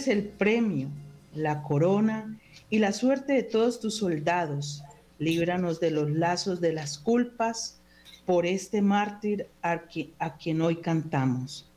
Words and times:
Eres 0.00 0.16
el 0.16 0.28
premio, 0.28 0.88
la 1.34 1.62
corona 1.62 2.38
y 2.70 2.78
la 2.78 2.94
suerte 2.94 3.34
de 3.34 3.42
todos 3.42 3.80
tus 3.80 3.98
soldados, 3.98 4.82
líbranos 5.18 5.78
de 5.78 5.90
los 5.90 6.10
lazos 6.10 6.62
de 6.62 6.72
las 6.72 6.96
culpas 6.96 7.82
por 8.24 8.46
este 8.46 8.80
mártir 8.80 9.48
a 9.60 10.38
quien 10.38 10.62
hoy 10.62 10.76
cantamos. 10.76 11.70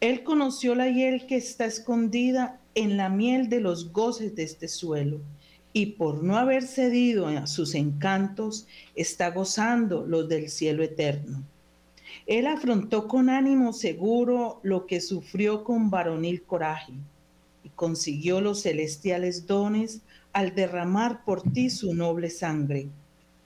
Él 0.00 0.24
conoció 0.24 0.74
la 0.74 0.88
hiel 0.88 1.28
que 1.28 1.36
está 1.36 1.64
escondida 1.64 2.58
en 2.74 2.96
la 2.96 3.08
miel 3.08 3.48
de 3.48 3.60
los 3.60 3.92
goces 3.92 4.34
de 4.34 4.42
este 4.42 4.66
suelo 4.66 5.20
y 5.72 5.92
por 5.92 6.24
no 6.24 6.38
haber 6.38 6.64
cedido 6.64 7.28
a 7.28 7.46
sus 7.46 7.76
encantos, 7.76 8.66
está 8.96 9.30
gozando 9.30 10.04
los 10.04 10.28
del 10.28 10.50
cielo 10.50 10.82
eterno. 10.82 11.44
Él 12.26 12.48
afrontó 12.48 13.06
con 13.06 13.30
ánimo 13.30 13.72
seguro 13.72 14.58
lo 14.64 14.86
que 14.86 15.00
sufrió 15.00 15.62
con 15.62 15.88
varonil 15.88 16.42
coraje 16.42 16.94
consiguió 17.80 18.42
los 18.42 18.64
celestiales 18.64 19.46
dones 19.46 20.02
al 20.34 20.54
derramar 20.54 21.24
por 21.24 21.40
ti 21.40 21.70
su 21.70 21.94
noble 21.94 22.28
sangre. 22.28 22.88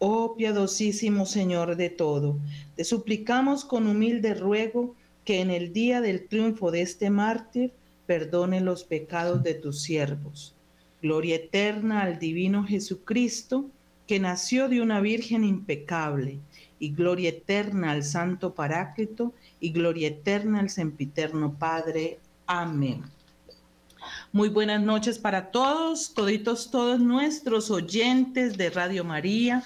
Oh 0.01 0.35
piadosísimo 0.35 1.25
Señor 1.25 1.77
de 1.77 1.89
todo, 1.89 2.37
te 2.75 2.83
suplicamos 2.83 3.65
con 3.65 3.87
humilde 3.87 4.35
ruego 4.35 4.97
que 5.25 5.41
en 5.41 5.53
el 5.53 5.73
día 5.73 6.01
del 6.01 6.27
triunfo 6.27 6.73
de 6.73 6.83
este 6.83 7.11
mártir 7.11 7.71
perdone 8.07 8.61
los 8.61 8.83
pecados 8.83 9.45
de 9.45 9.55
tus 9.55 9.83
siervos. 9.83 10.57
Gloria 11.01 11.37
eterna 11.37 12.03
al 12.03 12.19
divino 12.19 12.65
Jesucristo, 12.65 13.71
que 14.09 14.19
nació 14.19 14.69
de 14.69 14.81
una 14.81 15.01
Virgen 15.01 15.45
impecable, 15.45 16.41
y 16.81 16.91
gloria 16.91 17.29
eterna 17.29 17.93
al 17.93 18.03
Santo 18.03 18.53
Paráclito, 18.53 19.33
y 19.61 19.71
gloria 19.71 20.09
eterna 20.09 20.59
al 20.59 20.71
Sempiterno 20.71 21.55
Padre. 21.57 22.19
Amén. 22.48 23.14
Muy 24.35 24.49
buenas 24.49 24.83
noches 24.83 25.21
para 25.21 25.53
todos, 25.53 26.13
toditos, 26.13 26.73
todos 26.73 26.99
nuestros 26.99 27.71
oyentes 27.71 28.57
de 28.57 28.69
Radio 28.69 29.05
María, 29.05 29.63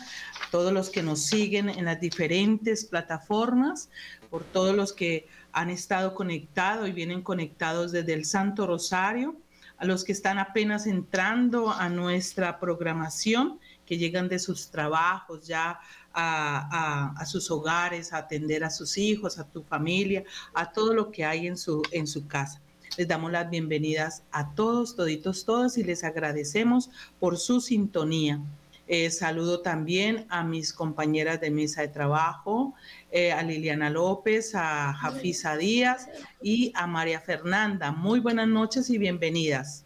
todos 0.51 0.75
los 0.75 0.91
que 0.91 1.03
nos 1.03 1.23
siguen 1.23 1.71
en 1.71 1.87
las 1.87 1.99
diferentes 1.99 2.85
plataformas, 2.85 3.89
por 4.29 4.45
todos 4.45 4.77
los 4.77 4.93
que 4.93 5.27
han 5.53 5.71
estado 5.71 6.15
conectados 6.15 6.87
y 6.87 6.93
vienen 6.93 7.23
conectados 7.23 7.93
desde 7.93 8.13
el 8.13 8.27
Santo 8.27 8.67
Rosario, 8.67 9.37
a 9.79 9.87
los 9.87 10.05
que 10.05 10.13
están 10.13 10.39
apenas 10.39 10.87
entrando 10.87 11.73
a 11.73 11.89
nuestra 11.89 12.61
programación, 12.61 13.59
que 13.87 13.97
llegan 13.97 14.29
de 14.29 14.39
sus 14.39 14.71
trabajos 14.71 15.47
ya 15.47 15.81
a, 16.13 17.15
a, 17.17 17.25
sus 17.25 17.51
hogares, 17.51 18.13
a 18.13 18.19
atender 18.19 18.65
a 18.65 18.71
sus 18.71 18.99
hijos, 18.99 19.39
a 19.39 19.49
tu 19.49 19.63
familia, 19.63 20.25
a 20.53 20.71
todo 20.71 20.93
lo 20.93 21.11
que 21.11 21.25
hay 21.25 21.47
en 21.47 21.57
su, 21.57 21.81
en 21.91 22.07
su 22.07 22.27
casa. 22.27 22.61
Les 22.99 23.07
damos 23.07 23.31
las 23.31 23.49
bienvenidas 23.49 24.25
a 24.33 24.57
todos, 24.57 24.97
toditos, 24.97 25.45
todas 25.45 25.79
y 25.79 25.85
les 25.85 26.03
agradecemos 26.03 26.91
por 27.21 27.39
su 27.39 27.61
sintonía. 27.61 28.41
Eh, 28.89 29.09
saludo 29.13 29.61
también 29.61 30.27
a 30.31 30.43
mis 30.43 30.73
compañeras 30.73 31.41
de 31.41 31.53
mesa 31.53 31.83
de 31.83 31.89
trabajo, 31.89 32.75
eh, 33.13 33.31
a 33.31 33.41
Liliana 33.45 33.89
López, 33.89 34.53
a 34.57 34.95
Jafisa 34.95 35.57
Díaz 35.57 36.09
y 36.43 36.73
a 36.75 36.89
María 36.89 37.21
Fernanda. 37.21 37.93
Muy 37.93 38.19
buenas 38.19 38.49
noches 38.49 38.91
y 38.91 38.99
bienvenidas. 38.99 39.85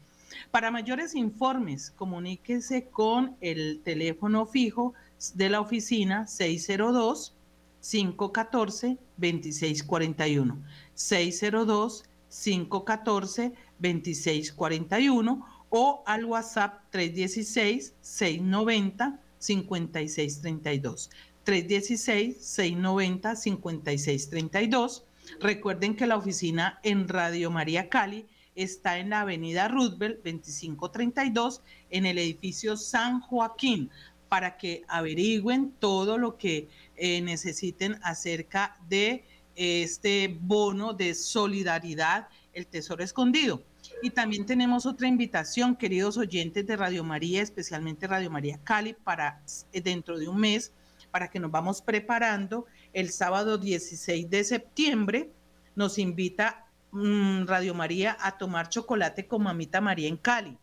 Para 0.51 0.71
mayores 0.71 1.15
informes, 1.15 1.91
comuníquese 1.91 2.89
con 2.89 3.35
el 3.41 3.81
teléfono 3.83 4.45
fijo 4.45 4.93
de 5.33 5.49
la 5.49 5.61
oficina 5.61 6.27
602 6.27 7.33
514 7.81 8.97
2641 9.17 10.57
602 10.93 12.03
514 12.29 13.53
2641 13.79 15.45
o 15.69 16.03
al 16.05 16.25
WhatsApp 16.25 16.81
316 16.91 17.93
690 18.01 19.19
5632 19.39 21.09
316 21.43 22.37
690 22.39 23.35
5632 23.35 25.03
Recuerden 25.39 25.95
que 25.95 26.07
la 26.07 26.17
oficina 26.17 26.79
en 26.83 27.07
Radio 27.07 27.51
María 27.51 27.87
Cali 27.89 28.25
está 28.55 28.97
en 28.97 29.11
la 29.11 29.21
avenida 29.21 29.67
Roosevelt 29.67 30.17
2532 30.23 31.61
en 31.91 32.05
el 32.05 32.17
edificio 32.17 32.75
San 32.75 33.21
Joaquín 33.21 33.89
para 34.29 34.57
que 34.57 34.83
averigüen 34.87 35.73
todo 35.79 36.17
lo 36.17 36.37
que 36.37 36.69
eh, 36.95 37.21
necesiten 37.21 37.99
acerca 38.03 38.77
de 38.87 39.25
este 39.55 40.37
bono 40.39 40.93
de 40.93 41.15
solidaridad, 41.15 42.29
el 42.53 42.67
Tesoro 42.67 43.03
Escondido. 43.03 43.63
Y 44.01 44.11
también 44.11 44.45
tenemos 44.45 44.85
otra 44.85 45.07
invitación, 45.07 45.75
queridos 45.75 46.17
oyentes 46.17 46.65
de 46.65 46.77
Radio 46.77 47.03
María, 47.03 47.41
especialmente 47.41 48.07
Radio 48.07 48.29
María 48.29 48.59
Cali, 48.63 48.93
para 48.93 49.41
eh, 49.73 49.81
dentro 49.81 50.17
de 50.17 50.29
un 50.29 50.39
mes, 50.39 50.71
para 51.11 51.29
que 51.29 51.39
nos 51.39 51.51
vamos 51.51 51.81
preparando. 51.81 52.67
El 52.93 53.09
sábado 53.09 53.57
16 53.57 54.29
de 54.29 54.43
septiembre 54.43 55.31
nos 55.75 55.97
invita 55.97 56.67
mm, 56.91 57.45
Radio 57.45 57.73
María 57.73 58.15
a 58.21 58.37
tomar 58.37 58.69
chocolate 58.69 59.27
con 59.27 59.43
Mamita 59.43 59.81
María 59.81 60.07
en 60.07 60.17
Cali 60.17 60.57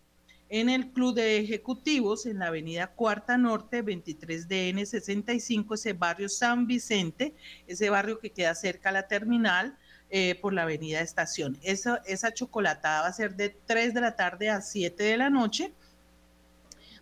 en 0.48 0.68
el 0.68 0.92
Club 0.92 1.14
de 1.14 1.38
Ejecutivos 1.38 2.26
en 2.26 2.38
la 2.38 2.46
Avenida 2.46 2.88
Cuarta 2.88 3.36
Norte, 3.36 3.84
23DN 3.84 4.84
65, 4.84 5.74
ese 5.74 5.92
barrio 5.92 6.28
San 6.28 6.66
Vicente, 6.66 7.34
ese 7.66 7.90
barrio 7.90 8.18
que 8.18 8.30
queda 8.30 8.54
cerca 8.54 8.90
a 8.90 8.92
la 8.92 9.08
terminal 9.08 9.76
eh, 10.08 10.38
por 10.40 10.52
la 10.52 10.62
Avenida 10.62 11.00
Estación. 11.00 11.58
Esa, 11.62 12.00
esa 12.06 12.32
chocolatada 12.32 13.02
va 13.02 13.08
a 13.08 13.12
ser 13.12 13.34
de 13.34 13.50
3 13.66 13.92
de 13.92 14.00
la 14.00 14.14
tarde 14.14 14.50
a 14.50 14.60
7 14.60 15.02
de 15.02 15.16
la 15.16 15.30
noche. 15.30 15.72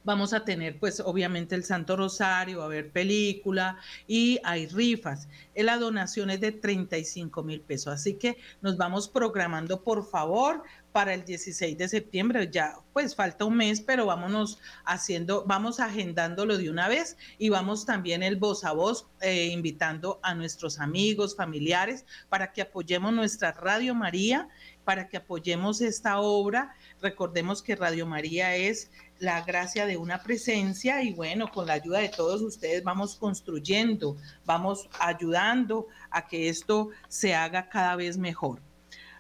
Vamos 0.05 0.35
a 0.35 0.45
tener, 0.45 0.79
pues, 0.79 1.01
obviamente 1.01 1.55
el 1.55 1.65
Santo 1.65 1.97
Rosario, 1.97 2.63
a 2.63 2.69
ver 2.69 2.91
película 2.91 3.79
y 4.07 4.39
hay 4.45 4.67
rifas. 4.67 5.29
La 5.55 5.79
donación 5.79 6.29
es 6.29 6.41
de 6.41 6.53
35 6.53 7.43
mil 7.43 7.63
pesos. 7.63 7.95
Así 7.95 8.15
que 8.15 8.37
nos 8.61 8.77
vamos 8.77 9.09
programando, 9.09 9.83
por 9.83 10.07
favor, 10.07 10.63
para 10.95 11.13
el 11.13 11.25
16 11.25 11.77
de 11.77 11.89
septiembre. 11.89 12.49
Ya, 12.53 12.79
pues 12.93 13.17
falta 13.17 13.45
un 13.45 13.57
mes, 13.57 13.81
pero 13.81 14.07
vámonos 14.07 14.61
haciendo, 14.85 15.45
vamos 15.45 15.81
agendándolo 15.81 16.57
de 16.57 16.71
una 16.71 16.87
vez 16.87 17.17
y 17.37 17.49
vamos 17.49 17.85
también 17.85 18.23
el 18.23 18.37
voz 18.37 18.65
a 18.65 18.71
voz, 18.71 19.09
eh, 19.21 19.47
invitando 19.47 20.21
a 20.23 20.37
nuestros 20.37 20.79
amigos, 20.79 21.35
familiares, 21.35 22.07
para 22.29 22.53
que 22.53 22.63
apoyemos 22.63 23.13
nuestra 23.13 23.51
Radio 23.51 23.93
María, 23.97 24.49
para 24.85 25.09
que 25.09 25.17
apoyemos 25.17 25.81
esta 25.81 26.21
obra. 26.21 26.77
Recordemos 27.03 27.61
que 27.61 27.75
Radio 27.75 28.07
María 28.07 28.55
es 28.55 28.93
la 29.19 29.43
gracia 29.43 29.87
de 29.87 29.97
una 29.97 30.23
presencia 30.23 31.03
y 31.03 31.13
bueno, 31.13 31.51
con 31.51 31.67
la 31.67 31.73
ayuda 31.73 31.99
de 31.99 32.11
todos 32.11 32.41
ustedes 32.41 32.85
vamos 32.85 33.17
construyendo, 33.17 34.17
vamos 34.45 34.89
ayudando 35.01 35.89
a 36.11 36.29
que 36.29 36.49
esto 36.49 36.91
se 37.09 37.35
haga 37.35 37.69
cada 37.69 37.97
vez 37.97 38.17
mejor. 38.17 38.63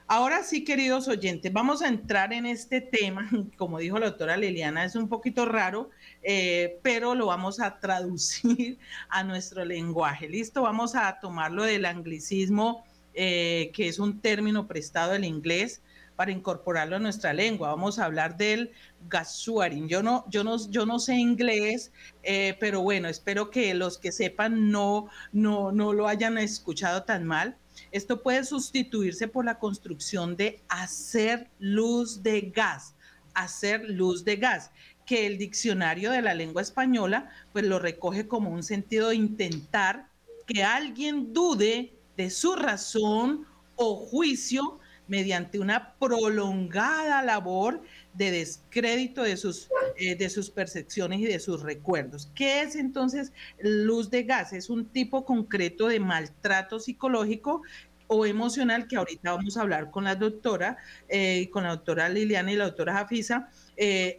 Ahora 0.06 0.42
sí, 0.42 0.64
queridos 0.64 1.08
oyentes, 1.08 1.50
vamos 1.50 1.80
a 1.80 1.88
entrar 1.88 2.34
en 2.34 2.44
este 2.44 2.82
tema. 2.82 3.26
Como 3.56 3.78
dijo 3.78 3.98
la 3.98 4.10
doctora 4.10 4.36
Liliana, 4.36 4.84
es 4.84 4.96
un 4.96 5.08
poquito 5.08 5.46
raro, 5.46 5.88
eh, 6.22 6.78
pero 6.82 7.14
lo 7.14 7.26
vamos 7.26 7.58
a 7.58 7.78
traducir 7.78 8.78
a 9.08 9.24
nuestro 9.24 9.64
lenguaje. 9.64 10.28
Listo, 10.28 10.60
vamos 10.62 10.94
a 10.94 11.20
tomarlo 11.20 11.62
del 11.62 11.86
anglicismo, 11.86 12.84
eh, 13.14 13.70
que 13.72 13.88
es 13.88 13.98
un 13.98 14.20
término 14.20 14.66
prestado 14.66 15.12
del 15.12 15.24
inglés 15.24 15.80
para 16.16 16.32
incorporarlo 16.32 16.96
a 16.96 16.98
nuestra 16.98 17.32
lengua. 17.32 17.70
Vamos 17.70 17.98
a 17.98 18.04
hablar 18.04 18.36
del 18.36 18.72
gassuaring. 19.08 19.88
Yo 19.88 20.02
no, 20.02 20.26
yo 20.28 20.44
no, 20.44 20.58
yo 20.68 20.84
no 20.84 20.98
sé 20.98 21.14
inglés, 21.14 21.92
eh, 22.22 22.58
pero 22.60 22.82
bueno, 22.82 23.08
espero 23.08 23.50
que 23.50 23.72
los 23.72 23.96
que 23.96 24.12
sepan 24.12 24.70
no, 24.70 25.08
no, 25.32 25.72
no 25.72 25.94
lo 25.94 26.08
hayan 26.08 26.36
escuchado 26.36 27.04
tan 27.04 27.24
mal. 27.24 27.56
Esto 27.90 28.22
puede 28.22 28.44
sustituirse 28.44 29.28
por 29.28 29.44
la 29.44 29.58
construcción 29.58 30.36
de 30.36 30.62
hacer 30.68 31.50
luz 31.58 32.22
de 32.22 32.52
gas, 32.54 32.94
hacer 33.34 33.88
luz 33.88 34.24
de 34.24 34.36
gas, 34.36 34.70
que 35.06 35.26
el 35.26 35.38
diccionario 35.38 36.10
de 36.10 36.22
la 36.22 36.34
lengua 36.34 36.62
española 36.62 37.30
pues 37.52 37.64
lo 37.64 37.78
recoge 37.78 38.26
como 38.26 38.50
un 38.50 38.62
sentido 38.62 39.10
de 39.10 39.16
intentar 39.16 40.08
que 40.46 40.62
alguien 40.62 41.32
dude 41.32 41.94
de 42.16 42.30
su 42.30 42.54
razón 42.54 43.46
o 43.76 43.96
juicio 43.96 44.78
mediante 45.06 45.58
una 45.58 45.94
prolongada 45.94 47.22
labor 47.22 47.82
de 48.14 48.30
descrédito 48.30 49.22
de 49.22 49.36
sus, 49.36 49.68
eh, 49.96 50.16
de 50.16 50.30
sus 50.30 50.50
percepciones 50.50 51.20
y 51.20 51.26
de 51.26 51.38
sus 51.38 51.62
recuerdos. 51.62 52.30
¿Qué 52.34 52.62
es 52.62 52.76
entonces 52.76 53.32
luz 53.60 54.10
de 54.10 54.22
gas? 54.22 54.52
Es 54.52 54.70
un 54.70 54.86
tipo 54.86 55.24
concreto 55.24 55.88
de 55.88 56.00
maltrato 56.00 56.78
psicológico 56.78 57.62
o 58.06 58.26
emocional 58.26 58.86
que 58.86 58.96
ahorita 58.96 59.32
vamos 59.32 59.56
a 59.56 59.62
hablar 59.62 59.90
con 59.90 60.04
la 60.04 60.14
doctora, 60.14 60.76
eh, 61.08 61.48
con 61.50 61.64
la 61.64 61.70
doctora 61.70 62.08
Liliana 62.08 62.52
y 62.52 62.56
la 62.56 62.64
doctora 62.64 62.94
Jafisa, 62.94 63.48
eh, 63.76 64.18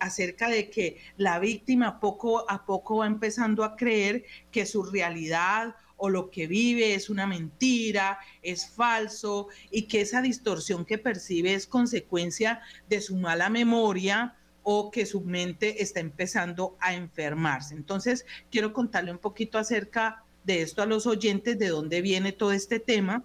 acerca 0.00 0.48
de 0.48 0.68
que 0.68 0.98
la 1.16 1.38
víctima 1.38 2.00
poco 2.00 2.50
a 2.50 2.66
poco 2.66 2.98
va 2.98 3.06
empezando 3.06 3.64
a 3.64 3.76
creer 3.76 4.24
que 4.50 4.66
su 4.66 4.82
realidad 4.82 5.74
o 6.00 6.08
lo 6.08 6.30
que 6.30 6.46
vive 6.46 6.94
es 6.94 7.10
una 7.10 7.26
mentira, 7.26 8.18
es 8.42 8.70
falso 8.70 9.48
y 9.70 9.82
que 9.82 10.00
esa 10.00 10.22
distorsión 10.22 10.86
que 10.86 10.96
percibe 10.96 11.52
es 11.52 11.66
consecuencia 11.66 12.62
de 12.88 13.02
su 13.02 13.16
mala 13.16 13.50
memoria 13.50 14.34
o 14.62 14.90
que 14.90 15.04
su 15.04 15.20
mente 15.20 15.82
está 15.82 16.00
empezando 16.00 16.74
a 16.80 16.94
enfermarse. 16.94 17.74
Entonces, 17.74 18.24
quiero 18.50 18.72
contarle 18.72 19.12
un 19.12 19.18
poquito 19.18 19.58
acerca 19.58 20.24
de 20.44 20.62
esto 20.62 20.80
a 20.80 20.86
los 20.86 21.06
oyentes, 21.06 21.58
de 21.58 21.68
dónde 21.68 22.00
viene 22.00 22.32
todo 22.32 22.52
este 22.52 22.80
tema. 22.80 23.22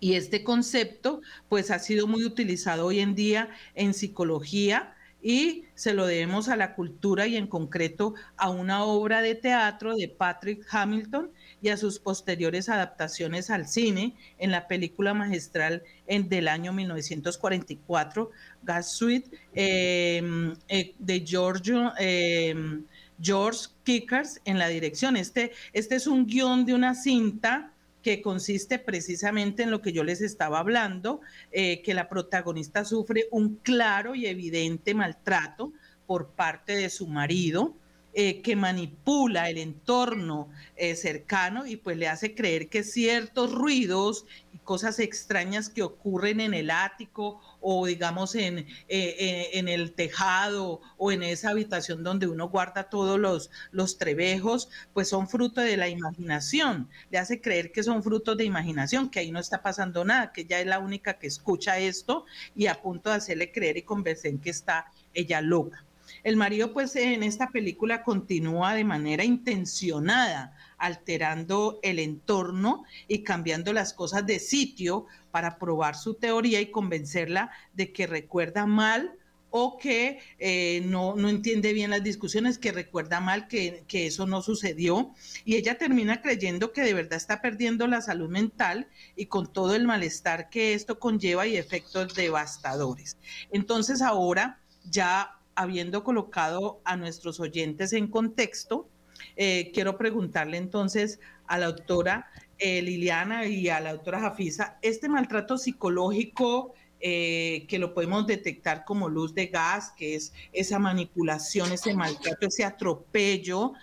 Y 0.00 0.14
este 0.14 0.44
concepto, 0.44 1.22
pues, 1.48 1.70
ha 1.70 1.78
sido 1.78 2.06
muy 2.06 2.24
utilizado 2.24 2.86
hoy 2.86 3.00
en 3.00 3.14
día 3.14 3.48
en 3.74 3.94
psicología, 3.94 4.94
y 5.22 5.64
se 5.74 5.92
lo 5.94 6.06
debemos 6.06 6.48
a 6.48 6.56
la 6.56 6.74
cultura 6.74 7.26
y 7.26 7.36
en 7.36 7.46
concreto 7.46 8.14
a 8.36 8.50
una 8.50 8.84
obra 8.84 9.20
de 9.20 9.34
teatro 9.34 9.94
de 9.94 10.08
Patrick 10.08 10.66
Hamilton 10.70 11.30
y 11.62 11.68
a 11.68 11.76
sus 11.76 11.98
posteriores 11.98 12.68
adaptaciones 12.68 13.50
al 13.50 13.68
cine 13.68 14.14
en 14.38 14.50
la 14.50 14.66
película 14.68 15.14
magistral 15.14 15.82
en, 16.06 16.28
del 16.28 16.48
año 16.48 16.72
1944, 16.72 18.30
Gas 18.62 18.92
Suite, 18.92 19.30
em, 19.54 20.54
eh, 20.68 20.94
de 20.98 21.24
Giorgio, 21.24 21.92
em, 21.98 22.84
George 23.20 23.68
Kickers 23.84 24.40
en 24.44 24.58
la 24.58 24.68
dirección. 24.68 25.16
Este, 25.16 25.52
este 25.72 25.96
es 25.96 26.06
un 26.06 26.26
guion 26.26 26.64
de 26.64 26.74
una 26.74 26.94
cinta 26.94 27.72
que 28.02 28.22
consiste 28.22 28.78
precisamente 28.78 29.62
en 29.62 29.70
lo 29.70 29.82
que 29.82 29.92
yo 29.92 30.04
les 30.04 30.22
estaba 30.22 30.58
hablando, 30.58 31.20
eh, 31.52 31.82
que 31.82 31.94
la 31.94 32.08
protagonista 32.08 32.84
sufre 32.84 33.28
un 33.30 33.56
claro 33.56 34.14
y 34.14 34.26
evidente 34.26 34.94
maltrato 34.94 35.72
por 36.06 36.30
parte 36.30 36.76
de 36.76 36.88
su 36.90 37.06
marido, 37.06 37.76
eh, 38.12 38.42
que 38.42 38.56
manipula 38.56 39.48
el 39.48 39.58
entorno 39.58 40.48
eh, 40.74 40.96
cercano 40.96 41.66
y 41.66 41.76
pues 41.76 41.96
le 41.96 42.08
hace 42.08 42.34
creer 42.34 42.68
que 42.68 42.82
ciertos 42.82 43.52
ruidos 43.52 44.26
y 44.52 44.58
cosas 44.58 44.98
extrañas 44.98 45.68
que 45.68 45.82
ocurren 45.82 46.40
en 46.40 46.52
el 46.52 46.70
ático 46.70 47.40
o 47.60 47.86
digamos 47.86 48.34
en, 48.34 48.66
eh, 48.88 49.50
en 49.52 49.68
el 49.68 49.92
tejado 49.92 50.80
o 50.96 51.12
en 51.12 51.22
esa 51.22 51.50
habitación 51.50 52.02
donde 52.02 52.26
uno 52.26 52.48
guarda 52.48 52.90
todos 52.90 53.18
los, 53.18 53.50
los 53.70 53.96
trebejos, 53.96 54.70
pues 54.92 55.08
son 55.08 55.28
fruto 55.28 55.60
de 55.60 55.76
la 55.76 55.88
imaginación. 55.88 56.88
Le 57.10 57.18
hace 57.18 57.40
creer 57.40 57.70
que 57.70 57.84
son 57.84 58.02
frutos 58.02 58.36
de 58.36 58.44
imaginación, 58.44 59.08
que 59.08 59.20
ahí 59.20 59.30
no 59.30 59.38
está 59.38 59.62
pasando 59.62 60.04
nada, 60.04 60.32
que 60.32 60.40
ella 60.40 60.60
es 60.60 60.66
la 60.66 60.80
única 60.80 61.18
que 61.18 61.28
escucha 61.28 61.78
esto 61.78 62.24
y 62.56 62.66
a 62.66 62.82
punto 62.82 63.10
de 63.10 63.16
hacerle 63.16 63.52
creer 63.52 63.76
y 63.76 63.82
convencer 63.82 64.38
que 64.40 64.50
está 64.50 64.86
ella 65.14 65.40
loca. 65.40 65.84
El 66.22 66.36
marido, 66.36 66.72
pues, 66.72 66.96
en 66.96 67.22
esta 67.22 67.50
película 67.50 68.02
continúa 68.02 68.74
de 68.74 68.84
manera 68.84 69.24
intencionada, 69.24 70.54
alterando 70.78 71.78
el 71.82 71.98
entorno 71.98 72.84
y 73.08 73.22
cambiando 73.22 73.72
las 73.72 73.92
cosas 73.92 74.26
de 74.26 74.38
sitio 74.38 75.06
para 75.30 75.58
probar 75.58 75.96
su 75.96 76.14
teoría 76.14 76.60
y 76.60 76.70
convencerla 76.70 77.50
de 77.74 77.92
que 77.92 78.06
recuerda 78.06 78.66
mal 78.66 79.16
o 79.50 79.78
que 79.78 80.20
eh, 80.38 80.82
no, 80.86 81.16
no, 81.16 81.28
entiende 81.28 81.72
bien 81.72 81.90
las 81.90 82.04
discusiones, 82.04 82.58
que 82.58 82.72
recuerda 82.72 83.20
mal 83.20 83.48
que, 83.48 83.84
que, 83.88 84.06
eso 84.06 84.26
no 84.26 84.42
sucedió. 84.42 85.12
Y 85.44 85.56
ella 85.56 85.76
termina 85.76 86.22
creyendo 86.22 86.72
que 86.72 86.82
de 86.82 86.94
verdad 86.94 87.14
está 87.14 87.42
perdiendo 87.42 87.86
la 87.86 88.00
salud 88.00 88.30
mental 88.30 88.88
y 89.16 89.26
con 89.26 89.52
todo 89.52 89.74
el 89.74 89.86
malestar 89.86 90.50
que 90.50 90.74
esto 90.74 90.98
conlleva 90.98 91.46
y 91.46 91.56
efectos 91.56 92.14
devastadores. 92.14 93.16
Entonces 93.50 94.02
ahora 94.02 94.60
ya 94.88 95.39
habiendo 95.60 96.02
colocado 96.02 96.80
a 96.84 96.96
nuestros 96.96 97.38
oyentes 97.38 97.92
en 97.92 98.06
contexto, 98.06 98.88
eh, 99.36 99.70
quiero 99.74 99.98
preguntarle 99.98 100.56
entonces 100.56 101.20
a 101.46 101.58
la 101.58 101.66
doctora 101.66 102.30
eh, 102.58 102.80
Liliana 102.80 103.44
y 103.44 103.68
a 103.68 103.78
la 103.78 103.92
doctora 103.92 104.20
Jafisa, 104.20 104.78
este 104.80 105.10
maltrato 105.10 105.58
psicológico 105.58 106.72
eh, 106.98 107.66
que 107.68 107.78
lo 107.78 107.92
podemos 107.92 108.26
detectar 108.26 108.86
como 108.86 109.10
luz 109.10 109.34
de 109.34 109.48
gas, 109.48 109.92
que 109.98 110.14
es 110.14 110.32
esa 110.50 110.78
manipulación, 110.78 111.72
ese 111.72 111.94
maltrato, 111.94 112.46
ese 112.46 112.64
atropello, 112.64 113.74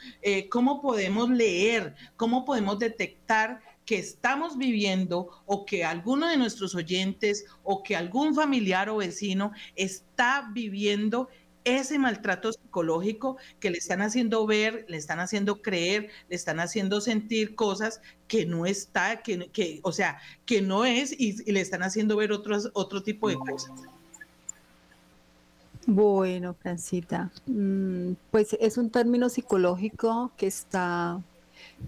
¿cómo 0.50 0.82
podemos 0.82 1.30
leer, 1.30 1.94
cómo 2.16 2.44
podemos 2.44 2.80
detectar 2.80 3.62
que 3.88 3.98
estamos 3.98 4.58
viviendo 4.58 5.30
o 5.46 5.66
que 5.66 5.86
alguno 5.86 6.28
de 6.28 6.38
nuestros 6.38 6.76
oyentes 6.76 7.46
o 7.64 7.82
que 7.82 7.96
algún 7.96 8.36
familiar 8.36 8.90
o 8.90 8.98
vecino 8.98 9.54
está 9.76 10.50
viviendo 10.54 11.30
ese 11.68 12.00
maltrato 12.00 12.54
psicológico 12.54 13.38
que 13.60 13.70
le 13.70 13.78
están 13.78 14.02
haciendo 14.02 14.46
ver, 14.46 14.86
le 14.88 14.98
están 14.98 15.20
haciendo 15.20 15.62
creer, 15.62 16.10
le 16.30 16.36
están 16.36 16.60
haciendo 16.60 17.02
sentir 17.02 17.56
cosas 17.56 18.02
que 18.28 18.46
no 18.46 18.66
está, 18.66 19.22
que, 19.22 19.50
que 19.50 19.80
o 19.84 19.92
sea, 19.92 20.20
que 20.46 20.62
no 20.62 20.86
es 20.86 21.14
y, 21.18 21.52
le 21.52 21.60
están 21.60 21.84
haciendo 21.84 22.16
ver 22.16 22.32
otros, 22.32 22.70
otro 22.74 23.04
tipo 23.04 23.30
de 23.30 23.36
cosas. 23.36 23.72
Bueno, 25.86 26.54
Francita, 26.54 27.32
mm, 27.46 28.14
pues 28.32 28.58
es 28.60 28.78
un 28.78 28.90
término 28.90 29.30
psicológico 29.30 30.32
que 30.36 30.48
está 30.48 31.22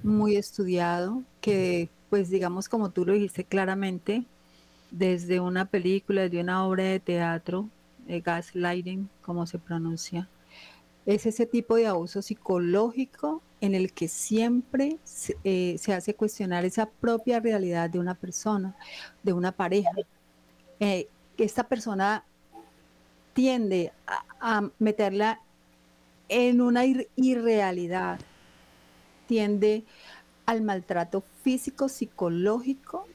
muy 0.03 0.35
estudiado, 0.35 1.23
que 1.41 1.89
pues 2.09 2.29
digamos 2.29 2.69
como 2.69 2.91
tú 2.91 3.05
lo 3.05 3.13
dijiste 3.13 3.43
claramente, 3.43 4.23
desde 4.91 5.39
una 5.39 5.65
película, 5.65 6.23
desde 6.23 6.41
una 6.41 6.65
obra 6.65 6.83
de 6.83 6.99
teatro, 6.99 7.69
gaslighting, 8.09 9.09
como 9.21 9.45
se 9.45 9.59
pronuncia, 9.59 10.27
es 11.05 11.25
ese 11.25 11.45
tipo 11.45 11.75
de 11.75 11.87
abuso 11.87 12.21
psicológico 12.21 13.41
en 13.61 13.75
el 13.75 13.93
que 13.93 14.07
siempre 14.07 14.97
eh, 15.43 15.75
se, 15.79 15.93
hace 15.93 16.13
cuestionar 16.13 16.65
esa 16.65 16.87
propia 16.87 17.39
realidad 17.39 17.89
de 17.89 17.99
una 17.99 18.15
persona, 18.15 18.75
de 19.23 19.33
una 19.33 19.51
pareja. 19.51 19.91
Eh, 20.79 21.07
esta 21.37 21.63
persona 21.63 22.23
tiende 23.33 23.91
a, 24.39 24.69
meterla 24.79 25.41
en 26.27 26.61
una 26.61 26.83
irrealidad, 27.15 28.19
tiende 29.27 29.83
al 30.45 30.61
maltrato 30.61 31.23
físico, 31.43 31.89
psicológico 31.89 33.07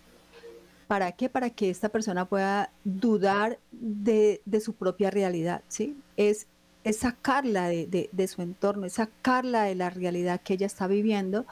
¿Para 0.94 1.10
qué? 1.10 1.28
Para 1.28 1.50
que 1.50 1.70
esta 1.70 1.88
persona 1.88 2.24
pueda 2.24 2.70
dudar 2.84 3.58
de, 3.72 4.40
su 4.64 4.74
propia 4.74 5.10
realidad, 5.10 5.64
¿sí? 5.66 5.96
Es, 6.16 6.46
sacarla 6.92 7.68
de, 7.68 8.28
su 8.28 8.42
entorno, 8.42 8.86
es 8.86 8.92
sacarla 8.92 9.64
de 9.64 9.74
la 9.74 9.90
realidad 9.90 10.40
que 10.40 10.54
ella 10.54 10.68
está 10.68 10.86
viviendo. 10.86 11.46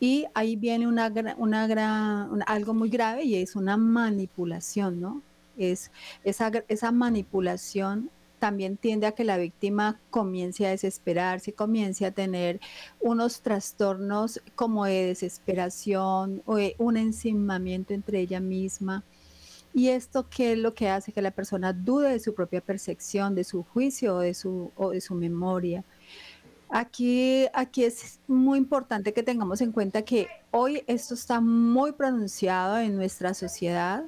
Y 0.00 0.24
ahí 0.32 0.56
viene 0.56 0.86
una, 0.86 1.12
una 1.36 2.30
algo 2.46 2.72
muy 2.72 2.88
grave 2.88 3.24
y 3.24 3.34
es 3.34 3.56
una 3.56 3.76
manipulación, 3.76 5.02
¿no? 5.02 5.20
Es 5.58 5.90
esa, 6.24 6.50
esa 6.68 6.90
manipulación 6.90 8.08
también 8.38 8.76
tiende 8.76 9.06
a 9.06 9.12
que 9.12 9.24
la 9.24 9.36
víctima 9.36 10.00
comience 10.10 10.66
a 10.66 10.70
desesperarse, 10.70 11.52
comience 11.52 12.06
a 12.06 12.12
tener 12.12 12.60
unos 13.00 13.42
trastornos 13.42 14.40
como 14.54 14.84
de 14.84 15.06
desesperación 15.06 16.42
o 16.46 16.58
un 16.78 16.96
encimamiento 16.96 17.94
entre 17.94 18.20
ella 18.20 18.40
misma. 18.40 19.04
¿Y 19.74 19.88
esto 19.88 20.26
qué 20.28 20.52
es 20.52 20.58
lo 20.58 20.74
que 20.74 20.88
hace 20.88 21.12
que 21.12 21.22
la 21.22 21.30
persona 21.30 21.72
dude 21.72 22.10
de 22.10 22.20
su 22.20 22.34
propia 22.34 22.60
percepción, 22.60 23.34
de 23.34 23.44
su 23.44 23.62
juicio 23.62 24.16
o 24.16 24.20
de 24.20 24.34
su, 24.34 24.72
o 24.76 24.90
de 24.90 25.00
su 25.00 25.14
memoria? 25.14 25.84
Aquí, 26.70 27.46
aquí 27.54 27.84
es 27.84 28.20
muy 28.26 28.58
importante 28.58 29.12
que 29.12 29.22
tengamos 29.22 29.60
en 29.60 29.72
cuenta 29.72 30.02
que 30.02 30.28
hoy 30.50 30.82
esto 30.86 31.14
está 31.14 31.40
muy 31.40 31.92
pronunciado 31.92 32.78
en 32.78 32.96
nuestra 32.96 33.32
sociedad 33.34 34.04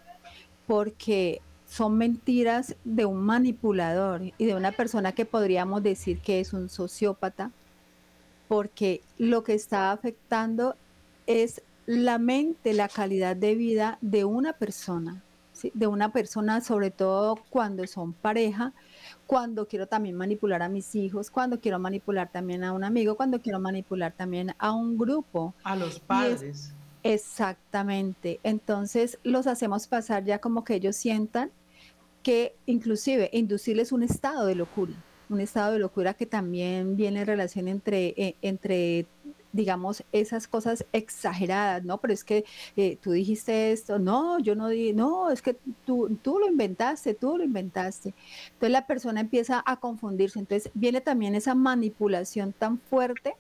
porque 0.66 1.40
son 1.71 1.97
mentiras 1.97 2.75
de 2.85 3.05
un 3.05 3.19
manipulador 3.23 4.23
y 4.37 4.45
de 4.45 4.57
una 4.57 4.73
persona 4.73 5.12
que 5.12 5.25
podríamos 5.25 5.85
decir 5.85 6.19
que 6.19 6.41
es 6.41 6.53
un 6.53 6.69
sociópata, 6.69 7.53
porque 8.49 9.03
lo 9.19 9.45
que 9.45 9.55
está 9.55 9.93
afectando 9.93 10.75
es 11.29 11.62
la 11.87 12.19
mente, 12.19 12.75
la 12.75 12.89
calidad 12.89 13.37
de 13.37 13.55
vida 13.55 13.99
de 14.00 14.25
una 14.25 14.53
persona, 14.53 15.23
de 15.73 15.87
una 15.87 16.12
persona 16.12 16.61
sobre 16.61 16.91
todo 16.91 17.39
cuando 17.50 17.87
son 17.87 18.15
pareja, 18.15 18.73
cuando 19.29 19.69
quiero 19.69 19.87
también 19.87 20.17
manipular 20.17 20.62
a 20.62 20.69
mis 20.69 20.97
hijos, 20.97 21.31
cuando 21.31 21.61
quiero 21.61 21.79
manipular 21.79 22.33
también 22.33 22.65
a 22.65 22.73
un 22.73 22.83
amigo, 22.83 23.15
cuando 23.15 23.41
quiero 23.41 23.61
manipular 23.61 24.12
también 24.12 24.57
a 24.59 24.73
un 24.73 24.99
grupo. 24.99 25.55
A 25.62 25.77
los 25.77 26.00
padres. 26.00 26.75
exactamente. 27.05 28.41
Entonces 28.43 29.21
los 29.23 29.47
hacemos 29.47 29.87
pasar 29.87 30.25
ya 30.25 30.41
como 30.41 30.65
que 30.65 30.75
ellos 30.75 30.97
sientan 30.97 31.53
que 32.23 32.55
inclusive 32.67 33.31
inducirles 33.33 33.93
un 33.93 34.03
estado 34.03 34.47
de 34.47 34.55
locura, 34.55 34.93
un 35.29 35.41
estado 35.41 35.73
de 35.73 35.79
locura 35.79 36.15
que 36.15 36.27
también 36.27 36.97
viene 36.97 37.21
en 37.21 37.27
relación 37.27 37.69
entre, 37.69 38.09
eh, 38.17 38.37
entre 38.43 39.07
digamos, 39.53 40.05
esas 40.12 40.47
cosas 40.47 40.85
exageradas, 40.93 41.85
¿no? 41.85 41.99
Pero 41.99 42.15
es 42.15 42.25
que 42.25 42.45
eh, 42.77 42.97
tú 43.00 43.12
dijiste 43.12 43.73
esto, 43.73 43.99
no, 43.99 44.39
yo 44.39 44.55
no 44.55 44.69
di, 44.69 44.93
no, 44.93 45.31
es 45.31 45.43
que 45.43 45.57
tú, 45.85 46.17
tú 46.23 46.39
lo 46.39 46.47
inventaste, 46.47 47.15
tú 47.15 47.37
lo 47.37 47.45
inventaste. 47.45 48.15
Entonces 48.53 48.71
la 48.71 48.87
persona 48.87 49.21
empieza 49.21 49.62
a 49.67 49.79
confundirse, 49.79 50.39
entonces 50.39 50.71
viene 50.75 51.00
también 51.00 51.35
esa 51.35 51.55
manipulación 51.55 52.53
tan 52.53 52.79
fuerte 52.79 53.35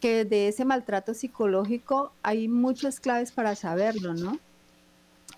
que 0.00 0.24
de 0.24 0.48
ese 0.48 0.64
maltrato 0.64 1.14
psicológico 1.14 2.12
hay 2.22 2.48
muchas 2.48 3.00
claves 3.00 3.32
para 3.32 3.54
saberlo, 3.54 4.14
¿no? 4.14 4.38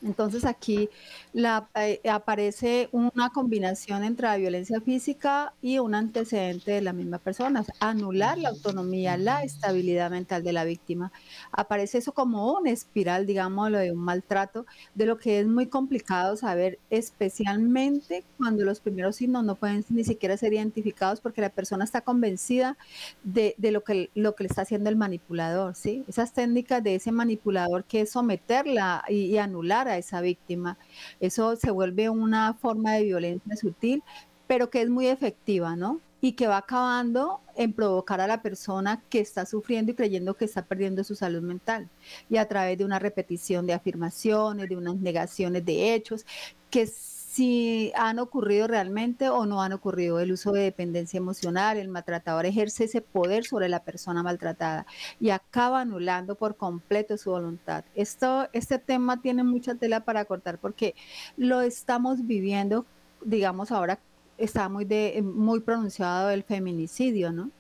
Entonces 0.04 0.44
aquí 0.44 0.90
la, 1.32 1.68
eh, 1.75 2.00
aparece 2.08 2.88
una 2.92 3.30
combinación 3.30 4.04
entre 4.04 4.28
la 4.28 4.37
violencia 4.37 4.80
física 4.80 5.54
y 5.62 5.78
un 5.78 5.94
antecedente 5.94 6.73
de 6.73 6.82
la 6.82 6.92
misma 6.92 7.18
persona, 7.18 7.64
anular 7.80 8.37
la 8.37 8.50
autonomía, 8.50 9.16
la 9.16 9.42
estabilidad 9.42 10.11
mental 10.11 10.44
de 10.44 10.52
la 10.52 10.64
víctima. 10.64 11.11
Aparece 11.52 11.99
eso 11.99 12.12
como 12.12 12.52
una 12.52 12.70
espiral, 12.70 13.26
digamos, 13.26 13.73
de 13.73 13.92
un 13.92 13.99
maltrato, 13.99 14.66
de 14.94 15.06
lo 15.06 15.16
que 15.16 15.40
es 15.40 15.46
muy 15.46 15.66
complicado 15.66 16.37
saber, 16.37 16.78
especialmente 16.90 18.25
cuando 18.37 18.64
los 18.64 18.80
primeros 18.80 19.16
signos 19.16 19.42
no 19.44 19.54
pueden 19.54 19.84
ni 19.88 20.04
siquiera 20.04 20.37
ser 20.37 20.52
identificados 20.52 21.20
porque 21.20 21.40
la 21.40 21.49
persona 21.49 21.84
está 21.84 22.02
convencida 22.02 22.76
de, 23.23 23.54
lo, 23.58 23.82
que, 23.82 24.11
lo 24.14 24.34
que 24.34 24.44
le 24.44 24.49
está 24.49 24.62
haciendo 24.62 24.90
el 24.90 24.96
manipulador, 24.96 25.75
¿sí? 25.75 26.04
Esas 26.08 26.32
técnicas 26.34 26.82
de 26.84 26.96
ese 26.96 27.11
manipulador 27.11 27.84
que 27.84 28.02
es 28.02 28.11
someterla 28.11 29.02
y, 29.08 29.26
y 29.26 29.38
anular 29.38 29.88
esa 29.98 30.20
víctima. 30.20 30.78
Eso 31.20 31.56
se 31.56 31.70
vuelve 31.70 32.08
una 32.08 32.54
forma 32.54 32.94
de 32.94 33.04
violencia 33.04 33.56
sutil, 33.56 34.02
pero 34.46 34.70
que 34.70 34.82
es 34.82 34.88
muy 34.88 35.06
efectiva, 35.06 35.76
¿no? 35.76 36.00
Y 36.20 36.32
que 36.32 36.46
va 36.46 36.58
acabando 36.58 37.40
en 37.54 37.72
provocar 37.72 38.20
a 38.20 38.26
la 38.26 38.42
persona 38.42 39.02
que 39.10 39.20
está 39.20 39.46
sufriendo 39.46 39.92
y 39.92 39.94
creyendo 39.94 40.34
que 40.36 40.46
está 40.46 40.64
perdiendo 40.64 41.04
su 41.04 41.14
salud 41.14 41.42
mental. 41.42 41.88
Y 42.30 42.38
a 42.38 42.48
través 42.48 42.78
de 42.78 42.84
una 42.84 42.98
repetición 42.98 43.66
de 43.66 43.74
afirmaciones, 43.74 44.68
de 44.68 44.76
unas 44.76 44.96
negaciones 44.96 45.64
de 45.64 45.94
hechos, 45.94 46.24
que 46.70 46.86
si 47.34 47.90
han 47.96 48.20
ocurrido 48.20 48.68
realmente 48.68 49.28
o 49.28 49.44
no 49.44 49.60
han 49.60 49.72
ocurrido. 49.72 50.20
El 50.20 50.30
uso 50.30 50.52
de 50.52 50.62
dependencia 50.62 51.18
emocional, 51.18 51.78
el 51.78 51.88
maltratador 51.88 52.46
ejerce 52.46 52.84
ese 52.84 53.00
poder 53.00 53.44
sobre 53.44 53.68
la 53.68 53.82
persona 53.82 54.22
maltratada 54.22 54.86
y 55.18 55.30
acaba 55.30 55.80
anulando 55.80 56.36
por 56.36 56.56
completo 56.56 57.16
su 57.16 57.30
voluntad. 57.30 57.84
Esto, 57.96 58.48
este 58.52 58.78
tema 58.78 59.20
tiene 59.20 59.42
mucha 59.42 59.74
tela 59.74 60.04
para 60.04 60.24
cortar 60.26 60.58
porque 60.58 60.94
lo 61.36 61.60
estamos 61.60 62.24
viviendo, 62.24 62.86
digamos, 63.24 63.72
ahora 63.72 63.98
está 64.38 64.68
muy, 64.68 64.84
de, 64.84 65.20
muy 65.20 65.58
pronunciado 65.58 66.30
el 66.30 66.44
feminicidio, 66.44 67.32
¿no? 67.32 67.50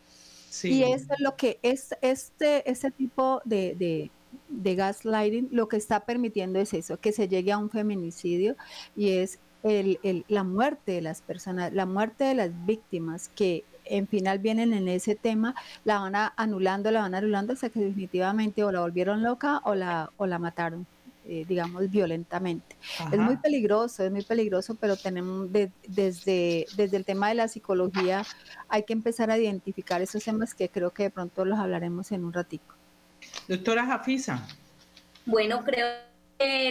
Sí. 0.50 0.72
Y 0.72 0.82
es 0.84 1.08
lo 1.18 1.34
que 1.34 1.58
es 1.62 1.96
este, 2.00 2.70
este 2.70 2.92
tipo 2.92 3.42
de, 3.44 3.74
de 3.74 4.12
de 4.48 4.74
gaslighting 4.74 5.48
lo 5.52 5.68
que 5.68 5.76
está 5.76 6.00
permitiendo 6.00 6.58
es 6.58 6.74
eso, 6.74 6.98
que 6.98 7.12
se 7.12 7.28
llegue 7.28 7.52
a 7.52 7.58
un 7.58 7.70
feminicidio 7.70 8.56
y 8.96 9.10
es 9.10 9.38
el, 9.64 10.24
la 10.28 10.44
muerte 10.44 10.92
de 10.92 11.02
las 11.02 11.22
personas, 11.22 11.72
la 11.72 11.86
muerte 11.86 12.24
de 12.24 12.34
las 12.34 12.66
víctimas 12.66 13.30
que 13.34 13.64
en 13.86 14.06
final 14.06 14.38
vienen 14.38 14.72
en 14.72 14.88
ese 14.88 15.14
tema, 15.14 15.54
la 15.84 15.98
van 15.98 16.14
a, 16.14 16.32
anulando, 16.36 16.90
la 16.90 17.00
van 17.00 17.14
anulando 17.14 17.52
hasta 17.52 17.68
que 17.68 17.80
definitivamente 17.80 18.64
o 18.64 18.72
la 18.72 18.80
volvieron 18.80 19.22
loca 19.22 19.60
o 19.64 19.74
la, 19.74 20.10
o 20.16 20.26
la 20.26 20.38
mataron. 20.38 20.86
Eh, 21.26 21.46
digamos, 21.48 21.90
violentamente. 21.90 22.76
Es 23.10 23.18
muy 23.18 23.38
peligroso, 23.38 24.04
es 24.04 24.12
muy 24.12 24.20
peligroso, 24.20 24.74
pero 24.74 24.94
tenemos 24.94 25.50
desde, 25.50 26.66
desde 26.76 26.96
el 26.98 27.06
tema 27.06 27.30
de 27.30 27.34
la 27.34 27.48
psicología 27.48 28.26
hay 28.68 28.82
que 28.82 28.92
empezar 28.92 29.30
a 29.30 29.38
identificar 29.38 30.02
esos 30.02 30.22
temas 30.22 30.54
que 30.54 30.68
creo 30.68 30.90
que 30.90 31.04
de 31.04 31.10
pronto 31.10 31.46
los 31.46 31.58
hablaremos 31.58 32.12
en 32.12 32.26
un 32.26 32.32
ratico. 32.34 32.74
Doctora 33.48 33.86
Jafisa. 33.86 34.46
Bueno, 35.24 35.64
creo 35.64 35.86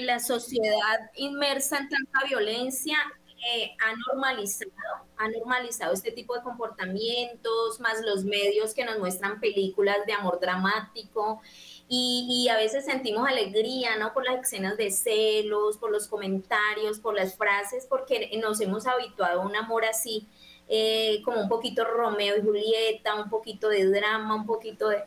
la 0.02 0.20
sociedad 0.20 1.12
inmersa 1.16 1.78
en 1.78 1.90
tanta 1.90 2.28
violencia 2.28 2.98
eh, 3.46 3.76
ha 3.86 3.94
normalizado, 4.08 4.72
ha 5.18 5.28
normalizado 5.28 5.94
este 5.94 6.12
tipo 6.12 6.34
de 6.34 6.44
comportamientos, 6.44 7.80
más 7.82 8.02
los 8.02 8.24
medios 8.24 8.74
que 8.74 8.86
nos 8.86 9.00
muestran 9.00 9.42
películas 9.42 9.98
de 10.06 10.14
amor 10.14 10.40
dramático. 10.40 11.42
Y, 11.90 12.48
a 12.50 12.56
veces 12.56 12.86
sentimos 12.86 13.28
alegría, 13.28 13.98
¿no? 13.98 14.14
Por 14.14 14.26
las 14.26 14.40
escenas 14.42 14.78
de 14.78 14.90
celos, 14.92 15.78
por 15.78 15.92
los 15.92 16.08
comentarios, 16.08 17.00
por 17.00 17.14
las 17.16 17.36
frases, 17.36 17.86
porque 17.88 18.32
nos 18.42 18.62
hemos 18.62 18.88
habituado 18.88 19.42
a 19.42 19.46
un 19.46 19.56
amor 19.56 19.84
así, 19.86 20.28
eh, 20.70 21.22
como 21.24 21.42
un 21.42 21.50
poquito 21.50 21.84
Romeo 21.84 22.38
y 22.38 22.42
Julieta, 22.42 23.16
un 23.16 23.30
poquito 23.30 23.68
de 23.68 23.86
drama, 23.92 24.36
un 24.36 24.46
poquito 24.46 24.88
de 24.88 25.04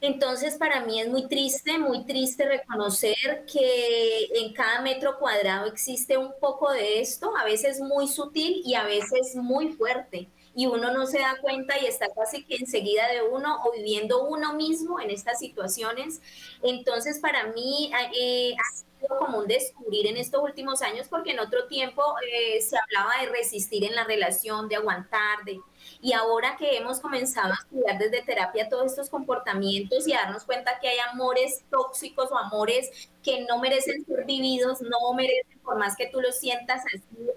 entonces, 0.00 0.56
para 0.56 0.84
mí 0.84 1.00
es 1.00 1.08
muy 1.08 1.26
triste, 1.26 1.78
muy 1.78 2.04
triste 2.04 2.44
reconocer 2.44 3.44
que 3.50 4.28
en 4.34 4.52
cada 4.52 4.82
metro 4.82 5.18
cuadrado 5.18 5.66
existe 5.66 6.18
un 6.18 6.32
poco 6.40 6.70
de 6.70 7.00
esto, 7.00 7.34
a 7.36 7.44
veces 7.44 7.80
muy 7.80 8.06
sutil 8.06 8.62
y 8.64 8.74
a 8.74 8.84
veces 8.84 9.34
muy 9.36 9.72
fuerte. 9.72 10.28
Y 10.54 10.66
uno 10.66 10.90
no 10.90 11.06
se 11.06 11.18
da 11.18 11.36
cuenta 11.40 11.78
y 11.78 11.86
está 11.86 12.08
casi 12.14 12.44
que 12.44 12.56
enseguida 12.56 13.08
de 13.08 13.22
uno 13.22 13.58
o 13.64 13.72
viviendo 13.72 14.24
uno 14.24 14.54
mismo 14.54 15.00
en 15.00 15.10
estas 15.10 15.38
situaciones. 15.38 16.20
Entonces, 16.62 17.18
para 17.18 17.48
mí 17.48 17.90
eh, 18.18 18.54
sido 18.98 19.18
como 19.18 19.38
un 19.38 19.46
descubrir 19.46 20.06
en 20.06 20.16
estos 20.16 20.42
últimos 20.42 20.82
años, 20.82 21.08
porque 21.08 21.32
en 21.32 21.40
otro 21.40 21.66
tiempo 21.66 22.02
eh, 22.30 22.60
se 22.60 22.76
hablaba 22.76 23.20
de 23.20 23.30
resistir 23.30 23.84
en 23.84 23.94
la 23.94 24.04
relación, 24.04 24.68
de 24.68 24.76
aguantar, 24.76 25.44
de 25.44 25.60
y 26.00 26.12
ahora 26.12 26.56
que 26.58 26.76
hemos 26.76 27.00
comenzado 27.00 27.52
a 27.52 27.56
estudiar 27.56 27.98
desde 27.98 28.22
terapia 28.22 28.68
todos 28.68 28.86
estos 28.86 29.08
comportamientos 29.08 30.06
y 30.06 30.12
darnos 30.12 30.44
cuenta 30.44 30.78
que 30.80 30.88
hay 30.88 30.98
amores 31.12 31.62
tóxicos 31.70 32.30
o 32.32 32.36
amores 32.36 33.08
que 33.22 33.44
no 33.48 33.58
merecen 33.58 34.04
ser 34.04 34.24
vividos, 34.24 34.82
no 34.82 35.12
merecen, 35.14 35.58
por 35.60 35.78
más 35.78 35.96
que 35.96 36.08
tú 36.08 36.20
lo 36.20 36.32
sientas 36.32 36.82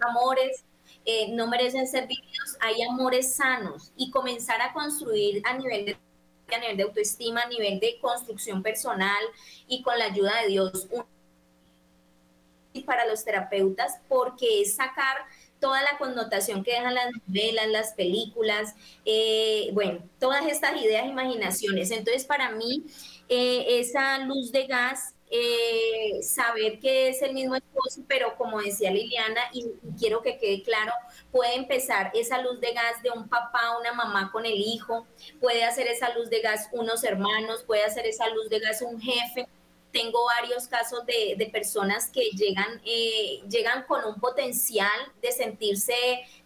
amores 0.02 0.66
eh, 1.06 1.30
no 1.32 1.48
merecen 1.48 1.88
ser 1.88 2.08
vividos, 2.08 2.58
hay 2.60 2.82
amores 2.84 3.36
sanos. 3.36 3.92
Y 3.96 4.12
comenzar 4.12 4.62
a 4.62 4.74
construir 4.74 5.42
a 5.46 5.58
nivel 5.58 5.86
de 5.86 5.98
a 6.52 6.60
nivel 6.60 6.78
de 6.78 6.84
autoestima, 6.84 7.42
a 7.42 7.48
nivel 7.48 7.80
de 7.80 8.00
construcción 8.00 8.64
personal 8.64 9.24
y 9.68 9.84
con 9.84 10.00
la 10.00 10.06
ayuda 10.06 10.42
de 10.42 10.48
Dios 10.48 10.88
y 12.74 12.84
para 12.84 13.06
los 13.06 13.24
terapeutas, 13.24 14.00
porque 14.08 14.62
es 14.62 14.76
sacar 14.76 15.18
toda 15.60 15.82
la 15.82 15.98
connotación 15.98 16.64
que 16.64 16.72
dejan 16.72 16.96
las 16.96 17.12
novelas, 17.28 17.68
las 17.68 17.94
películas, 17.94 18.76
eh, 19.06 19.70
bueno, 19.74 20.00
todas 20.20 20.46
estas 20.48 20.82
ideas, 20.82 21.06
imaginaciones. 21.06 21.92
Entonces, 21.92 22.26
para 22.26 22.52
mí, 22.52 22.86
eh, 23.28 23.80
esa 23.80 24.20
luz 24.20 24.52
de 24.52 24.68
gas 24.68 25.16
eh, 25.32 26.24
saber 26.24 26.80
que 26.80 27.10
es 27.10 27.22
el 27.22 27.36
mismo 27.36 27.56
esposo, 27.56 28.02
pero 28.08 28.36
como 28.36 28.60
decía 28.62 28.90
Liliana, 28.90 29.42
y, 29.54 29.68
quiero 30.00 30.24
que 30.24 30.40
quede 30.40 30.64
claro, 30.64 30.92
puede 31.32 31.56
empezar 31.56 32.10
esa 32.16 32.42
luz 32.42 32.60
de 32.60 32.74
gas 32.74 33.04
de 33.04 33.12
un 33.12 33.30
papá, 33.30 33.78
una 33.80 33.94
mamá 33.94 34.32
con 34.32 34.48
el 34.48 34.56
hijo, 34.56 35.06
puede 35.40 35.64
hacer 35.64 35.86
esa 35.86 36.14
luz 36.16 36.32
de 36.32 36.42
gas 36.42 36.70
unos 36.72 37.04
hermanos, 37.04 37.64
puede 37.64 37.84
hacer 37.84 38.08
esa 38.08 38.28
luz 38.30 38.50
de 38.50 38.60
gas 38.60 38.82
un 38.82 39.00
jefe. 39.00 39.48
Tengo 39.92 40.26
varios 40.26 40.68
casos 40.68 41.06
de, 41.06 41.50
personas 41.52 42.10
que 42.10 42.30
llegan, 42.32 42.82
eh, 42.86 43.42
llegan 43.50 43.84
con 43.84 44.06
un 44.06 44.20
potencial 44.20 44.88
de 45.22 45.32
sentirse 45.32 45.96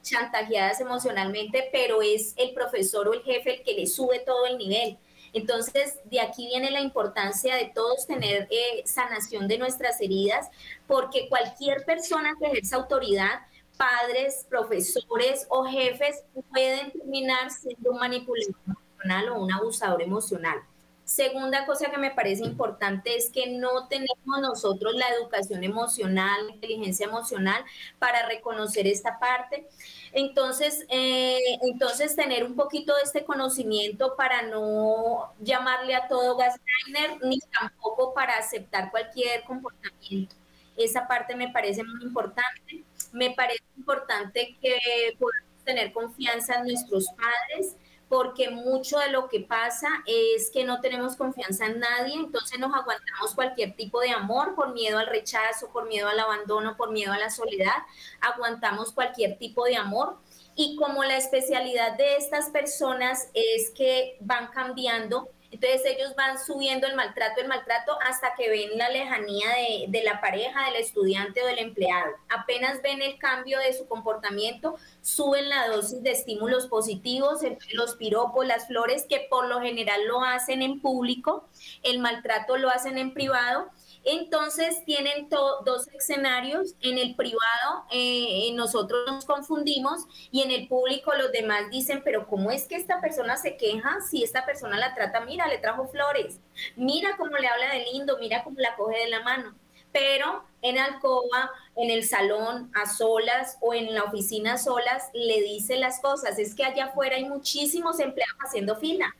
chantajeadas 0.02 0.80
emocionalmente, 0.80 1.70
pero 1.72 2.02
es 2.02 2.34
el 2.38 2.54
profesor 2.54 3.08
o 3.08 3.14
el 3.14 3.22
jefe 3.24 3.56
el 3.56 3.64
que 3.64 3.74
le 3.74 3.88
sube 3.88 4.20
todo 4.20 4.46
el 4.46 4.58
nivel 4.58 4.98
entonces, 5.34 6.00
de 6.06 6.22
aquí 6.22 6.46
viene 6.46 6.70
la 6.70 6.80
importancia 6.80 7.56
de 7.56 7.72
todos 7.74 8.06
tener 8.06 8.48
eh, 8.52 8.84
sanación 8.86 9.48
de 9.48 9.58
nuestras 9.58 10.00
heridas, 10.00 10.50
porque 10.88 11.28
cualquier 11.28 11.84
persona 11.86 12.36
que 12.40 12.46
ejerza 12.46 12.76
autoridad, 12.76 13.42
padres, 13.76 14.46
profesores 14.48 15.48
o 15.50 15.66
jefes, 15.66 16.24
pueden 16.52 16.92
terminar 16.92 17.50
siendo 17.50 17.92
un 17.92 18.00
manipulador 18.00 18.56
emocional 18.68 19.30
o 19.30 19.42
un 19.42 19.52
abusador 19.52 20.04
emocional. 20.04 20.60
Segunda 21.06 21.66
cosa 21.66 21.92
que 21.92 21.98
me 21.98 22.12
parece 22.12 22.46
importante 22.46 23.18
es 23.18 23.30
que 23.30 23.48
no 23.48 23.88
tenemos 23.90 24.40
nosotros 24.40 24.94
la 24.96 25.10
educación 25.10 25.64
emocional, 25.64 26.48
la 26.48 26.54
inteligencia 26.54 27.06
emocional 27.06 27.64
para 28.00 28.26
reconocer 28.26 28.88
esta 28.88 29.20
parte. 29.20 29.68
Entonces, 30.14 30.86
eh, 30.90 31.60
entonces 31.62 32.16
tener 32.16 32.46
un 32.46 32.56
poquito 32.56 32.96
de 32.96 33.02
este 33.02 33.26
conocimiento 33.26 34.16
para 34.16 34.44
no 34.44 35.34
llamarle 35.42 35.94
a 35.94 36.08
todo 36.08 36.38
gaslighter 36.38 37.20
ni 37.26 37.40
tampoco 37.60 38.14
para 38.14 38.38
aceptar 38.38 38.90
cualquier 38.90 39.44
comportamiento. 39.44 40.36
Esa 40.78 41.06
parte 41.08 41.36
me 41.36 41.50
parece 41.50 41.84
muy 41.84 42.02
importante. 42.04 42.84
Me 43.12 43.32
parece 43.32 43.64
importante 43.78 44.58
que 44.62 44.78
podamos 45.20 45.64
tener 45.66 45.92
confianza 45.92 46.56
en 46.56 46.64
nuestros 46.64 47.08
padres, 47.10 47.76
porque 48.14 48.52
mucho 48.52 49.00
de 49.00 49.10
lo 49.10 49.28
que 49.28 49.40
pasa 49.40 49.88
es 50.06 50.52
que 50.52 50.64
no 50.64 50.82
tenemos 50.82 51.16
confianza 51.16 51.66
en 51.66 51.80
nadie, 51.80 52.14
entonces 52.14 52.60
nos 52.60 52.72
aguantamos 52.72 53.34
cualquier 53.34 53.76
tipo 53.76 54.00
de 54.02 54.12
amor 54.12 54.54
por 54.54 54.72
miedo 54.72 55.00
al 55.00 55.08
rechazo, 55.08 55.72
por 55.74 55.88
miedo 55.88 56.08
al 56.08 56.20
abandono, 56.20 56.78
por 56.78 56.92
miedo 56.92 57.12
a 57.12 57.18
la 57.18 57.32
soledad, 57.32 57.74
aguantamos 58.22 58.92
cualquier 58.92 59.40
tipo 59.40 59.66
de 59.66 59.78
amor. 59.78 60.20
Y 60.56 60.76
como 60.76 61.04
la 61.04 61.18
especialidad 61.18 61.98
de 61.98 62.18
estas 62.18 62.52
personas 62.52 63.30
es 63.34 63.72
que 63.72 64.16
van 64.20 64.52
cambiando, 64.52 65.30
entonces 65.54 65.84
ellos 65.86 66.16
van 66.16 66.44
subiendo 66.44 66.88
el 66.88 66.96
maltrato, 66.96 67.40
el 67.40 67.48
maltrato 67.48 67.96
hasta 68.02 68.34
que 68.34 68.50
ven 68.50 68.76
la 68.76 68.90
lejanía 68.90 69.50
de, 69.88 70.02
la 70.04 70.20
pareja, 70.20 70.66
del 70.66 70.78
estudiante 70.78 71.44
o 71.44 71.46
del 71.46 71.60
empleado. 71.60 72.12
Apenas 72.28 72.82
ven 72.82 73.04
el 73.04 73.20
cambio 73.20 73.60
de 73.60 73.72
su 73.74 73.88
comportamiento, 73.88 74.78
suben 75.04 75.50
la 75.50 75.68
dosis 75.68 76.02
de 76.02 76.10
estímulos 76.10 76.66
positivos, 76.66 77.42
los 77.72 77.96
piropos, 77.98 78.48
las 78.48 78.66
flores, 78.66 79.06
que 79.08 79.28
por 79.30 79.48
lo 79.48 79.62
general 79.62 80.08
lo 80.08 80.24
hacen 80.24 80.64
en 80.64 80.82
público, 80.82 81.48
el 81.84 82.00
maltrato 82.00 82.58
lo 82.58 82.72
hacen 82.72 82.98
en 82.98 83.14
privado 83.14 83.70
entonces 84.04 84.84
tienen 84.86 85.30
dos 85.30 85.88
escenarios, 85.94 86.76
en 86.82 86.98
el 86.98 87.16
privado 87.16 87.86
eh, 87.92 88.52
nosotros 88.54 89.06
nos 89.08 89.26
confundimos 89.26 90.06
y 90.32 90.42
en 90.42 90.52
el 90.52 90.68
público 90.68 91.14
los 91.16 91.32
demás 91.32 91.70
dicen, 91.72 92.02
pero 92.04 92.28
¿cómo 92.28 92.52
es 92.52 92.68
que 92.68 92.76
esta 92.76 93.00
persona 93.00 93.38
se 93.38 93.56
queja 93.56 94.02
si 94.02 94.24
esta 94.24 94.46
persona 94.46 94.78
la 94.78 94.94
trata? 94.94 95.22
Mira, 95.22 95.48
le 95.48 95.58
trajo 95.58 95.88
flores, 95.88 96.40
mira 96.76 97.16
cómo 97.18 97.38
le 97.38 97.48
habla 97.48 97.74
de 97.74 97.86
lindo, 97.92 98.18
mira 98.20 98.44
cómo 98.44 98.60
la 98.60 98.76
coge 98.76 99.00
de 99.00 99.10
la 99.10 99.22
mano. 99.22 99.56
Pero 99.94 100.44
en 100.64 100.80
alcoba, 100.80 101.52
en 101.76 101.92
el 101.92 102.04
salón, 102.04 102.72
a 102.74 102.88
solas 102.92 103.58
o 103.62 103.76
en 103.76 103.94
la 103.94 104.04
oficina 104.04 104.58
solas, 104.58 105.10
le 105.14 105.40
dice 105.44 105.78
las 105.78 106.00
cosas. 106.02 106.40
Es 106.40 106.56
que 106.56 106.66
allá 106.66 106.86
afuera 106.86 107.16
hay 107.16 107.26
muchísimos 107.26 108.00
empleados 108.00 108.40
haciendo 108.44 108.76
fila 108.76 109.14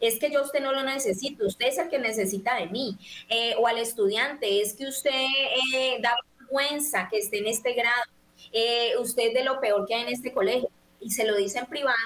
es 0.00 0.18
que 0.18 0.30
yo 0.30 0.42
usted 0.42 0.60
no 0.60 0.72
lo 0.72 0.82
necesito, 0.82 1.46
usted 1.46 1.68
es 1.68 1.78
el 1.78 1.88
que 1.88 1.98
necesita 1.98 2.56
de 2.56 2.66
mí. 2.66 2.98
Eh, 3.28 3.54
o 3.58 3.66
al 3.66 3.78
estudiante, 3.78 4.60
es 4.60 4.74
que 4.74 4.86
usted 4.86 5.10
eh, 5.74 5.98
da 6.00 6.14
vergüenza 6.38 7.08
que 7.10 7.18
esté 7.18 7.38
en 7.38 7.46
este 7.46 7.74
grado, 7.74 8.04
eh, 8.52 8.92
usted 8.98 9.28
es 9.28 9.34
de 9.34 9.44
lo 9.44 9.60
peor 9.60 9.86
que 9.86 9.94
hay 9.94 10.02
en 10.02 10.08
este 10.08 10.32
colegio. 10.32 10.68
Y 11.00 11.10
se 11.10 11.24
lo 11.24 11.36
dice 11.36 11.58
en 11.58 11.66
privado, 11.66 11.96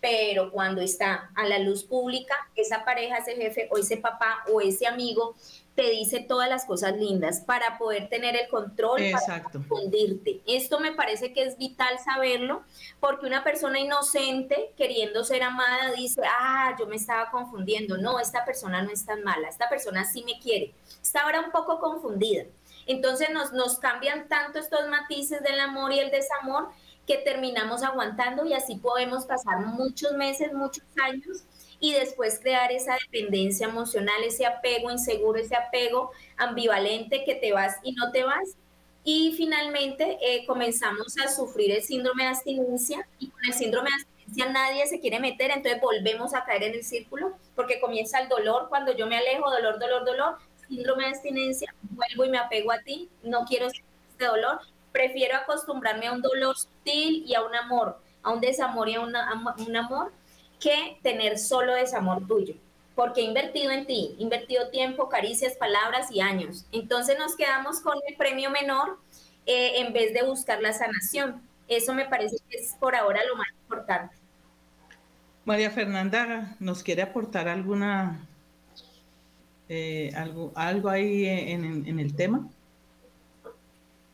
pero 0.00 0.50
cuando 0.50 0.80
está 0.80 1.30
a 1.34 1.46
la 1.46 1.58
luz 1.58 1.84
pública, 1.84 2.34
esa 2.56 2.84
pareja, 2.84 3.18
ese 3.18 3.36
jefe 3.36 3.68
o 3.70 3.78
ese 3.78 3.96
papá 3.96 4.44
o 4.52 4.60
ese 4.60 4.86
amigo 4.86 5.36
te 5.74 5.90
dice 5.90 6.20
todas 6.20 6.48
las 6.48 6.66
cosas 6.66 6.96
lindas 6.96 7.40
para 7.40 7.78
poder 7.78 8.08
tener 8.08 8.36
el 8.36 8.48
control, 8.48 9.00
para 9.12 9.42
confundirte. 9.44 10.42
Esto 10.46 10.80
me 10.80 10.92
parece 10.92 11.32
que 11.32 11.44
es 11.44 11.56
vital 11.56 11.98
saberlo, 11.98 12.62
porque 13.00 13.26
una 13.26 13.42
persona 13.42 13.80
inocente 13.80 14.72
queriendo 14.76 15.24
ser 15.24 15.42
amada 15.42 15.92
dice, 15.92 16.22
ah, 16.26 16.76
yo 16.78 16.86
me 16.86 16.96
estaba 16.96 17.30
confundiendo. 17.30 17.96
No, 17.96 18.20
esta 18.20 18.44
persona 18.44 18.82
no 18.82 18.90
es 18.90 19.06
tan 19.06 19.22
mala, 19.22 19.48
esta 19.48 19.68
persona 19.70 20.04
sí 20.04 20.22
me 20.24 20.38
quiere. 20.40 20.74
Está 21.00 21.22
ahora 21.22 21.40
un 21.40 21.50
poco 21.50 21.80
confundida. 21.80 22.44
Entonces 22.86 23.30
nos, 23.30 23.52
nos 23.52 23.78
cambian 23.78 24.28
tanto 24.28 24.58
estos 24.58 24.88
matices 24.88 25.42
del 25.42 25.58
amor 25.60 25.92
y 25.92 26.00
el 26.00 26.10
desamor 26.10 26.68
que 27.06 27.18
terminamos 27.18 27.82
aguantando 27.82 28.44
y 28.44 28.52
así 28.52 28.76
podemos 28.76 29.26
pasar 29.26 29.66
muchos 29.66 30.12
meses, 30.12 30.52
muchos 30.52 30.84
años 31.02 31.44
y 31.80 31.92
después 31.92 32.38
crear 32.40 32.70
esa 32.70 32.94
dependencia 32.94 33.66
emocional, 33.66 34.22
ese 34.24 34.46
apego 34.46 34.90
inseguro, 34.90 35.40
ese 35.40 35.56
apego 35.56 36.12
ambivalente 36.36 37.24
que 37.24 37.34
te 37.34 37.52
vas 37.52 37.76
y 37.82 37.92
no 37.92 38.12
te 38.12 38.22
vas. 38.22 38.56
Y 39.04 39.34
finalmente 39.36 40.16
eh, 40.22 40.46
comenzamos 40.46 41.16
a 41.18 41.28
sufrir 41.28 41.72
el 41.72 41.82
síndrome 41.82 42.22
de 42.22 42.28
abstinencia 42.30 43.08
y 43.18 43.30
con 43.30 43.44
el 43.44 43.52
síndrome 43.52 43.90
de 43.90 43.96
abstinencia 43.96 44.52
nadie 44.52 44.86
se 44.86 45.00
quiere 45.00 45.18
meter, 45.18 45.50
entonces 45.50 45.80
volvemos 45.80 46.34
a 46.34 46.44
caer 46.44 46.62
en 46.62 46.74
el 46.74 46.84
círculo 46.84 47.36
porque 47.56 47.80
comienza 47.80 48.20
el 48.20 48.28
dolor, 48.28 48.68
cuando 48.68 48.92
yo 48.92 49.08
me 49.08 49.16
alejo, 49.16 49.50
dolor, 49.50 49.80
dolor, 49.80 50.04
dolor, 50.04 50.38
síndrome 50.68 51.02
de 51.02 51.10
abstinencia, 51.10 51.74
vuelvo 51.90 52.24
y 52.24 52.30
me 52.30 52.38
apego 52.38 52.70
a 52.70 52.78
ti, 52.78 53.10
no 53.24 53.44
quiero 53.44 53.66
este 53.66 54.24
dolor, 54.24 54.60
prefiero 54.92 55.36
acostumbrarme 55.36 56.06
a 56.06 56.12
un 56.12 56.22
dolor 56.22 56.56
sutil 56.56 57.24
y 57.26 57.34
a 57.34 57.42
un 57.42 57.54
amor, 57.54 57.98
a 58.22 58.30
un 58.30 58.40
desamor 58.40 58.88
y 58.88 58.94
a, 58.94 59.00
un 59.00 59.76
amor 59.76 60.12
que 60.60 60.98
tener 61.02 61.38
solo 61.38 61.74
desamor 61.74 62.26
tuyo, 62.26 62.54
porque 62.94 63.22
he 63.22 63.24
invertido 63.24 63.72
en 63.72 63.86
ti, 63.86 64.14
he 64.18 64.22
invertido 64.22 64.70
tiempo, 64.70 65.08
caricias, 65.08 65.56
palabras 65.56 66.12
y 66.12 66.20
años. 66.20 66.66
Entonces 66.70 67.18
nos 67.18 67.34
quedamos 67.34 67.80
con 67.80 67.98
el 68.06 68.16
premio 68.16 68.50
menor 68.50 68.98
eh, 69.46 69.80
en 69.80 69.92
vez 69.92 70.12
de 70.12 70.22
buscar 70.22 70.60
la 70.60 70.72
sanación. 70.72 71.42
Eso 71.66 71.94
me 71.94 72.04
parece 72.04 72.36
que 72.48 72.58
es 72.58 72.74
por 72.78 72.94
ahora 72.94 73.20
lo 73.24 73.36
más 73.36 73.48
importante. 73.62 74.14
María 75.44 75.70
Fernanda, 75.70 76.54
¿nos 76.60 76.84
quiere 76.84 77.02
aportar 77.02 77.48
alguna 77.48 78.28
eh, 79.68 80.12
algo, 80.14 80.52
algo 80.54 80.88
ahí 80.88 81.26
en, 81.26 81.86
en 81.86 81.98
el 81.98 82.14
tema? 82.14 82.48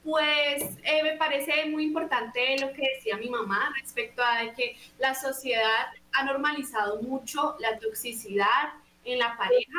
Pues 0.08 0.62
eh, 0.84 1.02
me 1.02 1.16
parece 1.18 1.66
muy 1.66 1.84
importante 1.84 2.56
lo 2.58 2.72
que 2.72 2.94
decía 2.94 3.18
mi 3.18 3.28
mamá 3.28 3.70
respecto 3.78 4.22
a 4.22 4.54
que 4.54 4.74
la 4.98 5.14
sociedad 5.14 5.88
ha 6.12 6.24
normalizado 6.24 7.02
mucho 7.02 7.56
la 7.58 7.78
toxicidad 7.78 8.72
en 9.04 9.18
la 9.18 9.36
pareja 9.36 9.78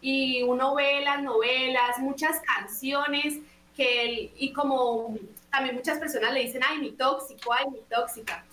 y 0.00 0.42
uno 0.42 0.74
ve 0.74 1.02
las 1.02 1.22
novelas, 1.22 2.00
muchas 2.00 2.40
canciones 2.40 3.38
que 3.76 4.32
y 4.36 4.52
como 4.52 5.16
también 5.52 5.76
muchas 5.76 6.00
personas 6.00 6.34
le 6.34 6.40
dicen, 6.46 6.62
ay, 6.68 6.78
mi 6.78 6.90
tóxico, 6.90 7.52
ay, 7.52 7.66
mi 7.70 7.78
tóxica, 7.88 8.44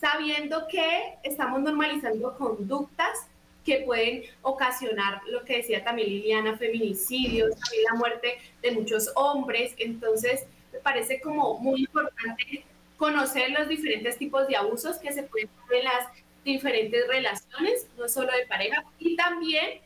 sabiendo 0.00 0.68
que 0.68 1.18
estamos 1.24 1.62
normalizando 1.62 2.38
conductas 2.38 3.26
que 3.64 3.78
pueden 3.78 4.22
ocasionar 4.42 5.20
lo 5.26 5.44
que 5.44 5.56
decía 5.56 5.82
también 5.82 6.10
Liliana, 6.10 6.56
feminicidios, 6.56 7.50
también 7.58 7.84
la 7.90 7.98
muerte 7.98 8.38
de 8.62 8.70
muchos 8.70 9.10
hombres. 9.16 9.74
Entonces, 9.78 10.46
parece 10.80 11.20
como 11.20 11.58
muy 11.58 11.80
importante 11.80 12.64
conocer 12.96 13.50
los 13.50 13.68
diferentes 13.68 14.18
tipos 14.18 14.46
de 14.46 14.56
abusos 14.56 14.98
que 14.98 15.12
se 15.12 15.22
pueden 15.22 15.48
dar 15.68 15.78
en 15.78 15.84
las 15.84 16.08
diferentes 16.44 17.06
relaciones, 17.08 17.86
no 17.98 18.08
solo 18.08 18.32
de 18.32 18.46
pareja, 18.46 18.84
y 18.98 19.16
también 19.16 19.80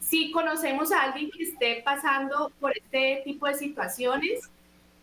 si 0.00 0.30
conocemos 0.30 0.92
a 0.92 1.02
alguien 1.02 1.30
que 1.30 1.42
esté 1.42 1.82
pasando 1.84 2.50
por 2.60 2.76
este 2.76 3.22
tipo 3.24 3.46
de 3.46 3.54
situaciones, 3.54 4.48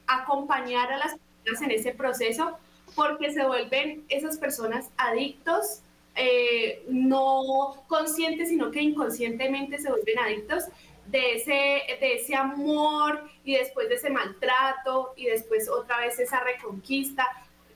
acompañar 0.08 0.92
a 0.92 0.98
las 0.98 1.16
personas 1.44 1.70
en 1.70 1.80
ese 1.80 1.92
proceso, 1.92 2.58
porque 2.96 3.32
se 3.32 3.46
vuelven 3.46 4.04
esas 4.10 4.38
personas 4.38 4.90
adictos, 4.98 5.82
eh, 6.16 6.84
no 6.88 7.84
conscientes, 7.88 8.50
sino 8.50 8.72
que 8.72 8.82
inconscientemente 8.82 9.78
se 9.78 9.90
vuelven 9.90 10.18
adictos 10.20 10.66
de 11.08 11.36
ese, 11.36 11.98
de 12.00 12.16
ese 12.16 12.36
amor 12.36 13.30
y 13.44 13.56
después 13.56 13.90
de 13.90 13.96
ese 13.96 14.10
maltrato 14.10 15.14
y 15.16 15.26
después 15.26 15.70
otra 15.70 16.00
vez 16.00 16.20
esa 16.20 16.40
reconquista. 16.42 17.28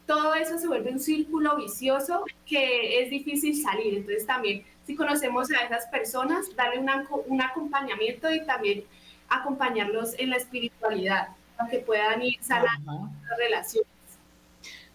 Todo 0.06 0.34
eso 0.34 0.58
se 0.58 0.68
vuelve 0.68 0.92
un 0.92 1.00
círculo 1.00 1.56
vicioso 1.56 2.26
que 2.46 3.04
es 3.04 3.10
difícil 3.10 3.62
salir. 3.62 3.98
Entonces 3.98 4.26
también 4.26 4.64
si 4.90 4.96
conocemos 4.96 5.52
a 5.52 5.66
esas 5.66 5.86
personas, 5.86 6.48
darle 6.56 6.80
un 6.80 7.42
acompañamiento 7.42 8.34
y 8.34 8.44
también 8.44 8.86
acompañarlos 9.30 10.16
en 10.18 10.32
la 10.32 10.38
espiritualidad, 10.38 11.28
para 11.56 11.70
que 11.70 11.78
puedan 11.78 12.24
ir 12.24 12.40
sanando 12.42 13.08
las 13.30 13.38
relaciones. 13.38 13.88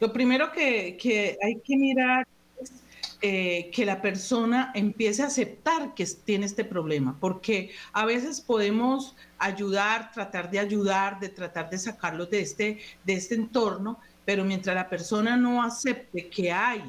Lo 0.00 0.12
primero 0.12 0.50
que, 0.50 0.96
que 0.96 1.38
hay 1.40 1.60
que 1.60 1.76
mirar 1.76 2.26
eh, 3.26 3.70
que 3.72 3.86
la 3.86 4.02
persona 4.02 4.70
empiece 4.74 5.22
a 5.22 5.28
aceptar 5.28 5.94
que 5.94 6.04
tiene 6.26 6.44
este 6.44 6.62
problema, 6.62 7.16
porque 7.18 7.70
a 7.94 8.04
veces 8.04 8.42
podemos 8.42 9.16
ayudar, 9.38 10.12
tratar 10.12 10.50
de 10.50 10.58
ayudar, 10.58 11.18
de 11.20 11.30
tratar 11.30 11.70
de 11.70 11.78
sacarlos 11.78 12.28
de 12.28 12.40
este, 12.40 12.80
de 13.02 13.14
este 13.14 13.34
entorno, 13.34 13.98
pero 14.26 14.44
mientras 14.44 14.76
la 14.76 14.90
persona 14.90 15.38
no 15.38 15.62
acepte 15.62 16.28
que 16.28 16.52
hay 16.52 16.82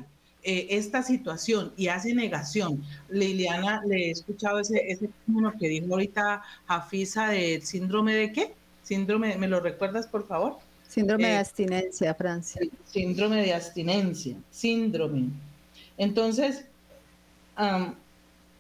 eh, 0.44 0.68
esta 0.72 1.04
situación 1.04 1.72
y 1.78 1.88
hace 1.88 2.14
negación, 2.14 2.84
Liliana, 3.08 3.82
le 3.88 4.08
he 4.08 4.12
escuchado 4.12 4.60
ese, 4.60 4.92
ese 4.92 5.08
término 5.08 5.54
que 5.58 5.70
dijo 5.70 5.94
ahorita 5.94 6.44
Jafisa 6.68 7.30
de 7.30 7.62
síndrome 7.62 8.14
de 8.14 8.34
qué? 8.34 8.54
Síndrome, 8.84 9.38
¿me 9.38 9.48
lo 9.48 9.62
recuerdas 9.62 10.06
por 10.06 10.28
favor? 10.28 10.58
Síndrome 10.90 11.28
de 11.28 11.34
eh, 11.34 11.38
abstinencia, 11.38 12.14
Francia. 12.14 12.62
Síndrome 12.92 13.42
de 13.42 13.54
abstinencia, 13.54 14.36
síndrome. 14.52 15.30
Entonces, 15.98 16.66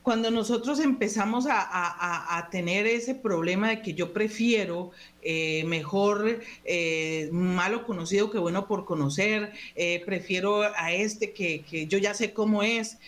cuando 0.06 0.30
nosotros 0.30 0.80
empezamos 0.80 1.48
a, 1.50 2.48
tener 2.52 2.86
ese 2.86 3.16
problema 3.16 3.70
de 3.70 3.82
que 3.82 3.96
yo 3.96 4.14
prefiero 4.14 4.92
eh, 5.24 5.64
mejor 5.66 6.42
eh, 6.64 7.28
malo 7.32 7.86
conocido 7.86 8.30
que 8.30 8.38
bueno 8.38 8.68
por 8.68 8.86
conocer, 8.86 9.52
eh, 9.76 10.04
prefiero 10.06 10.62
a 10.62 10.92
este 10.94 11.34
que, 11.34 11.88
yo 11.90 11.98
ya 11.98 12.14
sé 12.14 12.34
cómo 12.34 12.62
es, 12.62 13.00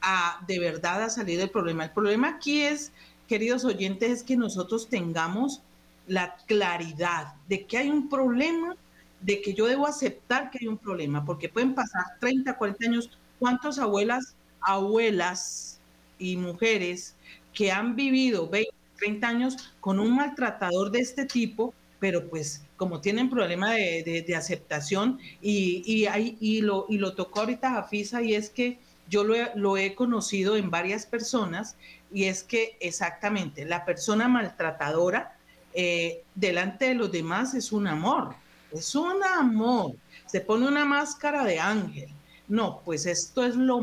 a 0.00 0.42
de 0.46 0.58
verdad 0.60 1.02
a 1.02 1.10
salir 1.10 1.38
del 1.38 1.50
problema. 1.50 1.84
El 1.84 1.90
problema 1.90 2.28
aquí 2.28 2.62
es, 2.62 2.92
queridos 3.28 3.64
oyentes, 3.64 4.10
es 4.10 4.22
que 4.22 4.36
nosotros 4.36 4.88
tengamos 4.88 5.60
la 6.06 6.36
claridad 6.46 7.34
de 7.48 7.64
que 7.66 7.78
hay 7.78 7.90
un 7.90 8.08
problema, 8.08 8.76
de 9.20 9.40
que 9.42 9.54
yo 9.54 9.66
debo 9.66 9.86
aceptar 9.86 10.50
que 10.50 10.58
hay 10.60 10.68
un 10.68 10.78
problema, 10.78 11.24
porque 11.24 11.48
pueden 11.48 11.74
pasar 11.74 12.04
30, 12.20 12.56
40 12.56 12.86
años 12.86 13.10
¿Cuántas 13.42 13.80
abuelas, 13.80 14.36
abuelas 14.60 15.80
y 16.16 16.36
mujeres 16.36 17.16
que 17.52 17.72
han 17.72 17.96
vivido 17.96 18.48
20, 18.48 18.70
30 18.98 19.26
años 19.26 19.56
con 19.80 19.98
un 19.98 20.14
maltratador 20.14 20.92
de 20.92 21.00
este 21.00 21.24
tipo, 21.24 21.74
pero 21.98 22.30
pues 22.30 22.62
como 22.76 23.00
tienen 23.00 23.28
problema 23.28 23.72
de, 23.72 24.32
aceptación 24.36 25.18
y, 25.40 25.82
y, 25.84 26.60
lo, 26.60 26.86
y 26.88 26.98
lo 26.98 27.14
tocó 27.14 27.40
ahorita 27.40 27.70
Jafisa 27.70 28.22
y 28.22 28.36
es 28.36 28.48
que 28.48 28.78
yo 29.08 29.24
lo 29.24 29.34
lo 29.56 29.76
he 29.76 29.96
conocido 29.96 30.56
en 30.56 30.70
varias 30.70 31.04
personas 31.04 31.74
y 32.12 32.26
es 32.26 32.44
que 32.44 32.76
exactamente 32.78 33.64
la 33.64 33.84
persona 33.84 34.28
maltratadora 34.28 35.36
eh, 35.74 36.22
delante 36.36 36.84
de 36.84 36.94
los 36.94 37.10
demás 37.10 37.54
es 37.54 37.72
un 37.72 37.88
amor, 37.88 38.36
es 38.70 38.94
un 38.94 39.20
amor, 39.24 39.96
se 40.26 40.40
pone 40.40 40.68
una 40.68 40.84
máscara 40.84 41.44
de 41.44 41.58
ángel 41.58 42.08
no, 42.48 42.80
pues 42.84 43.06
esto 43.06 43.44
es 43.44 43.56
lo, 43.56 43.80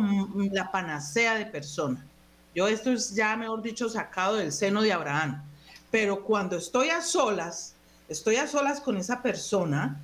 la 0.51 0.71
panacea 0.71 1.35
de 1.35 1.45
persona. 1.45 2.05
Yo 2.55 2.67
esto 2.67 2.91
es 2.91 3.13
ya, 3.13 3.35
mejor 3.35 3.61
dicho, 3.61 3.89
sacado 3.89 4.35
del 4.35 4.51
seno 4.51 4.81
de 4.81 4.93
Abraham. 4.93 5.43
Pero 5.91 6.23
cuando 6.23 6.57
estoy 6.57 6.89
a 6.89 7.01
solas, 7.01 7.73
estoy 8.07 8.35
a 8.35 8.47
solas 8.47 8.79
con 8.79 8.97
esa 8.97 9.21
persona, 9.21 9.99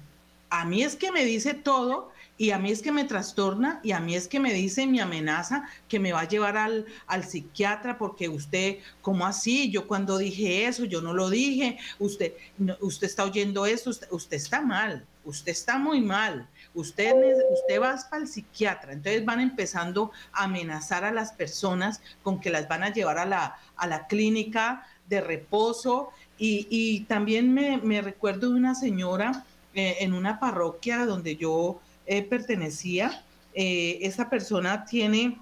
a 0.50 0.66
mí 0.66 0.84
es 0.84 0.96
que 0.96 1.12
me 1.12 1.26
dice 1.26 1.54
todo 1.54 2.12
y 2.38 2.52
a 2.52 2.60
mí 2.60 2.72
es 2.72 2.82
que 2.82 2.92
me 2.92 3.06
trastorna 3.06 3.80
y 3.84 3.92
a 3.92 4.00
mí 4.00 4.16
es 4.16 4.28
que 4.28 4.40
me 4.40 4.54
dice 4.54 4.86
mi 4.88 5.00
amenaza 5.00 5.68
que 5.88 6.00
me 6.00 6.12
va 6.12 6.22
a 6.22 6.28
llevar 6.28 6.58
al, 6.58 6.86
al 7.08 7.24
psiquiatra 7.24 7.98
porque 7.98 8.30
usted, 8.30 8.78
¿cómo 9.02 9.26
así? 9.26 9.72
Yo 9.72 9.88
cuando 9.88 10.18
dije 10.18 10.66
eso, 10.66 10.86
yo 10.86 11.02
no 11.02 11.14
lo 11.14 11.30
dije, 11.30 11.78
usted, 12.00 12.34
usted 12.80 13.08
está 13.08 13.24
oyendo 13.24 13.66
esto, 13.66 13.92
usted 14.12 14.38
está 14.38 14.62
mal, 14.62 15.06
usted 15.26 15.52
está 15.52 15.78
muy 15.78 16.02
mal 16.02 16.48
usted, 16.76 17.14
usted 17.52 17.82
va 17.82 17.96
para 18.10 18.22
el 18.22 18.28
psiquiatra, 18.28 18.94
entonces 18.94 19.26
van 19.26 19.40
empezando 19.40 20.12
a 20.32 20.44
amenazar 20.44 21.06
a 21.06 21.12
las 21.12 21.32
personas 21.32 22.02
con 22.22 22.40
que 22.40 22.50
las 22.50 22.68
van 22.68 22.84
a 22.84 22.94
llevar 22.94 23.18
a 23.18 23.26
la, 23.26 23.56
a 23.78 23.88
la 23.88 24.08
clínica 24.08 24.86
de 25.08 25.22
reposo. 25.22 26.10
Y, 26.38 27.06
también 27.08 27.54
me, 27.54 28.02
recuerdo 28.02 28.50
de 28.50 28.56
una 28.56 28.76
señora 28.76 29.46
eh, 29.74 29.98
en 30.02 30.14
una 30.14 30.38
parroquia 30.40 31.06
donde 31.06 31.38
yo 31.38 31.80
eh, 32.06 32.24
pertenecía. 32.24 33.24
Eh, 33.54 34.00
esa 34.02 34.30
persona 34.30 34.84
tiene 34.84 35.40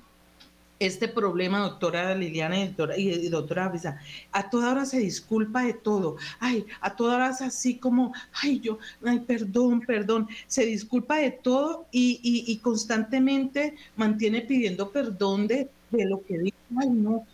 este 0.85 1.07
problema, 1.07 1.59
doctora 1.59 2.13
Liliana 2.15 2.59
y 2.59 2.67
doctora, 2.67 2.97
y, 2.97 3.29
doctora 3.29 3.65
Avisa, 3.65 3.99
a 4.31 4.49
toda 4.49 4.71
hora 4.71 4.85
se 4.85 4.99
disculpa 4.99 5.63
de 5.63 5.73
todo. 5.73 6.17
Ay, 6.39 6.65
a 6.81 6.95
toda 6.95 7.15
hora 7.15 7.29
es 7.29 7.41
así 7.41 7.77
como, 7.77 8.13
ay, 8.41 8.59
yo, 8.59 8.77
ay, 9.05 9.19
perdón, 9.19 9.81
perdón. 9.81 10.27
Se 10.47 10.65
disculpa 10.65 11.17
de 11.17 11.31
todo 11.31 11.87
y, 11.91 12.19
y, 12.23 12.57
constantemente 12.57 13.75
mantiene 13.95 14.41
pidiendo 14.41 14.91
perdón 14.91 15.47
de, 15.47 15.69
de 15.91 16.05
lo 16.05 16.23
que 16.23 16.37
dijo. 16.39 16.57
Ay, 16.77 16.89
no, 16.89 17.25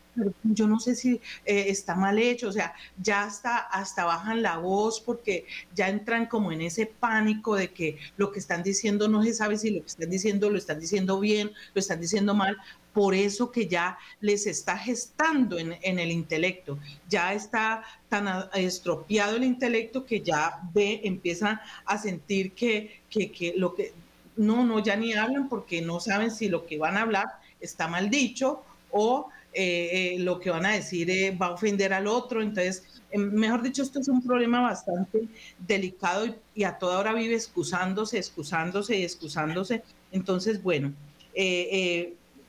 yo 0.44 0.68
no 0.68 0.80
sé 0.80 0.96
si 0.96 1.22
eh, 1.46 1.66
está 1.68 1.96
mal 1.96 2.20
hecho, 2.20 2.50
o 2.50 2.52
sea, 2.52 2.74
ya 3.02 3.24
hasta, 3.24 3.58
hasta 3.58 4.06
bajan 4.06 4.42
la 4.42 4.58
voz 4.58 5.00
porque 5.02 5.46
ya 5.76 5.90
entran 5.90 6.26
como 6.26 6.52
en 6.52 6.62
ese 6.62 6.86
pánico 6.86 7.56
de 7.56 7.72
que 7.72 7.98
lo 8.18 8.32
que 8.32 8.40
están 8.40 8.64
diciendo 8.64 9.08
no 9.08 9.24
se 9.24 9.34
sabe 9.34 9.58
si 9.58 9.72
lo 9.72 9.82
que 9.82 9.88
están 9.88 10.10
diciendo 10.10 10.50
lo 10.50 10.58
están 10.58 10.80
diciendo 10.80 11.20
bien, 11.20 11.52
lo 11.74 11.80
están 11.80 12.02
diciendo 12.02 12.34
mal, 12.34 12.58
por 12.94 13.14
eso 13.14 13.52
que 13.52 13.68
ya 13.68 13.98
les 14.20 14.48
está 14.48 14.78
gestando 14.78 15.58
en, 15.58 15.74
el 15.82 16.12
intelecto, 16.12 16.80
ya 17.08 17.34
está 17.34 17.84
tan 18.10 18.28
estropeado 18.54 19.36
el 19.36 19.44
intelecto 19.44 20.06
que 20.06 20.22
ya 20.22 20.60
ve, 20.74 21.02
empieza 21.04 21.62
a 21.86 21.98
sentir 21.98 22.54
que, 22.54 23.02
que, 23.10 23.54
lo 23.56 23.76
que, 23.76 23.94
no, 24.36 24.66
no, 24.66 24.80
ya 24.84 24.96
ni 24.96 25.14
hablan 25.14 25.50
porque 25.50 25.82
no 25.82 26.00
saben 26.00 26.32
si 26.32 26.50
lo 26.50 26.66
que 26.66 26.78
van 26.78 26.98
a 26.98 27.02
hablar 27.02 27.28
está 27.60 27.88
mal 27.88 28.10
dicho 28.10 28.64
o 28.92 29.30
eh, 29.54 30.16
eh, 30.16 30.20
lo 30.20 30.40
que 30.40 30.52
van 30.52 30.66
a 30.66 30.74
decir 30.74 31.10
eh, 31.10 31.32
va 31.32 31.48
a 31.48 31.52
ofender 31.52 31.92
al 31.92 32.08
otro. 32.08 32.42
Entonces, 32.42 32.84
em, 33.12 33.32
mejor 33.32 33.64
dicho, 33.64 33.82
esto 33.82 34.00
es 34.00 34.08
un 34.08 34.22
problema 34.22 34.62
bastante 34.62 35.28
delicado 35.58 36.36
y, 36.54 36.64
a 36.64 36.78
toda 36.78 37.00
hora 37.00 37.14
vive 37.14 37.34
excusándose, 37.36 38.18
excusándose 38.18 38.98
y 38.98 39.04
excusándose. 39.04 39.84
Entonces, 40.12 40.62
bueno, 40.62 40.94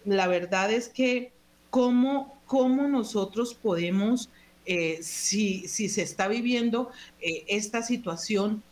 la 0.05 0.27
verdad 0.27 0.73
es 0.73 0.89
que 0.89 1.33
cómo, 1.71 2.39
cómo 2.47 2.89
nosotros 2.89 3.55
podemos, 3.55 4.29
si, 5.01 5.69
si, 5.69 5.89
se 5.89 6.03
está 6.03 6.29
viviendo 6.29 6.91
esta 7.21 7.83
situación, 7.83 8.63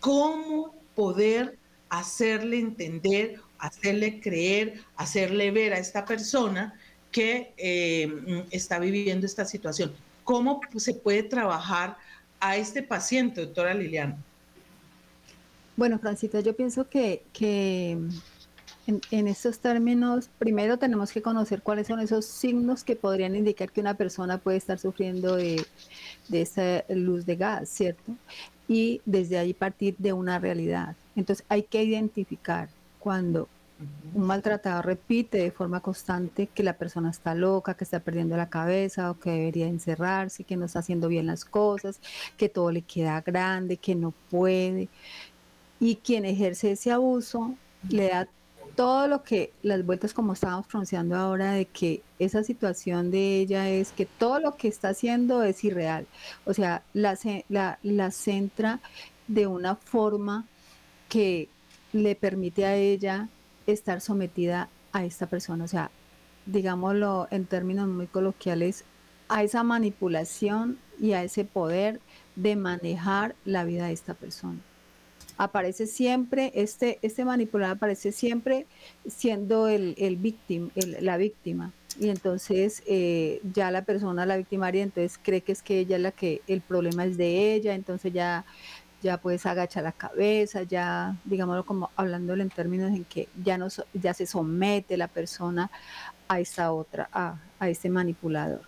cómo 0.00 0.74
poder 0.94 1.58
hacerle 1.88 2.58
entender, 2.58 3.40
hacerle 3.58 4.20
creer, 4.20 4.82
hacerle 4.96 5.50
ver 5.50 5.74
a 5.74 5.78
esta 5.78 6.04
persona 6.04 6.74
que 7.18 7.52
eh, 7.56 8.44
está 8.52 8.78
viviendo 8.78 9.26
esta 9.26 9.44
situación. 9.44 9.92
¿Cómo 10.22 10.60
se 10.76 10.94
puede 10.94 11.24
trabajar 11.24 11.96
a 12.38 12.56
este 12.56 12.80
paciente, 12.80 13.40
doctora 13.40 13.74
Liliana? 13.74 14.16
Bueno, 15.76 15.98
Francita, 15.98 16.38
yo 16.38 16.54
pienso 16.54 16.88
que, 16.88 17.24
que 17.32 17.98
en, 19.10 19.26
estos 19.26 19.58
términos, 19.58 20.30
primero 20.38 20.78
tenemos 20.78 21.10
que 21.10 21.20
conocer 21.20 21.60
cuáles 21.60 21.88
son 21.88 21.98
esos 21.98 22.24
signos 22.24 22.84
que 22.84 22.94
podrían 22.94 23.34
indicar 23.34 23.72
que 23.72 23.80
una 23.80 23.94
persona 23.94 24.38
puede 24.38 24.58
estar 24.58 24.78
sufriendo 24.78 25.34
de, 25.34 25.66
esa 26.30 26.84
luz 26.88 27.26
de 27.26 27.34
gas, 27.34 27.68
¿cierto? 27.68 28.12
Y 28.68 29.00
desde 29.06 29.38
ahí 29.38 29.54
partir 29.54 29.96
de 29.98 30.12
una 30.12 30.38
realidad. 30.38 30.94
Entonces 31.16 31.44
hay 31.48 31.64
que 31.64 31.82
identificar 31.82 32.68
cuando 33.00 33.48
un 34.14 34.26
maltratador 34.26 34.86
repite 34.86 35.38
de 35.38 35.50
forma 35.50 35.80
constante 35.80 36.48
que 36.48 36.62
la 36.62 36.76
persona 36.76 37.10
está 37.10 37.34
loca, 37.34 37.74
que 37.74 37.84
está 37.84 38.00
perdiendo 38.00 38.36
la 38.36 38.50
cabeza 38.50 39.10
o 39.10 39.18
que 39.18 39.30
debería 39.30 39.66
encerrarse, 39.66 40.44
que 40.44 40.56
no 40.56 40.66
está 40.66 40.80
haciendo 40.80 41.08
bien 41.08 41.26
las 41.26 41.44
cosas, 41.44 42.00
que 42.36 42.48
todo 42.48 42.72
le 42.72 42.82
queda 42.82 43.20
grande, 43.20 43.76
que 43.76 43.94
no 43.94 44.12
puede. 44.30 44.88
Y 45.80 45.96
quien 45.96 46.24
ejerce 46.24 46.72
ese 46.72 46.90
abuso 46.90 47.54
le 47.88 48.08
da 48.08 48.28
todo 48.74 49.08
lo 49.08 49.22
que, 49.22 49.52
las 49.62 49.84
vueltas 49.84 50.14
como 50.14 50.32
estábamos 50.32 50.66
pronunciando 50.66 51.16
ahora, 51.16 51.52
de 51.52 51.66
que 51.66 52.02
esa 52.18 52.44
situación 52.44 53.10
de 53.10 53.40
ella 53.40 53.68
es 53.68 53.92
que 53.92 54.06
todo 54.06 54.40
lo 54.40 54.56
que 54.56 54.68
está 54.68 54.90
haciendo 54.90 55.42
es 55.42 55.64
irreal. 55.64 56.06
O 56.44 56.54
sea, 56.54 56.82
la, 56.92 57.16
la, 57.48 57.78
la 57.82 58.10
centra 58.10 58.80
de 59.26 59.46
una 59.46 59.76
forma 59.76 60.46
que 61.08 61.48
le 61.92 62.14
permite 62.14 62.66
a 62.66 62.76
ella 62.76 63.28
estar 63.72 64.00
sometida 64.00 64.68
a 64.92 65.04
esta 65.04 65.26
persona. 65.26 65.64
O 65.64 65.68
sea, 65.68 65.90
digámoslo 66.46 67.28
en 67.30 67.46
términos 67.46 67.88
muy 67.88 68.06
coloquiales, 68.06 68.84
a 69.28 69.42
esa 69.42 69.62
manipulación 69.62 70.78
y 70.98 71.12
a 71.12 71.22
ese 71.22 71.44
poder 71.44 72.00
de 72.36 72.56
manejar 72.56 73.34
la 73.44 73.64
vida 73.64 73.86
de 73.86 73.92
esta 73.92 74.14
persona 74.14 74.58
aparece 75.38 75.86
siempre, 75.86 76.50
este, 76.54 76.98
este 77.00 77.24
manipulador 77.24 77.76
aparece 77.76 78.12
siempre 78.12 78.66
siendo 79.06 79.68
el, 79.68 79.94
el, 79.96 80.16
víctima, 80.16 80.70
la 81.00 81.16
víctima. 81.16 81.72
y 82.00 82.10
entonces 82.10 82.82
eh, 82.86 83.40
ya 83.54 83.70
la 83.70 83.82
persona, 83.82 84.26
la 84.26 84.36
victimaria, 84.36 84.82
entonces 84.82 85.18
cree 85.22 85.40
que 85.40 85.52
es 85.52 85.62
que 85.62 85.78
ella 85.78 85.98
la 85.98 86.10
que 86.10 86.42
el 86.48 86.60
problema 86.60 87.04
es 87.04 87.16
de 87.16 87.54
ella, 87.54 87.74
entonces 87.74 88.12
ya 88.12 88.44
ya 89.02 89.18
pues 89.18 89.46
agacha 89.46 89.82
la 89.82 89.92
cabeza, 89.92 90.62
ya 90.62 91.16
digámoslo 91.24 91.64
como 91.64 91.90
hablándolo 91.96 92.42
en 92.42 92.50
términos 92.50 92.90
en 92.90 93.04
que 93.04 93.28
ya 93.42 93.58
no 93.58 93.68
ya 93.94 94.14
se 94.14 94.26
somete 94.26 94.96
la 94.96 95.08
persona 95.08 95.70
a 96.28 96.40
esta 96.40 96.72
otra, 96.72 97.08
a, 97.12 97.36
a 97.58 97.68
este 97.68 97.90
manipulador. 97.90 98.62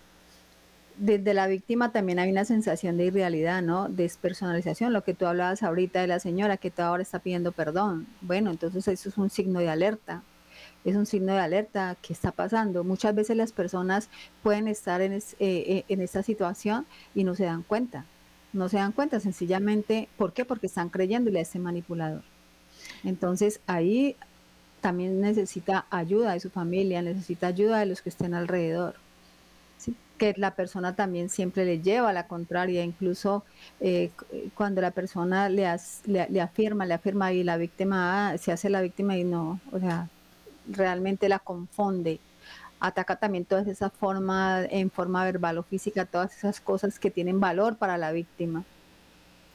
Desde 0.97 1.33
la 1.33 1.47
víctima 1.47 1.91
también 1.91 2.19
hay 2.19 2.31
una 2.31 2.45
sensación 2.45 2.97
de 2.97 3.05
irrealidad, 3.05 3.61
¿no? 3.61 3.89
Despersonalización, 3.89 4.93
lo 4.93 5.03
que 5.03 5.13
tú 5.13 5.25
hablabas 5.25 5.63
ahorita 5.63 6.01
de 6.01 6.07
la 6.07 6.19
señora 6.19 6.57
que 6.57 6.71
ahora 6.77 7.01
está 7.01 7.19
pidiendo 7.19 7.51
perdón. 7.51 8.07
Bueno, 8.21 8.51
entonces 8.51 8.87
eso 8.87 9.09
es 9.09 9.17
un 9.17 9.29
signo 9.29 9.59
de 9.59 9.69
alerta 9.69 10.23
es 10.83 10.95
un 10.95 11.05
signo 11.05 11.33
de 11.33 11.39
alerta, 11.39 11.95
¿qué 12.01 12.13
está 12.13 12.31
pasando? 12.31 12.83
Muchas 12.83 13.13
veces 13.13 13.37
las 13.37 13.51
personas 13.51 14.09
pueden 14.41 14.67
estar 14.67 15.01
en, 15.01 15.13
eh, 15.13 15.21
eh, 15.39 15.85
en 15.87 16.01
esta 16.01 16.23
situación 16.23 16.85
y 17.13 17.23
no 17.23 17.35
se 17.35 17.45
dan 17.45 17.63
cuenta, 17.63 18.05
no 18.53 18.69
se 18.69 18.77
dan 18.77 18.91
cuenta 18.91 19.19
sencillamente, 19.19 20.09
¿por 20.17 20.33
qué? 20.33 20.45
Porque 20.45 20.67
están 20.67 20.89
creyéndole 20.89 21.39
a 21.39 21.41
este 21.43 21.59
manipulador. 21.59 22.23
Entonces 23.03 23.61
ahí 23.67 24.15
también 24.81 25.21
necesita 25.21 25.85
ayuda 25.89 26.33
de 26.33 26.39
su 26.39 26.49
familia, 26.49 27.01
necesita 27.01 27.47
ayuda 27.47 27.79
de 27.79 27.85
los 27.85 28.01
que 28.01 28.09
estén 28.09 28.33
alrededor. 28.33 28.95
que 30.17 30.35
la 30.37 30.53
persona 30.53 30.95
también 30.95 31.29
siempre 31.29 31.65
le 31.65 31.81
lleva 31.81 32.11
a 32.11 32.13
la 32.13 32.27
contraria, 32.27 32.83
incluso 32.83 33.43
eh, 33.79 34.11
cuando 34.53 34.79
la 34.79 34.91
persona 34.91 35.49
le, 35.49 35.65
le, 36.05 36.41
afirma, 36.41 36.85
le 36.85 36.93
afirma 36.93 37.33
y 37.33 37.43
la 37.43 37.57
víctima 37.57 38.29
ah, 38.29 38.37
se 38.37 38.51
hace 38.51 38.69
la 38.69 38.81
víctima 38.81 39.17
y 39.17 39.23
no, 39.23 39.59
o 39.71 39.79
sea, 39.79 40.09
realmente 40.67 41.27
la 41.27 41.39
confunde. 41.39 42.19
Ataca 42.81 43.15
también 43.15 43.45
todas 43.45 43.67
esas 43.67 43.93
formas, 43.93 44.67
en 44.69 44.91
forma 44.91 45.23
verbal 45.23 45.57
o 45.59 45.63
física, 45.63 46.05
todas 46.05 46.35
esas 46.37 46.59
cosas 46.59 46.99
que 46.99 47.09
tienen 47.11 47.39
valor 47.39 47.77
para 47.77 47.97
la 47.97 48.11
víctima. 48.11 48.65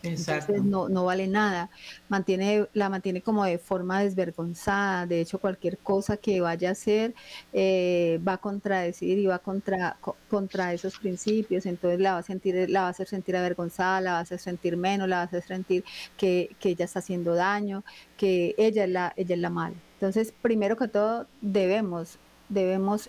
Entonces 0.02 0.62
no, 0.62 0.88
no 0.88 1.04
vale 1.04 1.26
nada. 1.26 1.70
Mantiene, 2.08 2.66
la 2.74 2.88
mantiene 2.88 3.22
como 3.22 3.44
de 3.44 3.58
forma 3.58 4.00
desvergonzada. 4.00 5.06
De 5.06 5.20
hecho, 5.20 5.38
cualquier 5.38 5.78
cosa 5.78 6.16
que 6.16 6.40
vaya 6.40 6.70
a 6.70 6.72
hacer 6.72 7.14
eh, 7.52 8.20
va 8.26 8.34
a 8.34 8.38
contradecir 8.38 9.18
y 9.18 9.26
va 9.26 9.38
contra, 9.38 9.96
contra 10.28 10.72
esos 10.72 10.98
principios. 10.98 11.66
Entonces 11.66 12.00
la 12.00 12.12
va 12.12 12.18
a 12.18 12.22
sentir, 12.22 12.68
la 12.70 12.82
va 12.82 12.86
a 12.88 12.90
hacer 12.90 13.08
sentir 13.08 13.36
avergonzada, 13.36 14.00
la 14.00 14.12
va 14.12 14.18
a 14.18 14.22
hacer 14.22 14.38
sentir 14.38 14.76
menos, 14.76 15.08
la 15.08 15.16
va 15.16 15.22
a 15.22 15.26
hacer 15.26 15.42
sentir 15.42 15.84
que, 16.16 16.54
que 16.60 16.70
ella 16.70 16.84
está 16.84 17.00
haciendo 17.00 17.34
daño, 17.34 17.84
que 18.16 18.54
ella 18.58 18.84
es 18.84 18.90
la, 18.90 19.12
ella 19.16 19.34
es 19.34 19.40
la 19.40 19.50
mala. 19.50 19.76
Entonces, 19.94 20.32
primero 20.42 20.76
que 20.76 20.88
todo, 20.88 21.26
debemos, 21.40 22.18
debemos 22.48 23.08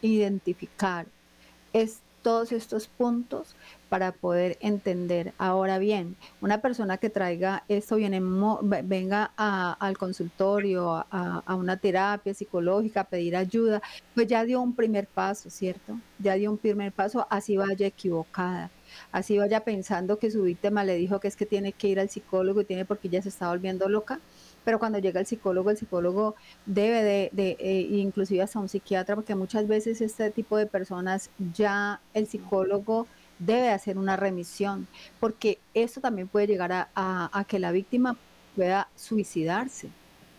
identificar 0.00 1.06
es, 1.72 2.00
todos 2.22 2.52
estos 2.52 2.86
puntos 2.86 3.56
para 3.88 4.12
poder 4.12 4.56
entender. 4.60 5.34
Ahora 5.38 5.78
bien, 5.78 6.16
una 6.40 6.62
persona 6.62 6.96
que 6.96 7.10
traiga 7.10 7.64
esto 7.68 7.96
viene, 7.96 8.20
venga 8.84 9.32
al 9.36 9.98
consultorio, 9.98 10.92
a, 11.10 11.42
a, 11.44 11.54
una 11.56 11.76
terapia 11.76 12.32
psicológica, 12.32 13.00
a 13.00 13.04
pedir 13.04 13.36
ayuda, 13.36 13.82
pues 14.14 14.28
ya 14.28 14.44
dio 14.44 14.60
un 14.60 14.74
primer 14.74 15.06
paso, 15.06 15.50
¿cierto? 15.50 15.98
Ya 16.18 16.34
dio 16.34 16.50
un 16.50 16.58
primer 16.58 16.92
paso, 16.92 17.26
así 17.28 17.56
vaya 17.56 17.86
equivocada 17.86 18.70
así 19.10 19.38
vaya 19.38 19.64
pensando 19.64 20.18
que 20.18 20.30
su 20.30 20.42
víctima 20.42 20.84
le 20.84 20.96
dijo 20.96 21.20
que 21.20 21.28
es 21.28 21.36
que 21.36 21.46
tiene 21.46 21.72
que 21.72 21.88
ir 21.88 22.00
al 22.00 22.10
psicólogo 22.10 22.60
y 22.60 22.64
tiene 22.64 22.84
porque 22.84 23.08
ya 23.08 23.22
se 23.22 23.28
está 23.30 23.48
volviendo 23.48 23.88
loca, 23.88 24.20
pero 24.64 24.78
cuando 24.78 24.98
llega 24.98 25.20
el 25.20 25.26
psicólogo, 25.26 25.70
el 25.70 25.76
psicólogo 25.76 26.34
debe 26.66 27.02
de, 27.02 27.30
de 27.32 27.56
eh, 27.58 27.80
inclusive 27.90 28.42
hasta 28.42 28.58
un 28.58 28.68
psiquiatra, 28.68 29.14
porque 29.14 29.34
muchas 29.34 29.66
veces 29.66 30.00
este 30.00 30.30
tipo 30.30 30.56
de 30.56 30.66
personas 30.66 31.30
ya 31.54 32.00
el 32.14 32.26
psicólogo 32.26 33.06
debe 33.38 33.70
hacer 33.70 33.98
una 33.98 34.16
remisión, 34.16 34.86
porque 35.20 35.58
esto 35.74 36.00
también 36.00 36.28
puede 36.28 36.46
llegar 36.46 36.72
a, 36.72 36.88
a 36.94 37.44
que 37.44 37.58
la 37.58 37.72
víctima 37.72 38.16
pueda 38.54 38.88
suicidarse. 38.96 39.90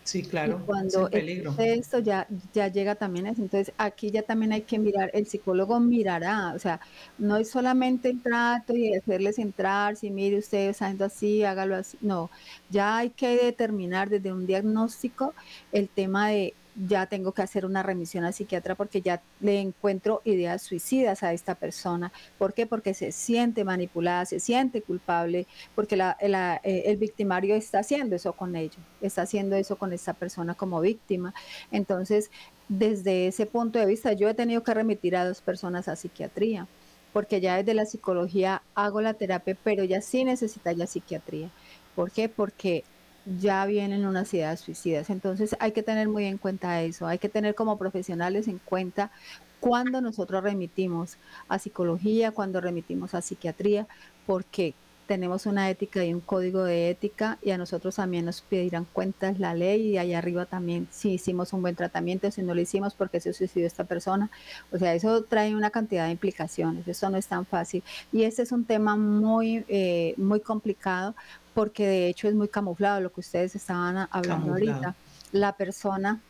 Sí, 0.03 0.23
claro. 0.23 0.61
cuando 0.65 1.09
peligro. 1.09 1.55
esto 1.57 1.99
ya, 1.99 2.27
ya 2.53 2.67
llega 2.67 2.95
también 2.95 3.27
eso. 3.27 3.41
Entonces, 3.41 3.73
aquí 3.77 4.11
ya 4.11 4.21
también 4.23 4.51
hay 4.51 4.61
que 4.61 4.77
mirar, 4.77 5.09
el 5.13 5.27
psicólogo 5.27 5.79
mirará, 5.79 6.53
o 6.53 6.59
sea, 6.59 6.79
no 7.17 7.37
es 7.37 7.49
solamente 7.49 8.09
el 8.09 8.21
trato 8.21 8.75
y 8.75 8.93
hacerles 8.93 9.39
entrar, 9.39 9.95
si 9.95 10.11
mire 10.11 10.37
usted 10.37 10.69
haciendo 10.69 11.05
así, 11.05 11.43
hágalo 11.43 11.75
así. 11.75 11.97
No, 12.01 12.29
ya 12.69 12.97
hay 12.97 13.11
que 13.11 13.37
determinar 13.37 14.09
desde 14.09 14.33
un 14.33 14.45
diagnóstico 14.45 15.33
el 15.71 15.87
tema 15.89 16.29
de 16.29 16.53
ya 16.75 17.05
tengo 17.05 17.31
que 17.33 17.41
hacer 17.41 17.65
una 17.65 17.83
remisión 17.83 18.23
al 18.23 18.33
psiquiatra 18.33 18.75
porque 18.75 19.01
ya 19.01 19.21
le 19.39 19.59
encuentro 19.59 20.21
ideas 20.25 20.62
suicidas 20.62 21.23
a 21.23 21.33
esta 21.33 21.55
persona. 21.55 22.12
¿Por 22.38 22.53
qué? 22.53 22.65
Porque 22.65 22.93
se 22.93 23.12
siente 23.12 23.63
manipulada, 23.63 24.25
se 24.25 24.39
siente 24.39 24.81
culpable, 24.81 25.45
porque 25.75 25.95
eh, 25.95 26.83
el 26.86 26.97
victimario 26.97 27.55
está 27.55 27.79
haciendo 27.79 28.15
eso 28.15 28.33
con 28.33 28.55
ello, 28.55 28.79
está 29.01 29.23
haciendo 29.23 29.55
eso 29.55 29.75
con 29.77 29.93
esta 29.93 30.13
persona 30.13 30.55
como 30.55 30.81
víctima. 30.81 31.33
Entonces, 31.71 32.31
desde 32.69 33.27
ese 33.27 33.45
punto 33.45 33.79
de 33.79 33.86
vista, 33.86 34.13
yo 34.13 34.29
he 34.29 34.33
tenido 34.33 34.63
que 34.63 34.73
remitir 34.73 35.15
a 35.15 35.25
dos 35.27 35.41
personas 35.41 35.88
a 35.88 35.95
psiquiatría, 35.95 36.67
porque 37.12 37.41
ya 37.41 37.57
desde 37.57 37.75
la 37.75 37.86
psicología 37.86 38.63
hago 38.73 39.01
la 39.01 39.13
terapia, 39.13 39.55
pero 39.63 39.83
ya 39.83 40.01
sí 40.01 40.23
necesita 40.23 40.71
ya 40.71 40.88
psiquiatría. 40.88 41.51
¿Por 41.95 42.12
qué? 42.12 42.29
Porque 42.29 42.83
ya 43.25 43.65
vienen 43.65 44.05
unas 44.05 44.33
ideas 44.33 44.59
suicidas. 44.59 45.09
Entonces 45.09 45.55
hay 45.59 45.71
que 45.71 45.83
tener 45.83 46.07
muy 46.07 46.25
en 46.25 46.38
cuenta 46.38 46.81
eso, 46.81 47.07
hay 47.07 47.17
que 47.17 47.29
tener 47.29 47.55
como 47.55 47.77
profesionales 47.77 48.47
en 48.47 48.59
cuenta 48.59 49.12
cuando 49.59 50.01
nosotros 50.01 50.43
remitimos 50.43 51.17
a 51.47 51.57
psicología, 51.57 52.31
cuando 52.31 52.59
remitimos 52.59 53.13
a 53.13 53.21
psiquiatría, 53.21 53.88
porque 54.25 54.73
tenemos 55.07 55.45
una 55.45 55.69
ética 55.69 56.03
y 56.03 56.13
un 56.13 56.21
código 56.21 56.63
de 56.63 56.89
ética 56.89 57.38
y 57.41 57.51
a 57.51 57.57
nosotros 57.57 57.95
también 57.95 58.25
nos 58.25 58.41
pedirán 58.41 58.86
cuentas 58.86 59.39
la 59.39 59.53
ley 59.53 59.89
y 59.89 59.97
allá 59.97 60.17
arriba 60.17 60.45
también 60.45 60.88
si 60.91 61.12
hicimos 61.13 61.53
un 61.53 61.62
buen 61.62 61.75
tratamiento, 61.75 62.31
si 62.31 62.41
no 62.41 62.53
lo 62.53 62.62
hicimos 62.62 62.93
porque 62.93 63.19
se 63.19 63.33
suicidó 63.33 63.67
esta 63.67 63.83
persona. 63.83 64.29
O 64.71 64.77
sea, 64.77 64.93
eso 64.93 65.23
trae 65.23 65.55
una 65.55 65.69
cantidad 65.69 66.05
de 66.05 66.12
implicaciones, 66.12 66.88
eso 66.88 67.09
no 67.09 67.17
es 67.17 67.27
tan 67.27 67.45
fácil. 67.45 67.83
Y 68.12 68.23
este 68.23 68.43
es 68.43 68.51
un 68.51 68.65
tema 68.65 68.95
muy, 68.95 69.65
eh, 69.67 70.13
muy 70.17 70.39
complicado 70.39 71.15
porque 71.53 71.87
de 71.87 72.07
hecho 72.07 72.27
es 72.27 72.35
muy 72.35 72.47
camuflado 72.47 73.01
lo 73.01 73.11
que 73.11 73.21
ustedes 73.21 73.55
estaban 73.55 74.07
hablando 74.11 74.53
ahorita. 74.53 74.95
La 75.31 75.55
persona 75.55 76.21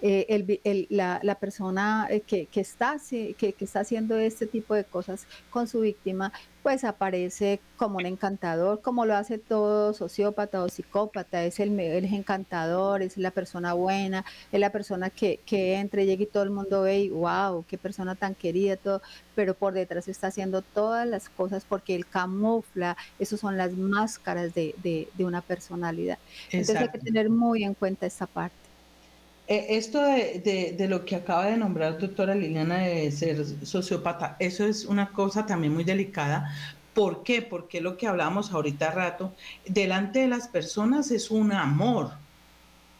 eh, 0.00 0.58
el, 0.64 0.86
la, 0.90 1.20
la, 1.22 1.34
persona 1.36 2.06
eh, 2.10 2.20
que, 2.20 2.46
que, 2.46 2.60
está, 2.60 2.96
que, 3.10 3.34
que, 3.34 3.64
está 3.64 3.80
haciendo 3.80 4.16
este 4.16 4.46
tipo 4.46 4.74
de 4.74 4.84
cosas 4.84 5.26
con 5.50 5.66
su 5.66 5.80
víctima, 5.80 6.32
pues 6.62 6.84
aparece 6.84 7.60
como 7.76 7.98
un 7.98 8.06
encantador, 8.06 8.80
como 8.80 9.06
lo 9.06 9.16
hace 9.16 9.38
todo 9.38 9.94
sociópata 9.94 10.62
o 10.62 10.68
psicópata, 10.68 11.44
es 11.44 11.58
el, 11.60 11.78
el 11.80 12.04
encantador, 12.04 13.02
es 13.02 13.16
la 13.16 13.30
persona 13.30 13.72
buena, 13.72 14.24
es 14.52 14.60
la 14.60 14.70
persona 14.70 15.10
que, 15.10 15.40
que 15.44 15.74
entra 15.74 16.02
y 16.02 16.06
llega 16.06 16.22
y 16.22 16.26
todo 16.26 16.42
el 16.44 16.50
mundo 16.50 16.82
ve 16.82 17.00
y 17.00 17.08
wow, 17.08 17.64
qué 17.66 17.76
persona 17.76 18.14
tan 18.14 18.34
querida, 18.34 18.76
todo, 18.76 19.02
pero 19.34 19.54
por 19.54 19.72
detrás 19.72 20.06
está 20.06 20.28
haciendo 20.28 20.62
todas 20.62 21.08
las 21.08 21.28
cosas 21.28 21.64
porque 21.68 21.94
él 21.96 22.06
camufla, 22.06 22.96
esas 23.18 23.40
son 23.40 23.56
las 23.56 23.72
máscaras 23.72 24.54
de, 24.54 24.74
de, 24.82 25.08
de 25.14 25.24
una 25.24 25.40
personalidad. 25.40 26.18
Entonces 26.52 26.76
hay 26.76 26.88
que 26.88 26.98
tener 26.98 27.30
muy 27.30 27.64
en 27.64 27.74
cuenta 27.74 28.06
esa 28.06 28.26
parte. 28.26 28.67
Eh, 29.48 29.66
esto 29.70 30.02
de, 30.02 30.74
de, 30.76 30.88
lo 30.88 31.06
que 31.06 31.16
acaba 31.16 31.46
de 31.46 31.56
nombrar 31.56 31.98
doctora 31.98 32.34
Liliana 32.34 32.80
de 32.80 33.10
ser 33.10 33.44
sociópata, 33.66 34.36
eso 34.38 34.66
es 34.66 34.84
una 34.84 35.10
cosa 35.10 35.46
también 35.46 35.72
muy 35.72 35.84
delicada. 35.84 36.54
¿Por 36.92 37.22
qué? 37.22 37.40
Porque 37.42 37.80
lo 37.80 37.96
que 37.96 38.06
hablamos 38.06 38.52
ahorita 38.52 38.90
rato, 38.90 39.32
delante 39.66 40.20
de 40.20 40.28
las 40.28 40.48
personas 40.48 41.10
es 41.10 41.30
un 41.30 41.52
amor, 41.52 42.10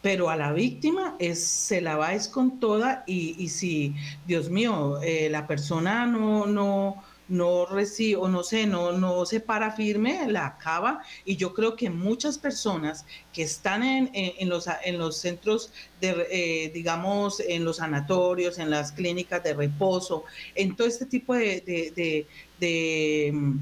pero 0.01 0.29
a 0.29 0.35
la 0.35 0.51
víctima 0.51 1.15
es, 1.19 1.43
se 1.45 1.81
la 1.81 1.97
va 1.97 2.13
es 2.13 2.27
con 2.27 2.59
toda 2.59 3.03
y, 3.05 3.35
y 3.37 3.49
si, 3.49 3.95
Dios 4.25 4.49
mío, 4.49 4.99
eh, 5.03 5.29
la 5.29 5.45
persona 5.45 6.07
no, 6.07 6.47
no, 6.47 7.03
no 7.29 7.65
recibe 7.65 8.17
o 8.17 8.27
no 8.27 8.43
sé, 8.43 8.65
no, 8.65 8.91
no 8.91 9.25
se 9.25 9.39
para 9.39 9.71
firme, 9.71 10.27
la 10.27 10.47
acaba. 10.47 11.01
Y 11.23 11.37
yo 11.37 11.53
creo 11.53 11.75
que 11.75 11.89
muchas 11.89 12.37
personas 12.37 13.05
que 13.31 13.43
están 13.43 13.83
en, 13.83 14.09
en, 14.13 14.49
los, 14.49 14.67
en 14.83 14.97
los 14.97 15.17
centros 15.17 15.71
de, 16.01 16.27
eh, 16.31 16.71
digamos, 16.73 17.39
en 17.39 17.63
los 17.63 17.77
sanatorios, 17.77 18.57
en 18.57 18.69
las 18.69 18.91
clínicas 18.91 19.43
de 19.43 19.53
reposo, 19.53 20.25
en 20.55 20.75
todo 20.75 20.87
este 20.87 21.05
tipo 21.05 21.35
de, 21.35 22.25
mm, 23.31 23.57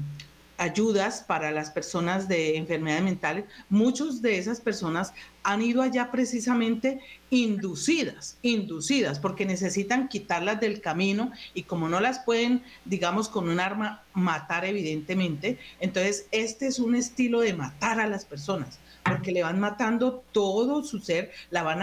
ayudas 0.58 1.22
para 1.22 1.50
las 1.50 1.70
personas 1.70 2.28
de 2.28 2.56
enfermedades 2.56 3.04
mentales, 3.04 3.44
muchas 3.70 4.20
de 4.20 4.38
esas 4.38 4.60
personas 4.60 5.14
han 5.44 5.62
ido 5.62 5.80
allá 5.80 6.10
precisamente 6.10 7.00
inducidas, 7.30 8.36
inducidas, 8.42 9.18
porque 9.18 9.46
necesitan 9.46 10.08
quitarlas 10.08 10.60
del 10.60 10.80
camino 10.80 11.32
y 11.54 11.62
como 11.62 11.88
no 11.88 12.00
las 12.00 12.18
pueden, 12.18 12.62
digamos, 12.84 13.28
con 13.28 13.48
un 13.48 13.60
arma 13.60 14.02
matar 14.12 14.64
evidentemente, 14.64 15.58
entonces 15.80 16.26
este 16.32 16.66
es 16.66 16.78
un 16.78 16.94
estilo 16.96 17.40
de 17.40 17.54
matar 17.54 18.00
a 18.00 18.08
las 18.08 18.24
personas 18.24 18.78
porque 19.08 19.32
le 19.32 19.42
van 19.42 19.58
matando 19.58 20.22
todo 20.32 20.84
su 20.84 20.98
ser, 20.98 21.30
la 21.50 21.62
van 21.62 21.82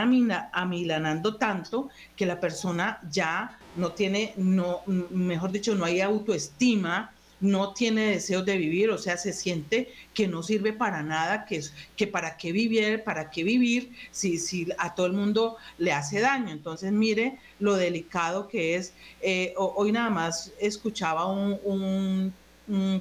amilanando 0.54 1.38
tanto 1.38 1.90
que 2.16 2.26
la 2.26 2.40
persona 2.40 3.00
ya 3.10 3.58
no 3.76 3.92
tiene, 3.92 4.34
no, 4.38 4.82
mejor 4.86 5.52
dicho, 5.52 5.76
no 5.76 5.86
hay 5.86 6.02
autoestima, 6.02 7.15
no 7.46 7.74
tiene 7.74 8.08
deseos 8.08 8.46
de 8.46 8.58
vivir, 8.58 8.90
o 8.90 8.98
sea, 8.98 9.18
se 9.18 9.32
siente 9.34 9.94
que 10.14 10.28
no 10.28 10.44
sirve 10.44 10.74
para 10.74 11.04
nada, 11.04 11.46
que, 11.46 11.62
que 11.96 12.08
para 12.08 12.38
qué 12.38 12.52
vivir, 12.52 13.04
para 13.04 13.30
qué 13.30 13.44
vivir 13.44 13.92
si, 14.12 14.38
si 14.38 14.68
a 14.78 14.96
todo 14.96 15.06
el 15.06 15.14
mundo 15.14 15.58
le 15.78 15.94
hace 15.94 16.20
daño. 16.20 16.52
Entonces, 16.52 16.92
mire 16.92 17.40
lo 17.60 17.76
delicado 17.76 18.48
que 18.48 18.76
es. 18.76 18.94
Eh, 19.22 19.54
hoy 19.58 19.92
nada 19.92 20.10
más 20.10 20.52
escuchaba 20.60 21.26
un, 21.26 22.34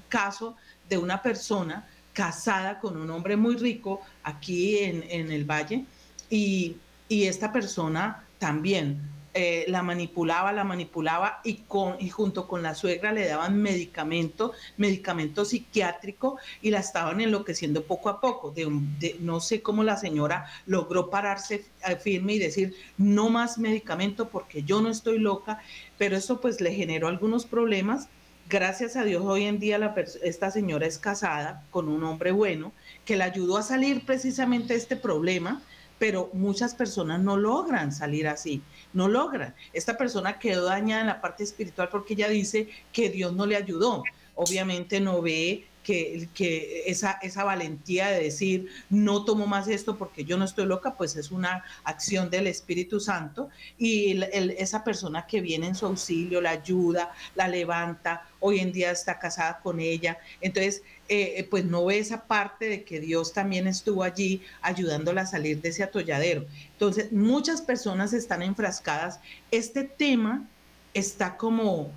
caso 0.08 0.56
de 0.90 0.98
una 0.98 1.22
persona 1.22 1.88
casada 2.12 2.78
con 2.80 2.98
un 2.98 3.08
hombre 3.10 3.34
muy 3.34 3.56
rico 3.56 4.02
aquí 4.22 4.76
en, 4.76 5.02
en 5.08 5.32
el 5.32 5.46
valle 5.46 5.86
y, 6.28 6.76
y 7.08 7.24
esta 7.24 7.50
persona 7.50 8.26
también 8.38 9.00
eh, 9.36 9.64
la 9.66 9.82
manipulaba, 9.82 10.52
la 10.52 10.62
manipulaba 10.62 11.40
y, 11.42 11.64
con, 11.66 11.96
y 11.98 12.08
junto 12.08 12.46
con 12.46 12.62
la 12.62 12.76
suegra 12.76 13.10
le 13.10 13.26
daban 13.26 13.60
medicamento, 13.60 14.52
medicamento 14.76 15.44
psiquiátrico 15.44 16.38
y 16.62 16.70
la 16.70 16.78
estaban 16.78 17.20
enloqueciendo 17.20 17.82
poco 17.82 18.10
a 18.10 18.20
poco. 18.20 18.52
De, 18.52 19.16
no 19.18 19.40
sé 19.40 19.60
cómo 19.60 19.82
la 19.82 19.96
señora 19.96 20.46
logró 20.66 21.10
pararse 21.10 21.64
eh, 21.84 21.96
firme 21.96 22.34
y 22.34 22.38
decir, 22.38 22.76
no 22.96 23.28
más 23.28 23.58
medicamento 23.58 24.28
porque 24.28 24.62
yo 24.62 24.80
no 24.80 24.88
estoy 24.88 25.18
loca, 25.18 25.60
pero 25.98 26.16
eso 26.16 26.40
pues 26.40 26.60
le 26.60 26.72
generó 26.72 27.08
algunos 27.08 27.44
problemas. 27.44 28.06
Gracias 28.48 28.94
a 28.94 29.02
Dios 29.02 29.24
hoy 29.24 29.46
en 29.46 29.58
día 29.58 29.78
la 29.78 29.96
esta 30.22 30.52
señora 30.52 30.86
es 30.86 30.98
casada 30.98 31.64
con 31.70 31.88
un 31.88 32.04
hombre 32.04 32.30
bueno 32.30 32.72
que 33.04 33.16
le 33.16 33.24
ayudó 33.24 33.56
a 33.56 33.62
salir 33.62 34.06
precisamente 34.06 34.74
de 34.74 34.78
este 34.78 34.94
problema 34.94 35.60
pero 35.98 36.30
muchas 36.32 36.74
personas 36.74 37.20
no 37.20 37.36
logran 37.36 37.92
salir 37.92 38.28
así, 38.28 38.62
no 38.92 39.08
logran. 39.08 39.54
Esta 39.72 39.96
persona 39.96 40.38
quedó 40.38 40.64
dañada 40.64 41.00
en 41.02 41.06
la 41.08 41.20
parte 41.20 41.44
espiritual 41.44 41.88
porque 41.90 42.14
ella 42.14 42.28
dice 42.28 42.68
que 42.92 43.10
Dios 43.10 43.32
no 43.32 43.46
le 43.46 43.56
ayudó. 43.56 44.02
Obviamente 44.34 45.00
no 45.00 45.22
ve 45.22 45.66
que, 45.84 46.84
esa 46.86 47.44
valentía 47.44 48.08
de 48.08 48.24
decir, 48.24 48.68
no 48.90 49.24
tomo 49.24 49.46
más 49.46 49.68
esto 49.68 49.96
porque 49.96 50.24
yo 50.24 50.36
no 50.36 50.44
estoy 50.44 50.66
loca, 50.66 50.96
pues 50.96 51.14
es 51.14 51.30
una 51.30 51.62
acción 51.84 52.30
del 52.30 52.46
Espíritu 52.46 52.98
Santo 52.98 53.50
y 53.78 54.20
esa 54.58 54.82
persona 54.82 55.26
que 55.26 55.40
viene 55.40 55.68
en 55.68 55.74
su 55.74 55.86
auxilio 55.86 56.40
la 56.40 56.50
ayuda, 56.50 57.12
la 57.34 57.46
levanta, 57.46 58.26
hoy 58.40 58.60
en 58.60 58.72
día 58.72 58.90
está 58.90 59.18
casada 59.18 59.60
con 59.60 59.78
ella. 59.78 60.18
Entonces, 60.40 60.82
eh, 61.08 61.34
eh, 61.36 61.44
pues 61.44 61.64
no 61.64 61.84
ve 61.84 61.98
esa 61.98 62.26
parte 62.26 62.68
de 62.68 62.84
que 62.84 62.98
Dios 62.98 63.32
también 63.32 63.66
estuvo 63.66 64.02
allí 64.02 64.42
ayudándola 64.62 65.22
a 65.22 65.26
salir 65.26 65.60
de 65.60 65.68
ese 65.68 65.82
atolladero. 65.82 66.46
Entonces, 66.72 67.12
muchas 67.12 67.60
personas 67.60 68.12
están 68.14 68.42
enfrascadas. 68.42 69.20
Este 69.50 69.84
tema 69.84 70.48
está 70.94 71.36
como, 71.36 71.90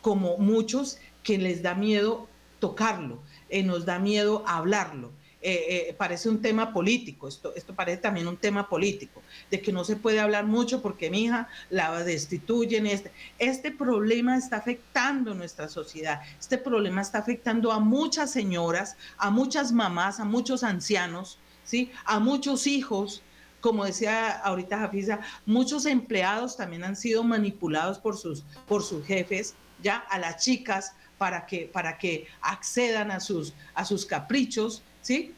como 0.00 0.38
muchos 0.38 0.98
que 1.24 1.38
les 1.38 1.62
da 1.62 1.74
miedo 1.74 2.28
tocarlo 2.60 3.20
eh, 3.52 3.62
nos 3.62 3.84
da 3.84 3.98
miedo 3.98 4.42
hablarlo. 4.46 5.12
Eh, 5.44 5.88
eh, 5.88 5.94
parece 5.98 6.28
un 6.30 6.40
tema 6.40 6.72
político, 6.72 7.26
esto, 7.26 7.52
esto 7.54 7.74
parece 7.74 7.98
también 8.00 8.28
un 8.28 8.36
tema 8.36 8.68
político, 8.68 9.22
de 9.50 9.60
que 9.60 9.72
no 9.72 9.84
se 9.84 9.96
puede 9.96 10.20
hablar 10.20 10.46
mucho 10.46 10.80
porque 10.80 11.10
mi 11.10 11.24
hija 11.24 11.48
la 11.68 12.02
destituyen. 12.02 12.86
Este, 12.86 13.12
este 13.38 13.72
problema 13.72 14.38
está 14.38 14.56
afectando 14.56 15.34
nuestra 15.34 15.68
sociedad, 15.68 16.22
este 16.40 16.56
problema 16.56 17.02
está 17.02 17.18
afectando 17.18 17.72
a 17.72 17.78
muchas 17.78 18.30
señoras, 18.30 18.96
a 19.18 19.30
muchas 19.30 19.72
mamás, 19.72 20.18
a 20.18 20.24
muchos 20.24 20.62
ancianos, 20.62 21.38
¿sí? 21.64 21.90
a 22.06 22.20
muchos 22.20 22.66
hijos, 22.66 23.22
como 23.60 23.84
decía 23.84 24.30
ahorita 24.30 24.78
Jafisa, 24.78 25.20
muchos 25.44 25.86
empleados 25.86 26.56
también 26.56 26.84
han 26.84 26.96
sido 26.96 27.22
manipulados 27.22 27.98
por 27.98 28.16
sus, 28.16 28.44
por 28.66 28.82
sus 28.82 29.04
jefes, 29.04 29.56
ya 29.82 29.96
a 29.96 30.18
las 30.18 30.42
chicas, 30.42 30.94
para 31.22 31.46
que, 31.46 31.70
para 31.72 31.98
que 31.98 32.26
accedan 32.40 33.12
a 33.12 33.20
sus, 33.20 33.54
a 33.74 33.84
sus 33.84 34.04
caprichos, 34.04 34.82
¿sí? 35.02 35.32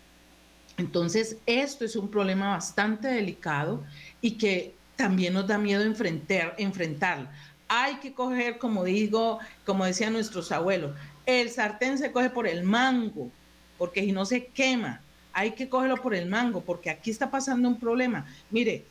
Entonces, 0.79 1.37
esto 1.45 1.85
es 1.85 1.95
un 1.95 2.11
problema 2.11 2.53
bastante 2.53 3.09
delicado 3.09 3.85
y 4.23 4.39
que 4.39 4.75
también 4.97 5.35
nos 5.35 5.47
da 5.47 5.59
miedo 5.59 5.83
enfrentar, 5.83 6.55
enfrentar. 6.57 7.31
Hay 7.69 7.97
que 7.97 8.15
coger, 8.15 8.57
como 8.57 8.85
digo, 8.85 9.41
como 9.67 9.85
decían 9.85 10.15
nuestros 10.15 10.53
abuelos, 10.53 10.97
el 11.27 11.51
sartén 11.51 11.99
se 11.99 12.13
coge 12.13 12.31
por 12.31 12.47
el 12.47 12.65
mango, 12.65 13.31
porque 13.77 14.01
si 14.01 14.13
no 14.13 14.25
se 14.25 14.47
quema, 14.47 15.03
hay 15.35 15.51
que 15.51 15.69
cogerlo 15.69 15.99
por 15.99 16.15
el 16.15 16.31
mango, 16.31 16.63
porque 16.63 16.89
aquí 16.89 17.11
está 17.11 17.31
pasando 17.31 17.69
un 17.69 17.79
problema. 17.79 18.25
Mire, 18.51 18.87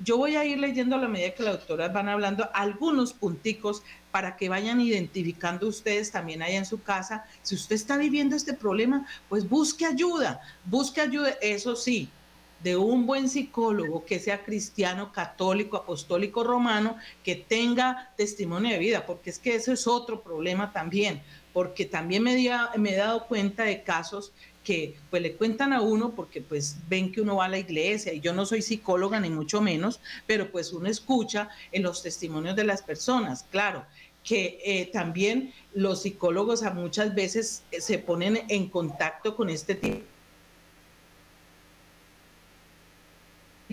yo 0.00 0.16
voy 0.16 0.36
a 0.36 0.44
ir 0.44 0.58
leyendo 0.58 0.96
a 0.96 0.98
la 0.98 1.08
medida 1.08 1.34
que 1.34 1.42
las 1.42 1.54
doctoras 1.54 1.92
van 1.92 2.08
hablando 2.08 2.48
algunos 2.54 3.12
punticos 3.12 3.82
para 4.10 4.36
que 4.36 4.48
vayan 4.48 4.80
identificando 4.80 5.68
ustedes 5.68 6.10
también 6.10 6.42
allá 6.42 6.58
en 6.58 6.66
su 6.66 6.82
casa. 6.82 7.24
Si 7.42 7.54
usted 7.54 7.76
está 7.76 7.96
viviendo 7.96 8.36
este 8.36 8.54
problema, 8.54 9.06
pues 9.28 9.48
busque 9.48 9.86
ayuda, 9.86 10.40
busque 10.64 11.00
ayuda, 11.00 11.30
eso 11.40 11.76
sí, 11.76 12.08
de 12.62 12.76
un 12.76 13.06
buen 13.06 13.28
psicólogo 13.28 14.04
que 14.04 14.18
sea 14.18 14.44
cristiano, 14.44 15.12
católico, 15.12 15.76
apostólico, 15.76 16.42
romano, 16.42 16.96
que 17.22 17.36
tenga 17.36 18.12
testimonio 18.16 18.72
de 18.72 18.78
vida, 18.78 19.06
porque 19.06 19.30
es 19.30 19.38
que 19.38 19.54
eso 19.54 19.72
es 19.72 19.86
otro 19.86 20.22
problema 20.22 20.72
también, 20.72 21.22
porque 21.52 21.84
también 21.84 22.22
me, 22.22 22.34
me 22.76 22.92
he 22.92 22.96
dado 22.96 23.26
cuenta 23.26 23.64
de 23.64 23.82
casos 23.82 24.32
que 24.68 24.96
pues 25.08 25.22
le 25.22 25.32
cuentan 25.32 25.72
a 25.72 25.80
uno 25.80 26.14
porque 26.14 26.42
pues 26.42 26.76
ven 26.90 27.10
que 27.10 27.22
uno 27.22 27.36
va 27.36 27.46
a 27.46 27.48
la 27.48 27.58
iglesia 27.58 28.12
y 28.12 28.20
yo 28.20 28.34
no 28.34 28.44
soy 28.44 28.60
psicóloga 28.60 29.18
ni 29.18 29.30
mucho 29.30 29.62
menos, 29.62 29.98
pero 30.26 30.52
pues 30.52 30.74
uno 30.74 30.90
escucha 30.90 31.48
en 31.72 31.84
los 31.84 32.02
testimonios 32.02 32.54
de 32.54 32.64
las 32.64 32.82
personas, 32.82 33.46
claro, 33.50 33.86
que 34.22 34.58
eh, 34.62 34.90
también 34.92 35.54
los 35.72 36.02
psicólogos 36.02 36.64
a 36.64 36.72
muchas 36.72 37.14
veces 37.14 37.62
eh, 37.70 37.80
se 37.80 37.98
ponen 37.98 38.44
en 38.48 38.68
contacto 38.68 39.36
con 39.36 39.48
este 39.48 39.74
tipo 39.74 40.04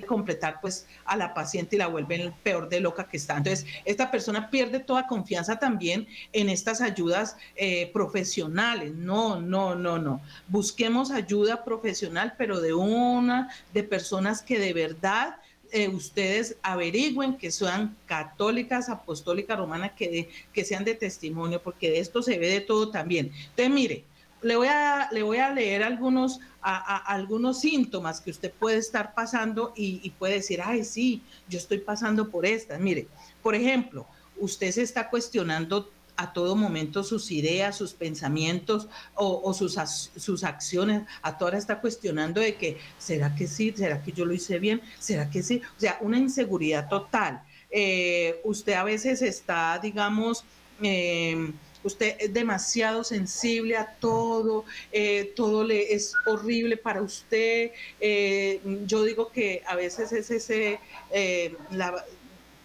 completar 0.02 0.60
pues 0.62 0.88
a 1.06 1.16
la 1.16 1.34
paciente 1.34 1.76
y 1.76 1.80
la 1.80 1.88
vuelven 1.88 2.34
peor 2.44 2.70
de 2.70 2.80
loca 2.80 3.08
que 3.08 3.18
está. 3.18 3.38
Entonces, 3.38 3.66
esta 3.86 4.12
persona 4.12 4.50
pierde 4.50 4.80
toda 4.80 5.08
confianza 5.08 5.58
también 5.58 6.08
en 6.34 6.50
estas 6.50 6.82
ayudas 6.82 7.38
eh, 7.56 7.90
profesionales. 7.94 8.94
No, 8.94 9.40
no, 9.40 9.76
no, 9.76 9.98
no. 9.98 10.22
Busquemos 10.48 11.12
ayuda 11.12 11.64
profesional, 11.64 12.34
pero 12.38 12.60
de 12.60 12.74
una, 12.74 13.50
de 13.74 13.84
personas 13.84 14.42
que 14.42 14.60
de 14.60 14.74
verdad 14.74 15.38
eh, 15.72 15.88
ustedes 15.88 16.58
averigüen 16.62 17.38
que 17.38 17.52
sean 17.52 17.96
católicas, 18.06 18.90
apostólicas, 18.90 19.58
romanas, 19.58 19.92
que, 19.94 20.30
que 20.54 20.64
sean 20.64 20.86
de 20.86 20.96
testimonio, 20.96 21.62
porque 21.62 21.90
de 21.90 22.00
esto 22.00 22.22
se 22.22 22.38
ve 22.38 22.48
de 22.48 22.62
todo 22.62 22.92
también. 22.92 23.32
Entonces, 23.50 23.70
mire, 23.70 24.04
le 24.46 24.56
voy 24.56 24.68
a, 24.68 25.10
le 25.12 25.24
voy 25.24 25.38
a 25.40 25.50
leer 25.50 25.82
algunos, 25.82 26.40
algunos 26.62 27.62
síntomas 27.62 28.22
que 28.22 28.30
usted 28.30 28.54
puede 28.54 28.78
estar 28.78 29.16
pasando 29.16 29.74
y, 29.76 30.08
puede 30.12 30.36
decir, 30.36 30.62
ay, 30.64 30.84
sí, 30.84 31.24
yo 31.50 31.58
estoy 31.58 31.80
pasando 31.80 32.30
por 32.30 32.46
estas. 32.46 32.80
Mire, 32.80 33.08
por 33.42 33.56
ejemplo, 33.56 34.06
usted 34.38 34.72
se 34.72 34.84
está 34.84 35.10
cuestionando 35.10 35.92
a 36.16 36.32
todo 36.32 36.56
momento 36.56 37.04
sus 37.04 37.32
ideas, 37.32 37.76
sus 37.76 37.94
pensamientos 37.94 38.88
o, 39.16 39.52
sus, 39.56 39.80
sus 40.16 40.44
acciones, 40.44 41.02
a 41.24 41.40
toda 41.40 41.50
hora 41.50 41.58
está 41.58 41.82
cuestionando 41.82 42.40
de 42.40 42.54
que, 42.56 42.78
¿será 43.00 43.34
que 43.34 43.48
sí? 43.48 43.74
¿Será 43.76 44.04
que 44.04 44.12
yo 44.12 44.26
lo 44.26 44.34
hice 44.36 44.60
bien? 44.60 44.80
¿Será 45.00 45.28
que 45.28 45.42
sí? 45.42 45.60
O 45.76 45.80
sea, 45.80 45.98
una 46.02 46.20
inseguridad 46.20 46.88
total. 46.88 47.42
Eh, 47.72 48.42
usted 48.44 48.74
a 48.74 48.84
veces 48.84 49.24
está, 49.24 49.80
digamos, 49.82 50.46
eh, 50.84 51.52
usted 51.86 52.16
es 52.20 52.34
demasiado 52.34 53.04
sensible 53.04 53.78
a 53.78 53.86
todo, 54.00 54.66
eh, 54.92 55.32
todo 55.36 55.64
le 55.64 55.94
es 55.94 56.14
horrible 56.26 56.78
para 56.78 57.02
usted. 57.02 57.72
Eh, 58.02 58.60
yo 58.86 59.04
digo 59.04 59.32
que 59.32 59.62
a 59.68 59.76
veces 59.76 60.12
es 60.12 60.32
ese, 60.32 60.80
eh, 61.12 61.56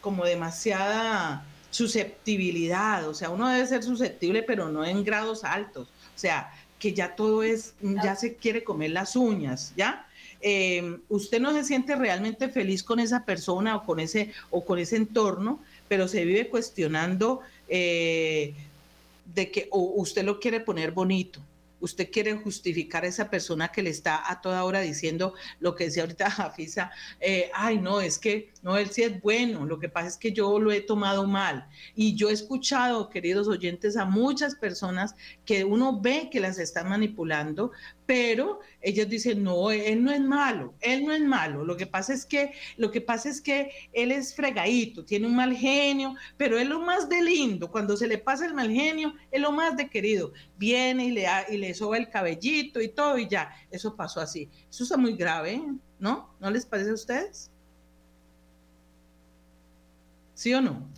como 0.00 0.24
demasiada 0.24 1.46
susceptibilidad, 1.70 3.06
o 3.06 3.14
sea, 3.14 3.30
uno 3.30 3.48
debe 3.48 3.64
ser 3.66 3.82
susceptible, 3.84 4.42
pero 4.42 4.70
no 4.70 4.84
en 4.84 5.04
grados 5.04 5.44
altos, 5.44 5.88
o 6.16 6.18
sea, 6.18 6.50
que 6.80 6.94
ya 6.94 7.14
todo 7.14 7.44
es, 7.44 7.74
ya 7.80 8.16
se 8.16 8.34
quiere 8.34 8.64
comer 8.64 8.90
las 8.90 9.14
uñas, 9.14 9.72
¿ya? 9.76 10.06
usted 11.10 11.38
no 11.38 11.52
se 11.52 11.64
siente 11.64 11.94
realmente 11.94 12.48
feliz 12.48 12.82
con 12.82 12.98
esa 12.98 13.26
persona 13.26 13.76
o 13.76 13.84
con 13.84 14.00
ese, 14.00 14.32
o 14.48 14.64
con 14.64 14.78
ese 14.78 14.96
entorno, 14.96 15.60
pero 15.86 16.08
se 16.08 16.24
vive 16.24 16.48
cuestionando 16.48 17.42
de 19.34 19.50
que 19.50 19.68
usted 19.72 20.24
lo 20.24 20.40
quiere 20.40 20.60
poner 20.60 20.92
bonito, 20.92 21.40
usted 21.80 22.10
quiere 22.10 22.34
justificar 22.34 23.04
a 23.04 23.08
esa 23.08 23.30
persona 23.30 23.68
que 23.68 23.82
le 23.82 23.90
está 23.90 24.30
a 24.30 24.40
toda 24.40 24.64
hora 24.64 24.80
diciendo 24.80 25.34
lo 25.58 25.74
que 25.74 25.84
decía 25.84 26.02
ahorita 26.02 26.30
Jafisa, 26.30 26.90
eh, 27.20 27.50
ay, 27.54 27.78
no, 27.78 28.00
es 28.00 28.18
que 28.18 28.50
no, 28.62 28.76
él 28.76 28.90
sí 28.90 29.02
es 29.02 29.20
bueno, 29.20 29.64
lo 29.66 29.78
que 29.78 29.88
pasa 29.88 30.08
es 30.08 30.16
que 30.16 30.32
yo 30.32 30.58
lo 30.58 30.70
he 30.70 30.80
tomado 30.80 31.26
mal. 31.26 31.68
Y 31.94 32.14
yo 32.14 32.30
he 32.30 32.32
escuchado, 32.32 33.08
queridos 33.08 33.48
oyentes, 33.48 33.96
a 33.96 34.04
muchas 34.04 34.54
personas 34.54 35.14
que 35.44 35.64
uno 35.64 36.00
ve 36.00 36.28
que 36.30 36.40
las 36.40 36.58
están 36.58 36.88
manipulando, 36.88 37.72
pero 38.06 38.60
ellos 38.82 39.08
dicen, 39.08 39.42
no, 39.42 39.70
él 39.70 40.02
no 40.02 40.10
es 40.10 40.20
malo, 40.20 40.74
él 40.80 41.04
no 41.04 41.12
es 41.12 41.20
malo. 41.20 41.64
Lo 41.64 41.76
que 41.76 41.86
pasa 41.86 42.14
es 42.14 42.24
que, 42.24 42.52
lo 42.76 42.90
que 42.90 43.00
pasa 43.00 43.28
es 43.28 43.40
que 43.40 43.70
él 43.92 44.10
es 44.10 44.34
fregadito, 44.34 45.04
tiene 45.04 45.26
un 45.26 45.36
mal 45.36 45.54
genio, 45.54 46.14
pero 46.36 46.58
es 46.58 46.66
lo 46.66 46.80
más 46.80 47.08
de 47.08 47.22
lindo. 47.22 47.70
Cuando 47.70 47.96
se 47.96 48.08
le 48.08 48.18
pasa 48.18 48.46
el 48.46 48.54
mal 48.54 48.70
genio, 48.70 49.14
es 49.30 49.40
lo 49.40 49.52
más 49.52 49.76
de 49.76 49.90
querido. 49.90 50.32
Viene 50.56 51.06
y 51.06 51.10
le, 51.10 51.26
y 51.50 51.56
le 51.58 51.74
soba 51.74 51.98
el 51.98 52.08
cabellito 52.08 52.80
y 52.80 52.88
todo 52.88 53.18
y 53.18 53.28
ya. 53.28 53.50
Eso 53.70 53.94
pasó 53.94 54.20
así. 54.20 54.48
Eso 54.70 54.84
está 54.84 54.96
muy 54.96 55.14
grave, 55.14 55.62
¿no? 55.98 56.34
¿No 56.40 56.50
les 56.50 56.64
parece 56.64 56.90
a 56.90 56.94
ustedes? 56.94 57.50
¿Sí 60.34 60.54
o 60.54 60.60
no? 60.62 60.88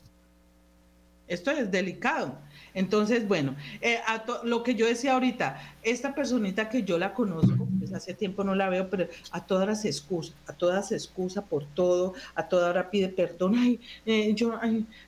Esto 1.27 1.51
es 1.51 1.71
delicado. 1.71 2.39
Entonces, 2.75 3.29
bueno, 3.29 3.55
eh, 3.81 3.99
lo 4.45 4.63
que 4.63 4.75
yo 4.75 4.87
decía 4.87 5.15
ahorita, 5.15 5.61
esta 5.83 6.15
personita 6.15 6.69
que 6.69 6.83
yo 6.83 6.99
la 6.99 7.13
conozco, 7.13 7.69
pues 7.79 7.93
hace 7.93 8.15
tiempo 8.15 8.45
no 8.45 8.55
la 8.55 8.69
veo, 8.69 8.89
pero 8.89 9.09
a 9.31 9.45
todas 9.45 9.67
las 9.67 9.85
excusa, 9.85 10.33
a 10.47 10.53
todas 10.53 10.89
se 10.89 10.95
excusa 10.95 11.45
por 11.45 11.65
todo, 11.75 12.15
a 12.35 12.49
toda 12.49 12.71
hora 12.71 12.91
pide 12.91 13.09
perdón, 13.09 13.57
ay, 13.57 13.81
eh, 14.07 14.33
yo 14.35 14.59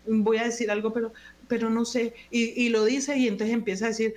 voy 0.07 0.37
a 0.39 0.45
decir 0.45 0.71
algo, 0.71 0.93
pero 0.93 1.13
pero 1.47 1.69
no 1.69 1.85
sé, 1.85 2.15
y, 2.31 2.71
lo 2.71 2.85
dice 2.85 3.19
y 3.19 3.29
entonces 3.29 3.55
empieza 3.55 3.85
a 3.85 3.89
decir, 3.89 4.15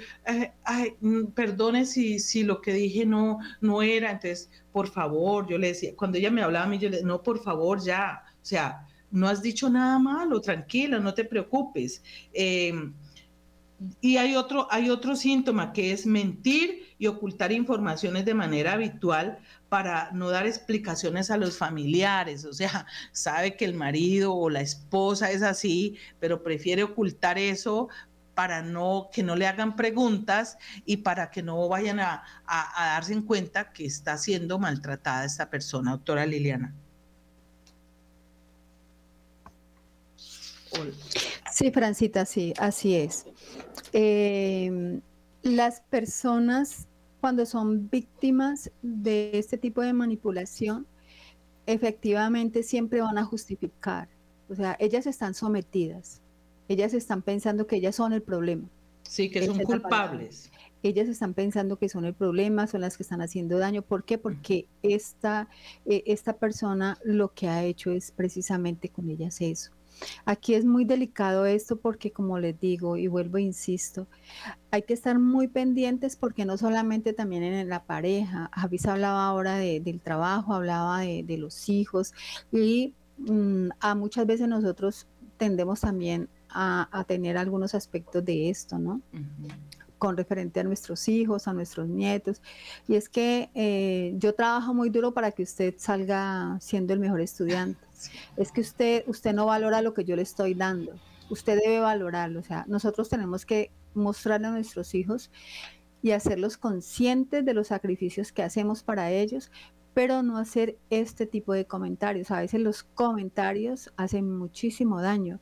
ay, 0.63 0.93
mm, 1.01 1.25
perdone 1.27 1.85
si, 1.85 2.19
si 2.19 2.43
lo 2.43 2.61
que 2.61 2.73
dije 2.73 3.05
no, 3.05 3.39
no 3.59 3.81
era, 3.81 4.11
entonces, 4.11 4.49
por 4.71 4.87
favor, 4.87 5.47
yo 5.47 5.57
le 5.57 5.67
decía, 5.67 5.93
cuando 5.95 6.17
ella 6.17 6.31
me 6.31 6.41
hablaba 6.41 6.65
a 6.65 6.69
mí, 6.69 6.77
yo 6.79 6.89
le 6.89 6.97
decía, 6.97 7.07
no, 7.07 7.21
por 7.21 7.43
favor, 7.43 7.83
ya, 7.83 8.23
o 8.41 8.45
sea, 8.45 8.87
no 9.11 9.27
has 9.27 9.41
dicho 9.41 9.69
nada 9.69 9.99
malo, 9.99 10.41
tranquila, 10.41 10.99
no 10.99 11.13
te 11.13 11.25
preocupes. 11.25 12.01
Eh, 12.33 12.73
y 14.01 14.17
hay 14.17 14.35
otro, 14.35 14.67
hay 14.71 14.89
otro 14.89 15.15
síntoma 15.15 15.71
que 15.71 15.91
es 15.91 16.05
mentir 16.05 16.95
y 16.97 17.07
ocultar 17.07 17.51
informaciones 17.51 18.25
de 18.25 18.33
manera 18.33 18.73
habitual 18.73 19.37
para 19.69 20.11
no 20.13 20.29
dar 20.29 20.47
explicaciones 20.47 21.29
a 21.29 21.37
los 21.37 21.57
familiares. 21.57 22.45
O 22.45 22.53
sea, 22.53 22.87
sabe 23.11 23.55
que 23.55 23.65
el 23.65 23.75
marido 23.75 24.33
o 24.33 24.49
la 24.49 24.61
esposa 24.61 25.31
es 25.31 25.43
así, 25.43 25.97
pero 26.19 26.41
prefiere 26.43 26.83
ocultar 26.83 27.37
eso 27.37 27.89
para 28.33 28.61
no 28.61 29.09
que 29.11 29.23
no 29.23 29.35
le 29.35 29.47
hagan 29.47 29.75
preguntas 29.75 30.57
y 30.85 30.97
para 30.97 31.31
que 31.31 31.41
no 31.43 31.67
vayan 31.67 31.99
a, 31.99 32.23
a 32.45 32.85
darse 32.93 33.13
en 33.13 33.23
cuenta 33.23 33.71
que 33.73 33.85
está 33.85 34.17
siendo 34.17 34.59
maltratada 34.59 35.25
esta 35.25 35.49
persona, 35.49 35.91
doctora 35.91 36.25
Liliana. 36.25 36.73
Sí, 41.57 41.71
Francita, 41.71 42.23
sí, 42.25 42.53
así 42.59 42.93
es. 42.93 43.25
Em, 43.91 45.01
las 45.41 45.81
personas 45.81 46.87
cuando 47.19 47.47
son 47.47 47.89
víctimas 47.89 48.69
de 48.83 49.31
este 49.33 49.57
tipo 49.57 49.81
de 49.81 49.91
manipulación, 49.91 50.85
efectivamente 51.65 52.61
siempre 52.61 53.01
van 53.01 53.17
a 53.17 53.25
justificar. 53.25 54.07
O 54.49 54.53
sea, 54.53 54.77
ellas 54.79 55.07
están 55.07 55.33
sometidas. 55.33 56.21
Ellas 56.67 56.93
están 56.93 57.23
pensando 57.23 57.65
que 57.65 57.77
ellas 57.77 57.95
son 57.95 58.13
el 58.13 58.21
problema. 58.21 58.69
Sí, 59.01 59.31
que 59.31 59.43
son 59.47 59.57
culpables. 59.63 60.51
Ellas 60.83 61.09
están 61.09 61.33
pensando 61.33 61.79
que 61.79 61.89
son 61.89 62.05
el 62.05 62.13
problema, 62.13 62.67
son 62.67 62.81
las 62.81 62.97
que 62.97 63.01
están 63.03 63.23
haciendo 63.23 63.57
daño. 63.57 63.81
¿Por 63.81 64.03
qué? 64.03 64.19
Porque 64.19 64.67
esta, 64.83 65.49
eh, 65.87 66.03
esta 66.05 66.33
persona 66.33 66.99
lo 67.03 67.33
que 67.33 67.47
ha 67.47 67.63
hecho 67.63 67.89
es 67.89 68.11
precisamente 68.11 68.89
con 68.89 69.09
ellas 69.09 69.41
eso. 69.41 69.71
Aquí 70.25 70.53
es 70.53 70.65
muy 70.65 70.85
delicado 70.85 71.45
esto 71.45 71.77
porque, 71.77 72.11
como 72.11 72.39
les 72.39 72.59
digo 72.59 72.97
y 72.97 73.07
vuelvo 73.07 73.37
e 73.37 73.41
insisto, 73.41 74.07
hay 74.71 74.83
que 74.83 74.93
estar 74.93 75.19
muy 75.19 75.47
pendientes 75.47 76.15
porque 76.15 76.45
no 76.45 76.57
solamente 76.57 77.13
también 77.13 77.43
en 77.43 77.69
la 77.69 77.83
pareja, 77.83 78.49
Javis 78.53 78.85
hablaba 78.85 79.25
ahora 79.27 79.57
del 79.57 80.01
trabajo, 80.01 80.53
hablaba 80.53 81.01
de, 81.01 81.37
los 81.37 81.69
hijos 81.69 82.13
y 82.51 82.93
mm, 83.17 83.69
a 83.79 83.95
muchas 83.95 84.25
veces 84.25 84.47
nosotros 84.47 85.07
tendemos 85.37 85.81
también 85.81 86.29
a, 86.49 87.05
tener 87.07 87.37
algunos 87.37 87.75
aspectos 87.75 88.25
de 88.25 88.49
esto, 88.49 88.79
¿no? 88.79 89.01
con 89.97 90.15
referente 90.15 90.59
a 90.59 90.63
nuestros 90.63 91.07
hijos, 91.07 91.47
a 91.47 91.53
nuestros 91.53 91.87
nietos. 91.87 92.41
Y 92.87 92.95
es 92.95 93.09
que 93.09 93.49
eh, 93.53 94.13
yo 94.17 94.33
trabajo 94.33 94.73
muy 94.73 94.89
duro 94.89 95.13
para 95.13 95.31
que 95.31 95.43
usted 95.43 95.75
salga 95.77 96.57
siendo 96.61 96.93
el 96.93 96.99
mejor 96.99 97.21
estudiante. 97.21 97.86
Es 98.35 98.51
que 98.51 98.61
usted, 98.61 99.03
usted 99.07 99.33
no 99.33 99.45
valora 99.45 99.81
lo 99.81 99.93
que 99.93 100.03
yo 100.03 100.15
le 100.15 100.21
estoy 100.21 100.53
dando. 100.53 100.93
Usted 101.29 101.59
debe 101.63 101.79
valorarlo. 101.79 102.39
O 102.39 102.43
sea, 102.43 102.65
nosotros 102.67 103.09
tenemos 103.09 103.45
que 103.45 103.71
mostrarle 103.93 104.47
a 104.47 104.51
nuestros 104.51 104.93
hijos 104.95 105.31
y 106.01 106.11
hacerlos 106.11 106.57
conscientes 106.57 107.43
de 107.43 107.53
los 107.53 107.67
sacrificios 107.67 108.31
que 108.31 108.43
hacemos 108.43 108.83
para 108.83 109.11
ellos, 109.11 109.51
pero 109.93 110.21
no 110.21 110.37
hacer 110.37 110.77
este 110.89 111.25
tipo 111.25 111.53
de 111.53 111.65
comentarios. 111.65 112.29
A 112.31 112.41
veces 112.41 112.61
los 112.61 112.83
comentarios 112.83 113.91
hacen 113.97 114.37
muchísimo 114.37 115.01
daño 115.01 115.39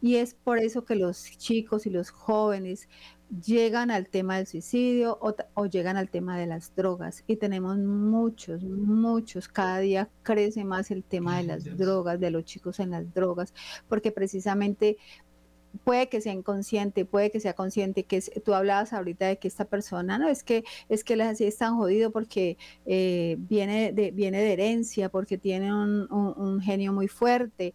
y 0.00 0.16
es 0.16 0.34
por 0.34 0.58
eso 0.58 0.84
que 0.84 0.96
los 0.96 1.22
chicos 1.38 1.86
y 1.86 1.90
los 1.90 2.10
jóvenes 2.10 2.88
llegan 3.40 3.90
al 3.90 4.08
tema 4.08 4.36
del 4.36 4.46
suicidio 4.46 5.18
o, 5.54 5.66
llegan 5.66 5.96
al 5.96 6.10
tema 6.10 6.38
de 6.38 6.46
las 6.46 6.74
drogas. 6.74 7.24
Y 7.26 7.36
tenemos 7.36 7.78
muchos, 7.78 8.62
muchos, 8.62 9.48
cada 9.48 9.78
día 9.78 10.08
crece 10.22 10.64
más 10.64 10.90
el 10.90 11.02
tema 11.02 11.38
de 11.38 11.44
las 11.44 11.76
drogas, 11.76 12.20
de 12.20 12.30
los 12.30 12.44
chicos 12.44 12.80
en 12.80 12.90
las 12.90 13.12
drogas, 13.14 13.54
porque 13.88 14.12
precisamente 14.12 14.98
puede 15.84 16.10
que 16.10 16.20
sea 16.20 16.34
inconsciente, 16.34 17.06
puede 17.06 17.30
que 17.30 17.40
sea 17.40 17.54
consciente, 17.54 18.04
que 18.04 18.20
tú 18.44 18.52
hablabas 18.52 18.92
ahorita 18.92 19.26
de 19.26 19.38
que 19.38 19.48
esta 19.48 19.64
persona, 19.64 20.18
no, 20.18 20.28
es 20.28 20.44
que 20.44 20.64
es 20.90 21.02
que 21.02 21.14
así 21.22 21.44
es 21.44 21.56
tan 21.56 21.76
jodido 21.76 22.10
porque 22.10 22.58
eh, 22.84 23.36
viene, 23.38 23.92
de, 23.92 24.10
viene 24.10 24.42
de 24.42 24.52
herencia, 24.52 25.08
porque 25.08 25.38
tiene 25.38 25.74
un 25.74 26.60
genio 26.60 26.92
muy 26.92 27.08
fuerte, 27.08 27.72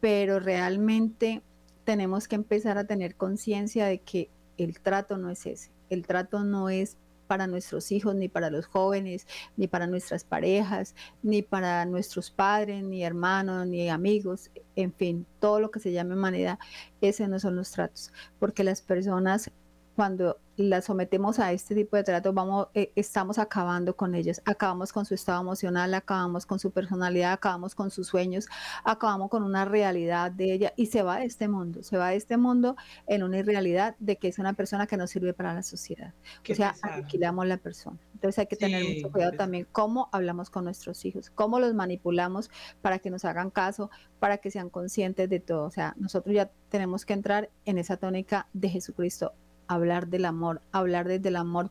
pero 0.00 0.38
realmente 0.38 1.42
tenemos 1.84 2.28
que 2.28 2.36
empezar 2.36 2.78
a 2.78 2.84
tener 2.84 3.16
conciencia 3.16 3.86
de 3.86 3.98
que 3.98 4.30
el 4.58 4.80
trato 4.80 5.18
no 5.18 5.30
es 5.30 5.46
ese. 5.46 5.70
El 5.90 6.06
trato 6.06 6.44
no 6.44 6.68
es 6.68 6.96
para 7.26 7.46
nuestros 7.46 7.90
hijos, 7.92 8.14
ni 8.14 8.28
para 8.28 8.50
los 8.50 8.66
jóvenes, 8.66 9.26
ni 9.56 9.66
para 9.66 9.86
nuestras 9.86 10.22
parejas, 10.22 10.94
ni 11.22 11.40
para 11.40 11.86
nuestros 11.86 12.30
padres, 12.30 12.84
ni 12.84 13.04
hermanos, 13.04 13.66
ni 13.66 13.88
amigos, 13.88 14.50
en 14.76 14.92
fin, 14.92 15.26
todo 15.40 15.58
lo 15.58 15.70
que 15.70 15.80
se 15.80 15.92
llame 15.92 16.14
humanidad, 16.14 16.58
ese 17.00 17.28
no 17.28 17.38
son 17.38 17.56
los 17.56 17.70
tratos, 17.70 18.12
porque 18.38 18.64
las 18.64 18.82
personas 18.82 19.50
cuando 19.94 20.38
la 20.56 20.82
sometemos 20.82 21.38
a 21.38 21.52
este 21.52 21.74
tipo 21.74 21.96
de 21.96 22.04
trato, 22.04 22.32
vamos, 22.32 22.68
eh, 22.74 22.92
estamos 22.94 23.38
acabando 23.38 23.96
con 23.96 24.14
ellas, 24.14 24.42
acabamos 24.44 24.92
con 24.92 25.04
su 25.04 25.14
estado 25.14 25.40
emocional, 25.40 25.94
acabamos 25.94 26.44
con 26.44 26.58
su 26.58 26.70
personalidad, 26.70 27.32
acabamos 27.32 27.74
con 27.74 27.90
sus 27.90 28.06
sueños, 28.06 28.46
acabamos 28.84 29.30
con 29.30 29.42
una 29.42 29.64
realidad 29.64 30.30
de 30.30 30.52
ella 30.52 30.72
y 30.76 30.86
se 30.86 31.02
va 31.02 31.18
de 31.18 31.24
este 31.24 31.48
mundo, 31.48 31.82
se 31.82 31.96
va 31.96 32.10
de 32.10 32.16
este 32.16 32.36
mundo 32.36 32.76
en 33.06 33.22
una 33.22 33.38
irrealidad 33.38 33.96
de 33.98 34.16
que 34.16 34.28
es 34.28 34.38
una 34.38 34.52
persona 34.52 34.86
que 34.86 34.96
no 34.96 35.06
sirve 35.06 35.32
para 35.32 35.54
la 35.54 35.62
sociedad. 35.62 36.12
o 36.48 36.54
sea, 36.54 36.74
aniquilamos 36.82 37.46
la 37.46 37.56
persona. 37.56 37.98
Entonces 38.14 38.38
hay 38.38 38.46
que 38.46 38.56
tener 38.56 38.84
mucho 38.84 39.10
cuidado 39.10 39.32
también 39.32 39.66
cómo 39.72 40.08
hablamos 40.12 40.48
con 40.48 40.64
nuestros 40.64 41.04
hijos, 41.04 41.30
cómo 41.30 41.58
los 41.58 41.74
manipulamos 41.74 42.50
para 42.80 42.98
que 43.00 43.10
nos 43.10 43.24
hagan 43.24 43.50
caso, 43.50 43.90
para 44.20 44.38
que 44.38 44.50
sean 44.50 44.70
conscientes 44.70 45.28
de 45.28 45.40
todo. 45.40 45.64
O 45.64 45.70
sea, 45.70 45.94
nosotros 45.98 46.34
ya 46.34 46.50
tenemos 46.68 47.04
que 47.04 47.14
entrar 47.14 47.50
en 47.64 47.78
esa 47.78 47.96
tónica 47.96 48.46
de 48.52 48.68
Jesucristo 48.68 49.32
hablar 49.74 50.08
del 50.08 50.24
amor, 50.24 50.62
hablar 50.72 51.08
desde 51.08 51.28
el 51.28 51.36
amor. 51.36 51.70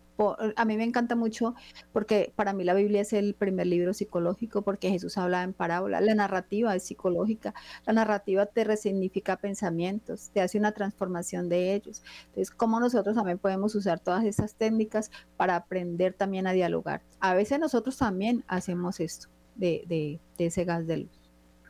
a 0.55 0.65
mí 0.65 0.77
me 0.77 0.83
encanta 0.83 1.15
mucho 1.15 1.55
porque 1.93 2.31
para 2.35 2.53
mí 2.53 2.63
la 2.63 2.73
Biblia 2.73 3.01
es 3.01 3.13
el 3.13 3.33
primer 3.33 3.67
libro 3.67 3.93
psicológico 3.93 4.61
porque 4.61 4.89
Jesús 4.89 5.17
habla 5.17 5.43
en 5.43 5.53
parábola. 5.53 6.01
La 6.01 6.15
narrativa 6.15 6.75
es 6.75 6.83
psicológica. 6.83 7.53
La 7.85 7.93
narrativa 7.93 8.45
te 8.45 8.63
resignifica 8.63 9.37
pensamientos, 9.37 10.29
te 10.33 10.41
hace 10.41 10.57
una 10.57 10.71
transformación 10.71 11.49
de 11.49 11.75
ellos. 11.75 12.03
Entonces, 12.27 12.51
¿cómo 12.51 12.79
nosotros 12.79 13.15
también 13.15 13.39
podemos 13.39 13.75
usar 13.75 13.99
todas 13.99 14.23
esas 14.25 14.55
técnicas 14.55 15.11
para 15.37 15.55
aprender 15.55 16.13
también 16.13 16.47
a 16.47 16.53
dialogar? 16.53 17.01
A 17.19 17.33
veces 17.33 17.59
nosotros 17.59 17.97
también 17.97 18.43
hacemos 18.47 18.99
esto 18.99 19.27
de, 19.55 20.19
de 20.37 20.45
ese 20.45 20.65
gas 20.65 20.87
de 20.87 20.97
luz. 20.97 21.20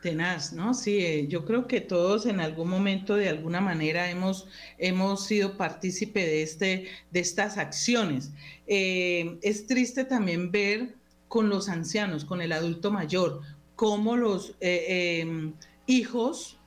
Tenaz, 0.02 0.52
¿no? 0.52 0.74
Sí, 0.74 0.98
eh, 0.98 1.26
yo 1.28 1.46
creo 1.46 1.66
que 1.66 1.80
todos 1.80 2.26
en 2.26 2.40
algún 2.40 2.68
momento 2.68 3.14
de 3.14 3.28
alguna 3.28 3.60
manera 3.60 4.10
hemos, 4.10 4.48
hemos 4.76 5.24
sido 5.24 5.56
partícipe 5.56 6.26
de, 6.26 6.42
este, 6.42 6.88
de 7.12 7.20
estas 7.20 7.56
acciones. 7.56 8.32
Eh, 8.66 9.38
es 9.42 9.66
triste 9.66 10.04
también 10.04 10.50
ver 10.50 10.96
con 11.28 11.48
los 11.48 11.68
ancianos, 11.68 12.24
con 12.24 12.42
el 12.42 12.52
adulto 12.52 12.90
mayor, 12.90 13.40
cómo 13.76 14.16
los 14.16 14.56
eh, 14.60 15.20
em, 15.20 15.54
hijos 15.86 16.58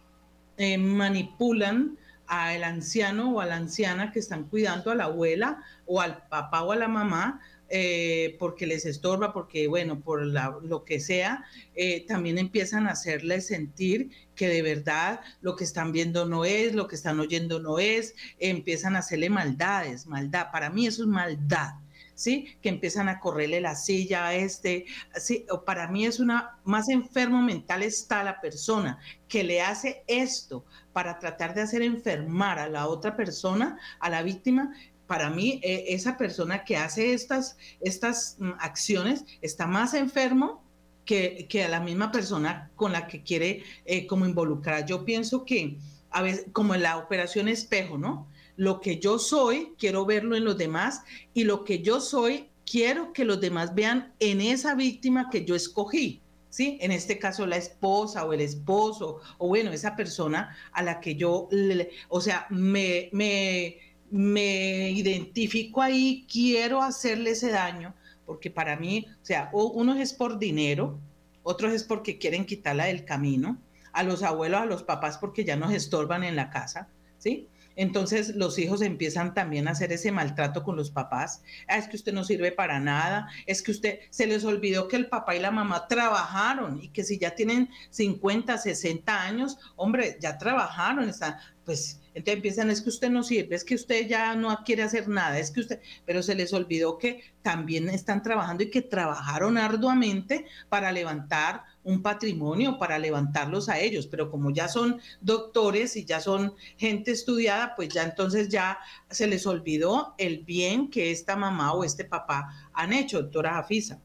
manipulan 0.57 1.97
al 2.27 2.63
anciano 2.63 3.33
o 3.33 3.41
a 3.41 3.45
la 3.45 3.57
anciana 3.57 4.11
que 4.13 4.19
están 4.19 4.45
cuidando 4.45 4.89
a 4.89 4.95
la 4.95 5.03
abuela 5.03 5.61
o 5.85 5.99
al 5.99 6.25
papá 6.29 6.63
o 6.63 6.71
a 6.71 6.77
la 6.77 6.87
mamá 6.87 7.41
eh, 7.69 8.35
porque 8.37 8.67
les 8.67 8.85
estorba, 8.85 9.33
porque 9.33 9.67
bueno, 9.67 9.99
por 10.01 10.23
lo 10.25 10.85
que 10.85 10.99
sea, 10.99 11.45
eh, 11.73 12.05
también 12.07 12.37
empiezan 12.37 12.87
a 12.87 12.91
hacerles 12.91 13.47
sentir 13.47 14.11
que 14.35 14.47
de 14.47 14.61
verdad 14.61 15.21
lo 15.41 15.55
que 15.55 15.63
están 15.63 15.91
viendo 15.91 16.25
no 16.27 16.45
es, 16.45 16.75
lo 16.75 16.87
que 16.87 16.95
están 16.95 17.19
oyendo 17.19 17.59
no 17.59 17.79
es, 17.79 18.13
empiezan 18.37 18.95
a 18.95 18.99
hacerle 18.99 19.29
maldades, 19.29 20.05
maldad. 20.05 20.51
Para 20.51 20.69
mí 20.69 20.85
eso 20.85 21.03
es 21.03 21.09
maldad. 21.09 21.73
¿Sí? 22.17 22.55
Que 22.61 22.69
empiezan 22.69 23.09
a 23.09 23.19
correrle 23.19 23.59
la 23.59 23.75
silla 23.75 24.27
a 24.27 24.35
este, 24.35 24.85
¿sí? 25.17 25.45
para 25.65 25.89
mí 25.89 26.05
es 26.05 26.21
una, 26.21 26.57
más 26.63 26.87
enfermo 26.87 27.41
mental 27.41 27.83
está 27.83 28.23
la 28.23 28.39
persona 28.39 28.99
que 29.27 29.43
le 29.43 29.61
hace 29.61 30.05
esto 30.07 30.63
para 30.93 31.19
tratar 31.19 31.53
de 31.53 31.63
hacer 31.63 31.81
enfermar 31.81 32.57
a 32.57 32.69
la 32.69 32.87
otra 32.87 33.17
persona, 33.17 33.77
a 33.99 34.09
la 34.09 34.23
víctima, 34.23 34.73
para 35.07 35.29
mí 35.29 35.59
e, 35.63 35.93
esa 35.93 36.17
persona 36.17 36.63
que 36.63 36.77
hace 36.77 37.13
estas, 37.13 37.57
estas 37.81 38.37
mm, 38.39 38.51
acciones 38.59 39.25
está 39.41 39.67
más 39.67 39.93
enfermo 39.93 40.63
que, 41.05 41.63
a 41.63 41.69
la 41.69 41.79
misma 41.79 42.11
persona 42.11 42.71
con 42.75 42.91
la 42.91 43.07
que 43.07 43.23
quiere 43.23 43.63
eh, 43.85 44.07
como 44.07 44.25
involucrar. 44.25 44.85
Yo 44.85 45.05
pienso 45.05 45.45
que 45.45 45.77
a 46.11 46.21
veces, 46.21 46.45
como 46.51 46.75
en 46.75 46.81
la 46.81 46.97
operación 46.97 47.47
espejo, 47.47 47.97
¿no? 47.97 48.27
Lo 48.57 48.79
que 48.79 48.99
yo 48.99 49.19
soy, 49.19 49.73
quiero 49.77 50.05
verlo 50.05 50.35
en 50.35 50.45
los 50.45 50.57
demás 50.57 51.03
y 51.33 51.43
lo 51.43 51.63
que 51.63 51.81
yo 51.81 51.99
soy, 51.99 52.49
quiero 52.65 53.13
que 53.13 53.25
los 53.25 53.39
demás 53.41 53.75
vean 53.75 54.13
en 54.19 54.41
esa 54.41 54.75
víctima 54.75 55.29
que 55.29 55.45
yo 55.45 55.55
escogí. 55.55 56.21
¿Sí? 56.49 56.77
En 56.79 56.93
este 56.93 57.19
caso 57.19 57.45
la 57.45 57.57
esposa 57.57 58.23
o 58.23 58.31
el 58.31 58.39
esposo, 58.39 59.19
o 59.39 59.49
bueno, 59.49 59.73
esa 59.73 59.97
persona 59.97 60.55
a 60.71 60.83
la 60.83 61.01
que 61.01 61.15
yo, 61.15 61.49
o 62.07 62.21
sea, 62.21 62.47
me, 62.49 63.09
me, 63.11 63.77
me 64.15 64.91
identifico 64.91 65.81
ahí, 65.81 66.25
quiero 66.31 66.81
hacerle 66.81 67.31
ese 67.31 67.51
daño, 67.51 67.93
porque 68.25 68.49
para 68.49 68.77
mí, 68.77 69.05
o 69.21 69.25
sea, 69.25 69.49
unos 69.51 69.99
es 69.99 70.13
por 70.13 70.39
dinero, 70.39 70.97
otros 71.43 71.73
es 71.73 71.83
porque 71.83 72.17
quieren 72.17 72.45
quitarla 72.45 72.85
del 72.85 73.03
camino, 73.03 73.61
a 73.91 74.03
los 74.03 74.23
abuelos, 74.23 74.61
a 74.61 74.65
los 74.65 74.83
papás 74.83 75.17
porque 75.17 75.43
ya 75.43 75.57
nos 75.57 75.73
estorban 75.73 76.23
en 76.23 76.37
la 76.37 76.49
casa, 76.49 76.87
¿sí? 77.17 77.49
Entonces 77.75 78.37
los 78.37 78.57
hijos 78.57 78.81
empiezan 78.81 79.33
también 79.33 79.67
a 79.67 79.71
hacer 79.71 79.91
ese 79.91 80.13
maltrato 80.13 80.63
con 80.63 80.77
los 80.77 80.91
papás. 80.91 81.41
Ah, 81.67 81.77
es 81.77 81.89
que 81.89 81.97
usted 81.97 82.13
no 82.13 82.23
sirve 82.23 82.53
para 82.53 82.79
nada, 82.79 83.27
es 83.45 83.61
que 83.61 83.71
usted 83.71 83.99
se 84.11 84.27
les 84.27 84.45
olvidó 84.45 84.87
que 84.87 84.95
el 84.95 85.07
papá 85.07 85.35
y 85.35 85.39
la 85.39 85.51
mamá 85.51 85.89
trabajaron 85.89 86.81
y 86.81 86.87
que 86.87 87.03
si 87.03 87.19
ya 87.19 87.35
tienen 87.35 87.69
50, 87.89 88.57
60 88.57 89.21
años, 89.21 89.57
hombre, 89.75 90.17
ya 90.21 90.37
trabajaron, 90.37 91.09
están, 91.09 91.35
pues 91.65 91.99
entonces 92.15 92.35
empiezan, 92.35 92.69
es 92.69 92.81
que 92.81 92.89
usted 92.89 93.09
no 93.09 93.23
sirve, 93.23 93.57
es 93.57 93.65
que 93.65 93.75
usted 93.75 94.07
ya 94.07 94.35
no 94.35 94.57
quiere 94.63 94.83
hacer 94.83 95.09
nada, 95.09 95.37
es 95.37 95.51
que 95.51 95.59
usted, 95.59 95.81
pero 96.05 96.23
se 96.23 96.33
les 96.33 96.53
olvidó 96.53 96.97
que 96.97 97.21
también 97.41 97.89
están 97.89 98.23
trabajando 98.23 98.63
y 98.63 98.69
que 98.69 98.81
trabajaron 98.81 99.57
arduamente 99.57 100.45
para 100.69 100.93
levantar 100.93 101.63
un 101.83 102.01
patrimonio, 102.01 102.79
para 102.79 102.97
levantarlos 102.99 103.67
a 103.67 103.79
ellos, 103.79 104.07
pero 104.07 104.31
como 104.31 104.49
ya 104.51 104.69
son 104.69 105.01
doctores 105.19 105.97
y 105.97 106.05
ya 106.05 106.21
son 106.21 106.55
gente 106.77 107.11
estudiada, 107.11 107.75
pues 107.75 107.89
ya 107.89 108.03
entonces 108.03 108.47
ya 108.47 108.79
se 109.09 109.27
les 109.27 109.45
olvidó 109.45 110.15
el 110.17 110.39
bien 110.45 110.89
que 110.89 111.11
esta 111.11 111.35
mamá 111.35 111.73
o 111.73 111.83
este 111.83 112.05
papá 112.05 112.47
han 112.73 112.93
hecho, 112.93 113.21
doctora 113.21 113.55
Jafisa. 113.55 113.99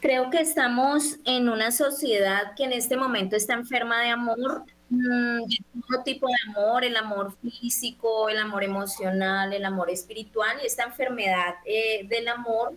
Creo 0.00 0.30
que 0.30 0.40
estamos 0.40 1.18
en 1.26 1.48
una 1.48 1.70
sociedad 1.70 2.54
que 2.56 2.64
en 2.64 2.72
este 2.72 2.96
momento 2.96 3.36
está 3.36 3.52
enferma 3.52 4.00
de 4.00 4.08
amor 4.08 4.64
de 4.90 5.56
todo 5.88 6.02
tipo 6.02 6.26
de 6.26 6.34
amor, 6.48 6.84
el 6.84 6.96
amor 6.96 7.36
físico, 7.40 8.28
el 8.28 8.38
amor 8.38 8.64
emocional, 8.64 9.52
el 9.52 9.64
amor 9.64 9.88
espiritual 9.88 10.58
y 10.62 10.66
esta 10.66 10.84
enfermedad 10.84 11.54
eh, 11.64 12.06
del 12.08 12.26
amor 12.28 12.74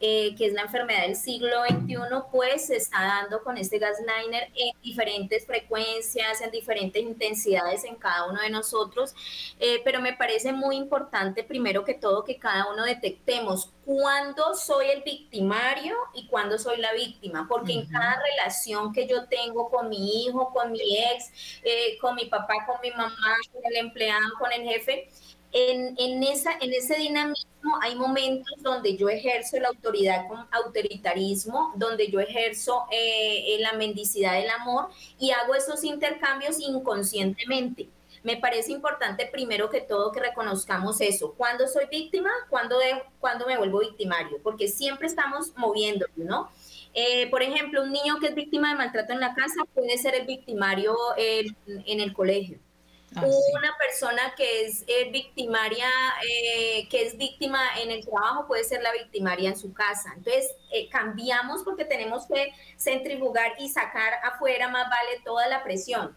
eh, 0.00 0.34
que 0.36 0.46
es 0.46 0.52
la 0.52 0.62
enfermedad 0.62 1.02
del 1.02 1.16
siglo 1.16 1.64
XXI, 1.68 1.96
pues 2.30 2.66
se 2.66 2.76
está 2.76 3.02
dando 3.02 3.42
con 3.42 3.56
este 3.56 3.78
gasliner 3.78 4.50
en 4.54 4.72
diferentes 4.82 5.46
frecuencias, 5.46 6.40
en 6.42 6.50
diferentes 6.50 7.02
intensidades 7.02 7.84
en 7.84 7.96
cada 7.96 8.26
uno 8.26 8.40
de 8.42 8.50
nosotros, 8.50 9.14
eh, 9.58 9.80
pero 9.84 10.00
me 10.00 10.12
parece 10.12 10.52
muy 10.52 10.76
importante 10.76 11.44
primero 11.44 11.84
que 11.84 11.94
todo 11.94 12.24
que 12.24 12.38
cada 12.38 12.70
uno 12.70 12.84
detectemos 12.84 13.72
cuándo 13.86 14.54
soy 14.54 14.88
el 14.88 15.02
victimario 15.02 15.94
y 16.12 16.26
cuándo 16.26 16.58
soy 16.58 16.78
la 16.78 16.92
víctima, 16.92 17.46
porque 17.48 17.72
en 17.72 17.86
cada 17.86 18.20
relación 18.20 18.92
que 18.92 19.06
yo 19.06 19.26
tengo 19.28 19.70
con 19.70 19.88
mi 19.88 20.24
hijo, 20.24 20.52
con 20.52 20.72
mi 20.72 20.98
ex, 20.98 21.60
eh, 21.62 21.96
con 22.00 22.16
mi 22.16 22.26
papá, 22.26 22.66
con 22.66 22.76
mi 22.82 22.90
mamá, 22.90 23.36
con 23.52 23.62
el 23.64 23.76
empleado, 23.76 24.26
con 24.38 24.52
el 24.52 24.62
jefe, 24.62 25.08
en, 25.56 26.22
ese 26.22 26.94
dinamismo 26.96 27.78
hay 27.80 27.94
momentos 27.94 28.52
donde 28.58 28.96
yo 28.96 29.08
ejerzo 29.08 29.58
la 29.58 29.68
autoridad 29.68 30.28
con 30.28 30.46
autoritarismo, 30.50 31.72
donde 31.76 32.10
yo 32.10 32.20
ejerzo 32.20 32.84
eh, 32.90 33.56
la 33.60 33.72
mendicidad 33.72 34.34
del 34.34 34.50
amor 34.50 34.88
y 35.18 35.30
hago 35.30 35.54
esos 35.54 35.82
intercambios 35.82 36.60
inconscientemente. 36.60 37.88
Me 38.22 38.36
parece 38.36 38.72
importante 38.72 39.26
primero 39.32 39.70
que 39.70 39.80
todo 39.80 40.12
que 40.12 40.20
reconozcamos 40.20 41.00
eso. 41.00 41.32
¿Cuándo 41.36 41.66
soy 41.68 41.86
víctima? 41.90 42.30
¿Cuándo, 42.50 42.78
de, 42.78 43.02
cuando 43.20 43.46
me 43.46 43.56
vuelvo 43.56 43.78
victimario? 43.78 44.38
Porque 44.42 44.68
siempre 44.68 45.06
estamos 45.06 45.52
moviendo, 45.56 46.06
¿no? 46.16 46.50
Eh, 46.92 47.30
por 47.30 47.42
ejemplo, 47.42 47.82
un 47.82 47.92
niño 47.92 48.18
que 48.20 48.26
es 48.28 48.34
víctima 48.34 48.70
de 48.70 48.74
maltrato 48.74 49.12
en 49.12 49.20
la 49.20 49.34
casa 49.34 49.64
puede 49.74 49.96
ser 49.96 50.14
el 50.14 50.26
victimario 50.26 50.96
en 51.16 52.00
el 52.00 52.12
colegio 52.12 52.58
Ah, 53.14 53.24
una 53.24 53.74
persona 53.78 54.34
que 54.36 54.64
es 54.64 54.84
eh, 54.86 55.10
victimaria, 55.10 55.88
eh, 56.28 56.88
que 56.90 57.06
es 57.06 57.16
víctima 57.16 57.60
en 57.80 57.90
el 57.90 58.04
trabajo, 58.04 58.46
puede 58.46 58.64
ser 58.64 58.82
la 58.82 58.92
victimaria 58.92 59.50
en 59.50 59.56
su 59.56 59.72
casa. 59.72 60.12
Entonces, 60.16 60.54
eh, 60.72 60.88
cambiamos 60.88 61.62
porque 61.62 61.84
tenemos 61.84 62.26
que 62.26 62.52
centrifugar 62.76 63.52
y 63.58 63.68
sacar 63.68 64.14
afuera 64.24 64.68
más 64.68 64.88
vale 64.90 65.20
toda 65.24 65.46
la 65.48 65.62
presión. 65.62 66.16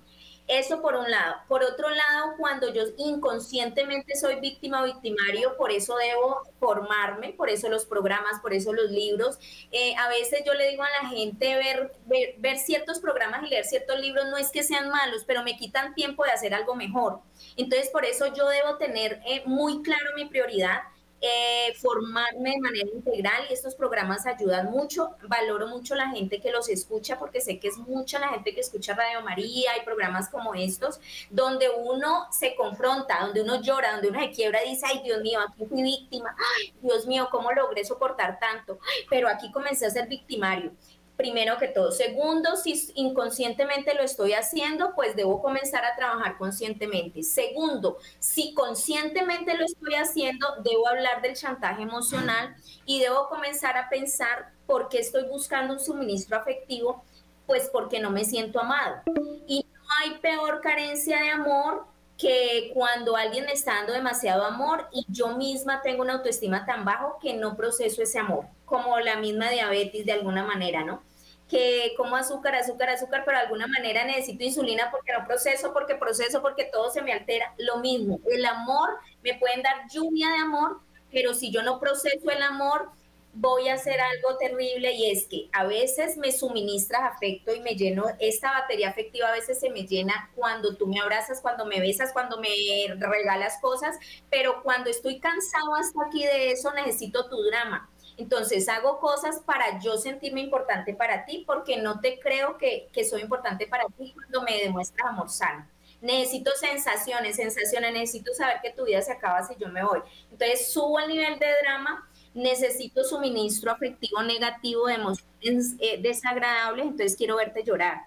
Eso 0.50 0.82
por 0.82 0.96
un 0.96 1.12
lado. 1.12 1.36
Por 1.48 1.64
otro 1.64 1.88
lado, 1.92 2.34
cuando 2.40 2.74
yo 2.74 2.82
inconscientemente 2.98 4.16
soy 4.16 4.40
víctima 4.40 4.82
o 4.82 4.86
victimario, 4.86 5.56
por 5.58 5.72
eso 5.72 5.96
debo 5.96 6.42
formarme, 6.60 7.34
por 7.34 7.52
eso 7.52 7.70
los 7.70 7.86
programas, 7.86 8.42
por 8.42 8.52
eso 8.52 8.74
los 8.74 8.90
libros. 8.90 9.38
Eh, 9.72 9.94
a 9.96 10.10
veces 10.10 10.42
yo 10.44 10.56
le 10.56 10.68
digo 10.68 10.82
a 10.82 11.04
la 11.04 11.10
gente 11.10 11.56
ver, 11.56 11.92
ver, 12.40 12.58
ciertos 12.58 13.00
programas 13.00 13.44
y 13.44 13.50
leer 13.50 13.64
ciertos 13.64 14.00
libros 14.00 14.26
no 14.26 14.38
es 14.38 14.50
que 14.50 14.64
sean 14.64 14.90
malos, 14.90 15.24
pero 15.28 15.44
me 15.44 15.56
quitan 15.56 15.94
tiempo 15.94 16.24
de 16.24 16.32
hacer 16.32 16.56
algo 16.56 16.74
mejor. 16.74 17.20
Entonces, 17.56 17.92
por 17.92 18.04
eso 18.04 18.34
yo 18.34 18.50
debo 18.50 18.78
tener 18.78 19.22
eh, 19.28 19.44
muy 19.46 19.84
claro 19.84 20.16
mi 20.16 20.26
prioridad 20.26 20.80
eh, 21.22 21.74
formarme 21.76 22.52
de 22.52 22.60
manera 22.60 22.90
integral 22.94 23.44
y 23.50 23.54
estos 23.54 23.76
programas 23.76 24.26
ayudan 24.26 24.72
mucho. 24.72 25.16
Valoro 25.28 25.68
mucho 25.68 25.96
la 25.96 26.10
gente 26.10 26.40
que 26.40 26.52
los 26.52 26.70
escucha 26.70 27.18
porque 27.20 27.42
sé 27.42 27.60
que 27.60 27.68
es 27.68 27.78
mucha 27.78 28.20
la 28.20 28.30
gente 28.30 28.54
que 28.54 28.62
escucha 28.62 28.96
Radio 28.96 29.22
María 29.22 29.78
y 29.78 29.86
programas 29.86 30.30
como 30.30 30.54
estos, 30.54 31.00
donde 31.30 31.68
uno 31.70 32.28
se 32.32 32.56
confronta, 32.56 33.20
donde 33.22 33.42
uno 33.42 33.62
llora, 33.62 33.94
donde 33.94 34.10
uno 34.10 34.20
se 34.20 34.32
quiebra 34.32 34.64
y 34.64 34.72
dice, 34.72 34.86
ay 34.88 35.02
Dios 35.04 35.22
mío, 35.22 35.40
aquí 35.40 35.66
fui 35.66 35.84
víctima, 35.84 36.36
Dios 36.82 37.06
mío, 37.06 37.28
¿cómo 37.32 37.52
logré 37.52 37.84
soportar 37.84 38.40
tanto? 38.40 38.80
pero 39.10 39.28
aquí 39.28 39.52
comencé 39.52 39.86
a 39.86 39.90
ser 39.90 40.08
victimario 40.08 40.72
primero 41.20 41.58
que 41.58 41.68
todo. 41.68 41.92
Segundo, 41.92 42.56
si 42.56 42.94
inconscientemente 42.96 43.94
lo 43.94 44.04
estoy 44.04 44.32
haciendo, 44.32 44.96
pues 44.96 45.18
debo 45.18 45.42
comenzar 45.42 45.84
a 45.84 45.94
trabajar 45.98 46.38
conscientemente. 46.38 47.24
Segundo, 47.24 47.98
si 48.20 48.54
conscientemente 48.54 49.58
lo 49.58 49.66
estoy 49.66 49.96
haciendo, 49.96 50.48
debo 50.64 50.88
hablar 50.88 51.22
del 51.22 51.36
chantaje 51.36 51.82
emocional 51.82 52.56
y 52.86 53.02
debo 53.02 53.28
comenzar 53.28 53.76
a 53.76 53.90
pensar 53.90 54.54
por 54.66 54.88
qué 54.88 55.00
estoy 55.00 55.26
buscando 55.26 55.74
un 55.74 55.82
suministro 55.82 56.38
afectivo, 56.38 57.04
pues 57.46 57.70
porque 57.70 58.00
no 58.00 58.12
me 58.12 58.24
siento 58.24 58.62
amado. 58.62 59.02
Y 59.46 59.66
no 59.74 59.82
hay 60.00 60.20
peor 60.20 60.62
carencia 60.62 61.22
de 61.22 61.32
amor 61.32 61.86
que 62.18 62.72
cuando 62.74 63.18
alguien 63.18 63.46
me 63.46 63.52
está 63.52 63.74
dando 63.74 63.92
demasiado 63.92 64.46
amor 64.46 64.88
y 64.94 65.06
yo 65.10 65.36
misma 65.36 65.82
tengo 65.82 66.02
una 66.02 66.14
autoestima 66.14 66.66
tan 66.66 66.86
bajo 66.86 67.18
que 67.22 67.34
no 67.34 67.58
proceso 67.58 68.02
ese 68.02 68.20
amor, 68.20 68.46
como 68.64 68.98
la 69.02 69.18
misma 69.18 69.50
diabetes 69.50 70.06
de 70.06 70.14
alguna 70.14 70.46
manera, 70.46 70.86
¿no? 70.86 71.09
Que 71.50 71.94
como 71.98 72.16
azúcar, 72.16 72.56
azúcar, 72.56 72.90
azúcar, 72.92 73.24
pero 73.26 73.38
de 73.38 73.44
alguna 73.44 73.68
manera 73.68 74.06
necesito 74.06 74.44
insulina 74.44 74.92
porque 74.92 75.12
no 75.14 75.26
proceso, 75.26 75.74
porque 75.74 75.96
proceso, 75.96 76.42
porque 76.42 76.66
todo 76.66 76.92
se 76.92 77.02
me 77.02 77.12
altera. 77.12 77.54
Lo 77.58 77.78
mismo, 77.78 78.20
el 78.32 78.46
amor, 78.46 78.90
me 79.24 79.34
pueden 79.34 79.64
dar 79.64 79.88
lluvia 79.92 80.30
de 80.30 80.38
amor, 80.38 80.80
pero 81.12 81.34
si 81.34 81.52
yo 81.52 81.64
no 81.64 81.80
proceso 81.80 82.30
el 82.30 82.44
amor, 82.44 82.92
voy 83.34 83.70
a 83.70 83.76
hacer 83.76 84.00
algo 84.00 84.38
terrible 84.38 84.94
y 84.94 85.12
es 85.12 85.26
que 85.26 85.50
a 85.52 85.66
veces 85.66 86.18
me 86.18 86.32
suministras 86.32 87.02
afecto 87.16 87.54
y 87.54 87.62
me 87.62 87.76
lleno, 87.76 88.06
esta 88.20 88.52
batería 88.52 88.90
afectiva 88.90 89.30
a 89.30 89.34
veces 89.34 89.60
se 89.60 89.70
me 89.70 89.84
llena 89.84 90.30
cuando 90.36 90.76
tú 90.76 90.88
me 90.88 91.00
abrazas, 91.00 91.42
cuando 91.42 91.66
me 91.66 91.80
besas, 91.80 92.12
cuando 92.12 92.40
me 92.40 92.50
regalas 92.98 93.60
cosas, 93.60 93.98
pero 94.30 94.62
cuando 94.62 94.90
estoy 94.90 95.20
cansado 95.20 95.76
hasta 95.76 96.06
aquí 96.06 96.24
de 96.24 96.52
eso 96.52 96.72
necesito 96.74 97.28
tu 97.28 97.42
drama 97.44 97.90
entonces 98.20 98.68
hago 98.68 99.00
cosas 99.00 99.40
para 99.40 99.80
yo 99.80 99.98
sentirme 99.98 100.42
importante 100.42 100.94
para 100.94 101.26
ti 101.26 101.46
porque 101.48 101.78
no 101.78 102.02
te 102.02 102.20
creo 102.20 102.58
que, 102.58 102.90
soy 103.10 103.22
importante 103.22 103.66
para 103.66 103.86
ti 103.98 104.14
cuando 104.14 104.42
me 104.42 104.58
demuestras 104.58 105.08
amor 105.08 105.30
sano. 105.30 105.66
necesito 106.02 106.52
sensaciones, 106.60 107.38
sensaciones, 107.38 107.94
necesito 107.94 108.34
saber 108.34 108.58
que 108.62 108.72
tu 108.72 108.86
vida 108.86 109.02
se 109.02 109.14
acaba 109.14 109.42
si 109.44 109.56
yo 109.58 109.70
me 109.70 109.84
voy. 109.84 110.02
Entonces 110.32 110.72
subo 110.72 111.00
el 111.00 111.08
nivel 111.08 111.40
de 111.40 111.48
drama, 111.64 112.10
necesito 112.34 113.06
suministro 113.06 113.72
afectivo 113.72 114.22
negativo 114.22 114.88
de 114.88 114.96
emociones 114.96 115.76
eh, 115.80 116.02
desagradables, 116.02 116.86
entonces 116.86 117.16
quiero 117.16 117.38
verte 117.38 117.64
llorar. 117.64 118.02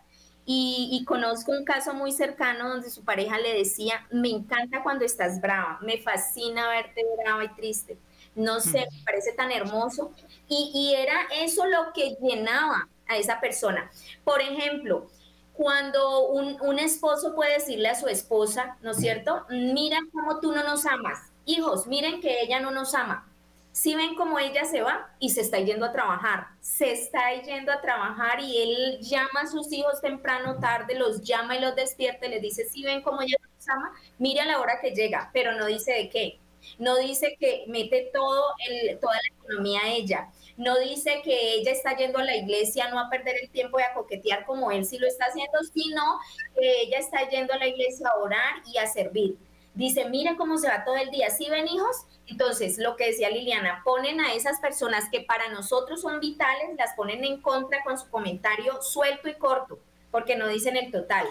Y, 0.44 0.88
y, 0.90 1.04
conozco 1.04 1.52
un 1.52 1.64
caso 1.64 1.94
muy 1.94 2.10
cercano 2.10 2.68
donde 2.68 2.90
su 2.90 3.04
pareja 3.04 3.38
le 3.38 3.54
decía, 3.58 4.06
me 4.10 4.28
encanta 4.28 4.82
cuando 4.82 5.04
estás 5.04 5.40
brava, 5.40 5.78
me 5.82 5.98
fascina 5.98 6.68
verte 6.68 7.02
brava 7.22 7.44
y 7.44 7.54
triste. 7.54 7.96
No 8.34 8.60
sé, 8.60 8.86
me 8.90 9.04
parece 9.04 9.32
tan 9.32 9.50
hermoso. 9.50 10.12
Y, 10.48 10.70
y 10.74 10.94
era 10.94 11.14
eso 11.40 11.66
lo 11.66 11.92
que 11.92 12.16
llenaba 12.20 12.88
a 13.06 13.16
esa 13.16 13.40
persona. 13.40 13.90
Por 14.24 14.40
ejemplo, 14.40 15.08
cuando 15.52 16.28
un, 16.28 16.60
un, 16.60 16.78
esposo 16.78 17.34
puede 17.34 17.54
decirle 17.54 17.88
a 17.88 17.94
su 17.94 18.08
esposa, 18.08 18.76
¿no 18.82 18.92
es 18.92 18.96
cierto? 18.96 19.44
Mira 19.50 19.98
cómo 20.12 20.40
tú 20.40 20.52
no 20.52 20.62
nos 20.62 20.86
amas. 20.86 21.30
Hijos, 21.44 21.86
miren 21.86 22.20
que 22.20 22.40
ella 22.40 22.60
no 22.60 22.70
nos 22.70 22.94
ama. 22.94 23.28
Si 23.72 23.94
ven 23.94 24.14
cómo 24.14 24.38
ella 24.38 24.66
se 24.66 24.82
va 24.82 25.10
y 25.18 25.30
se 25.30 25.40
está 25.40 25.58
yendo 25.58 25.86
a 25.86 25.92
trabajar, 25.92 26.48
se 26.60 26.92
está 26.92 27.32
yendo 27.42 27.72
a 27.72 27.80
trabajar 27.80 28.40
y 28.40 28.62
él 28.62 28.98
llama 29.00 29.40
a 29.42 29.46
sus 29.46 29.72
hijos 29.72 30.00
temprano, 30.02 30.58
tarde, 30.58 30.94
los 30.94 31.22
llama 31.22 31.56
y 31.56 31.60
los 31.60 31.74
despierta 31.74 32.26
y 32.26 32.30
les 32.30 32.42
dice, 32.42 32.64
si 32.66 32.84
ven 32.84 33.00
cómo 33.00 33.22
ella 33.22 33.36
nos 33.42 33.68
ama, 33.70 33.92
mire 34.18 34.40
a 34.40 34.44
la 34.44 34.60
hora 34.60 34.78
que 34.80 34.90
llega, 34.90 35.30
pero 35.32 35.52
no 35.52 35.66
dice 35.66 35.92
de 35.92 36.10
qué. 36.10 36.38
No 36.78 36.96
dice 36.96 37.36
que 37.38 37.64
mete 37.68 38.10
todo 38.12 38.44
el, 38.68 38.98
toda 38.98 39.14
la 39.14 39.36
economía 39.36 39.80
a 39.84 39.92
ella 39.92 40.28
no 40.56 40.78
dice 40.78 41.22
que 41.24 41.54
ella 41.54 41.72
está 41.72 41.96
yendo 41.96 42.18
a 42.18 42.24
la 42.24 42.36
iglesia 42.36 42.88
no 42.88 42.98
a 42.98 43.08
perder 43.08 43.36
el 43.42 43.50
tiempo 43.50 43.80
y 43.80 43.82
a 43.82 43.94
coquetear 43.94 44.44
como 44.44 44.70
él 44.70 44.84
sí 44.84 44.98
lo 44.98 45.06
está 45.06 45.26
haciendo, 45.26 45.58
sino 45.72 46.18
que 46.54 46.82
ella 46.82 46.98
está 46.98 47.28
yendo 47.28 47.52
a 47.52 47.58
la 47.58 47.66
iglesia 47.66 48.08
a 48.08 48.18
orar 48.18 48.62
y 48.72 48.78
a 48.78 48.86
servir. 48.86 49.36
Dice, 49.74 50.04
mira 50.10 50.36
cómo 50.36 50.58
se 50.58 50.68
va 50.68 50.84
todo 50.84 50.96
el 50.96 51.10
día. 51.10 51.30
¿Sí 51.30 51.48
ven 51.48 51.66
hijos? 51.66 52.04
Entonces, 52.26 52.76
lo 52.76 52.94
que 52.96 53.06
decía 53.06 53.30
Liliana, 53.30 53.80
ponen 53.84 54.20
a 54.20 54.34
esas 54.34 54.60
personas 54.60 55.04
que 55.10 55.22
para 55.22 55.48
nosotros 55.48 56.02
son 56.02 56.20
vitales, 56.20 56.76
las 56.76 56.94
ponen 56.94 57.24
en 57.24 57.40
contra 57.40 57.82
con 57.82 57.98
su 57.98 58.10
comentario 58.10 58.82
suelto 58.82 59.28
y 59.30 59.34
corto, 59.34 59.78
porque 60.12 60.36
no 60.36 60.46
dicen 60.46 60.76
el 60.76 60.92
total 60.92 61.26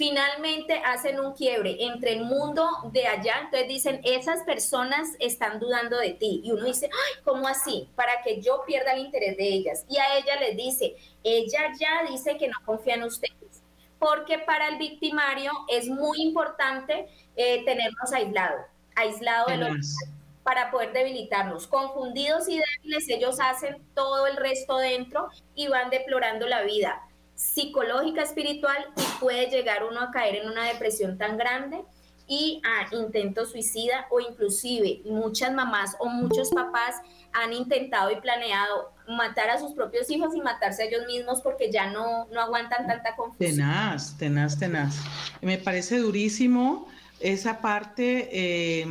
finalmente 0.00 0.80
hacen 0.84 1.20
un 1.20 1.34
quiebre 1.34 1.76
entre 1.80 2.12
el 2.12 2.24
mundo 2.24 2.66
de 2.90 3.06
allá, 3.06 3.34
entonces 3.44 3.68
dicen, 3.68 4.00
esas 4.02 4.42
personas 4.44 5.10
están 5.18 5.60
dudando 5.60 5.98
de 5.98 6.12
ti. 6.12 6.40
Y 6.42 6.52
uno 6.52 6.64
dice, 6.64 6.86
ay, 6.86 7.22
¿cómo 7.22 7.46
así? 7.46 7.86
Para 7.96 8.22
que 8.22 8.40
yo 8.40 8.62
pierda 8.66 8.94
el 8.94 9.00
interés 9.00 9.36
de 9.36 9.46
ellas. 9.46 9.84
Y 9.90 9.98
a 9.98 10.16
ella 10.16 10.40
les 10.40 10.56
dice, 10.56 10.96
ella 11.22 11.72
ya 11.78 12.10
dice 12.10 12.38
que 12.38 12.48
no 12.48 12.56
confía 12.64 12.94
en 12.94 13.02
ustedes. 13.02 13.62
Porque 13.98 14.38
para 14.38 14.68
el 14.68 14.78
victimario 14.78 15.52
es 15.68 15.86
muy 15.88 16.22
importante 16.22 17.06
eh, 17.36 17.62
tenernos 17.66 18.10
aislados, 18.14 18.64
aislado 18.96 19.48
de 19.48 19.56
los 19.58 19.94
para 20.42 20.70
poder 20.70 20.94
debilitarnos. 20.94 21.66
Confundidos 21.66 22.48
y 22.48 22.58
débiles, 22.58 23.06
ellos 23.10 23.36
hacen 23.38 23.76
todo 23.94 24.26
el 24.26 24.38
resto 24.38 24.78
dentro 24.78 25.28
y 25.54 25.68
van 25.68 25.90
deplorando 25.90 26.46
la 26.46 26.62
vida 26.62 27.02
psicológica, 27.40 28.22
espiritual 28.22 28.86
y 28.96 29.18
puede 29.18 29.48
llegar 29.48 29.84
uno 29.84 30.00
a 30.00 30.10
caer 30.10 30.36
en 30.36 30.50
una 30.50 30.66
depresión 30.66 31.16
tan 31.16 31.38
grande 31.38 31.82
y 32.28 32.60
a 32.64 32.94
intento 32.94 33.46
suicida 33.46 34.06
o 34.10 34.20
inclusive 34.20 35.00
muchas 35.06 35.52
mamás 35.52 35.96
o 35.98 36.08
muchos 36.08 36.50
papás 36.50 36.96
han 37.32 37.52
intentado 37.54 38.10
y 38.10 38.20
planeado 38.20 38.92
matar 39.08 39.48
a 39.50 39.58
sus 39.58 39.72
propios 39.72 40.10
hijos 40.10 40.34
y 40.36 40.40
matarse 40.40 40.82
a 40.82 40.86
ellos 40.86 41.06
mismos 41.06 41.40
porque 41.40 41.72
ya 41.72 41.90
no, 41.90 42.26
no 42.26 42.40
aguantan 42.40 42.86
tanta 42.86 43.16
confusión. 43.16 43.56
Tenaz, 43.56 44.16
tenaz, 44.18 44.58
tenaz. 44.58 44.96
Me 45.40 45.56
parece 45.56 45.98
durísimo 45.98 46.88
esa 47.20 47.60
parte 47.60 48.28
eh, 48.30 48.86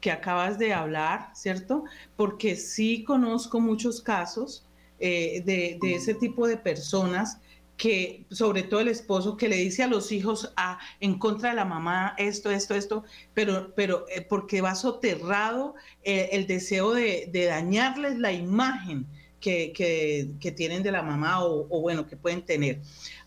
que 0.00 0.10
acabas 0.10 0.58
de 0.58 0.74
hablar, 0.74 1.30
¿cierto? 1.34 1.84
Porque 2.16 2.56
sí 2.56 3.04
conozco 3.04 3.60
muchos 3.60 4.02
casos 4.02 4.66
eh, 4.98 5.42
de, 5.44 5.78
de 5.80 5.94
ese 5.94 6.14
tipo 6.14 6.46
de 6.48 6.56
personas 6.56 7.38
que 7.82 8.26
sobre 8.30 8.62
todo 8.62 8.78
el 8.78 8.86
esposo 8.86 9.36
que 9.36 9.48
le 9.48 9.56
dice 9.56 9.82
a 9.82 9.88
los 9.88 10.12
hijos 10.12 10.52
a, 10.54 10.74
ah, 10.74 10.78
en 11.00 11.18
contra 11.18 11.50
de 11.50 11.56
la 11.56 11.64
mamá 11.64 12.14
esto, 12.16 12.52
esto, 12.52 12.76
esto, 12.76 13.02
pero, 13.34 13.74
pero 13.74 14.06
eh, 14.08 14.22
porque 14.22 14.60
va 14.60 14.76
soterrado 14.76 15.74
eh, 16.04 16.28
el 16.30 16.46
deseo 16.46 16.94
de, 16.94 17.28
dañarles 17.32 18.20
la 18.20 18.30
imagen 18.30 19.08
que, 19.40 19.72
que, 19.72 20.52
tienen 20.52 20.84
de 20.84 20.92
la 20.92 21.02
mamá 21.02 21.44
o, 21.44 21.66
o, 21.68 21.80
bueno, 21.80 22.06
que 22.06 22.16
pueden 22.16 22.42
tener. 22.42 22.80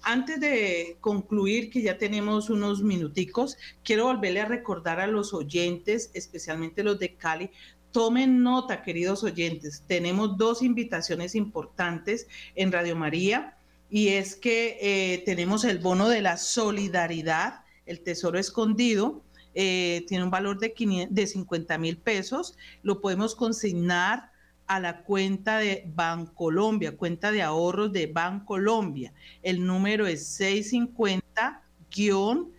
Antes 0.03 0.39
de 0.39 0.95
concluir, 1.01 1.70
que 1.70 1.82
ya 1.82 1.97
tenemos 1.97 2.49
unos 2.49 2.82
minuticos, 2.82 3.58
quiero 3.84 4.06
volverle 4.06 4.39
a 4.39 4.45
recordar 4.45 5.01
a 5.01 5.08
los 5.08 5.34
oyentes, 5.34 6.12
especialmente 6.14 6.82
los 6.82 6.97
de 6.97 7.16
Cali, 7.16 7.51
Tomen 7.91 8.41
nota, 8.41 8.84
queridos 8.84 9.24
oyentes, 9.26 9.84
tenemos 9.86 10.38
dos 10.38 10.62
invitaciones 10.62 11.36
importantes 11.36 12.28
en 12.56 12.72
Radio 12.72 12.95
María 12.95 13.55
y 13.90 14.10
es 14.10 14.36
que 14.36 14.78
eh, 14.82 15.24
tenemos 15.26 15.64
el 15.64 15.80
bono 15.80 16.10
de 16.10 16.22
la 16.22 16.38
solidaridad, 16.38 17.64
el 17.86 18.02
tesoro 18.02 18.40
escondido, 18.40 19.24
eh, 19.54 20.04
tiene 20.08 20.24
un 20.24 20.32
valor 20.32 20.60
de, 20.60 21.08
de 21.10 21.28
50 21.28 21.78
mil 21.78 21.98
pesos, 21.98 22.58
lo 22.84 23.00
podemos 23.00 23.36
consignar 23.36 24.32
a 24.68 24.80
la 24.80 25.04
cuenta 25.04 25.60
de 25.60 25.84
Bancolombia, 25.94 26.98
cuenta 26.98 27.32
de 27.32 27.44
ahorros 27.44 27.94
de 27.94 28.08
Bancolombia. 28.08 29.14
El 29.44 29.66
número 29.66 30.08
es 30.08 30.28
650 30.28 31.62
0000 31.90 32.52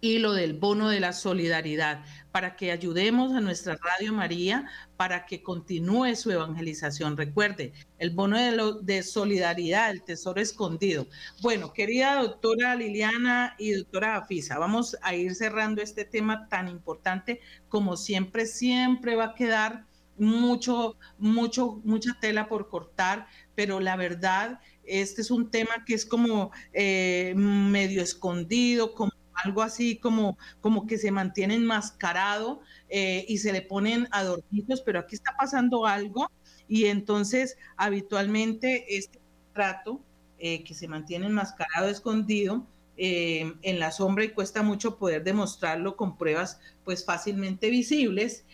y 0.00 0.18
lo 0.18 0.32
del 0.32 0.54
bono 0.54 0.88
de 0.88 1.00
la 1.00 1.12
solidaridad, 1.12 2.04
para 2.32 2.56
que 2.56 2.72
ayudemos 2.72 3.34
a 3.34 3.40
nuestra 3.40 3.76
Radio 3.76 4.12
María 4.12 4.66
para 4.96 5.26
que 5.26 5.42
continúe 5.42 6.14
su 6.16 6.30
evangelización. 6.30 7.16
Recuerde, 7.16 7.72
el 7.98 8.10
bono 8.10 8.38
de, 8.38 8.74
de 8.82 9.02
solidaridad, 9.02 9.90
el 9.90 10.02
tesoro 10.02 10.40
escondido. 10.40 11.06
Bueno, 11.42 11.72
querida 11.72 12.22
doctora 12.22 12.74
Liliana 12.76 13.54
y 13.58 13.72
doctora 13.72 14.16
Afisa, 14.16 14.58
vamos 14.58 14.96
a 15.02 15.14
ir 15.14 15.34
cerrando 15.34 15.82
este 15.82 16.04
tema 16.04 16.48
tan 16.48 16.68
importante 16.68 17.40
como 17.68 17.96
siempre, 17.96 18.46
siempre 18.46 19.16
va 19.16 19.26
a 19.26 19.34
quedar 19.34 19.84
mucho, 20.20 20.96
mucho, 21.18 21.80
mucha 21.84 22.16
tela 22.20 22.48
por 22.48 22.68
cortar, 22.68 23.26
pero 23.54 23.80
la 23.80 23.96
verdad, 23.96 24.60
este 24.84 25.22
es 25.22 25.30
un 25.30 25.50
tema 25.50 25.84
que 25.86 25.94
es 25.94 26.04
como 26.06 26.52
eh, 26.72 27.32
medio 27.36 28.02
escondido, 28.02 28.94
como 28.94 29.10
algo 29.44 29.62
así 29.62 29.96
como, 29.96 30.38
como 30.60 30.86
que 30.86 30.98
se 30.98 31.10
mantiene 31.10 31.54
enmascarado 31.54 32.60
eh, 32.88 33.24
y 33.28 33.38
se 33.38 33.52
le 33.52 33.62
ponen 33.62 34.06
adornitos, 34.10 34.82
pero 34.82 35.00
aquí 35.00 35.14
está 35.14 35.34
pasando 35.38 35.86
algo 35.86 36.30
y 36.68 36.86
entonces 36.86 37.56
habitualmente 37.76 38.96
este 38.96 39.20
trato 39.54 40.00
eh, 40.38 40.62
que 40.64 40.74
se 40.74 40.88
mantiene 40.88 41.26
enmascarado, 41.26 41.88
escondido, 41.88 42.66
eh, 43.02 43.52
en 43.62 43.78
la 43.78 43.90
sombra 43.90 44.24
y 44.24 44.30
cuesta 44.30 44.62
mucho 44.62 44.98
poder 44.98 45.24
demostrarlo 45.24 45.96
con 45.96 46.18
pruebas 46.18 46.60
pues 46.84 47.04
fácilmente 47.04 47.70
visibles 47.70 48.44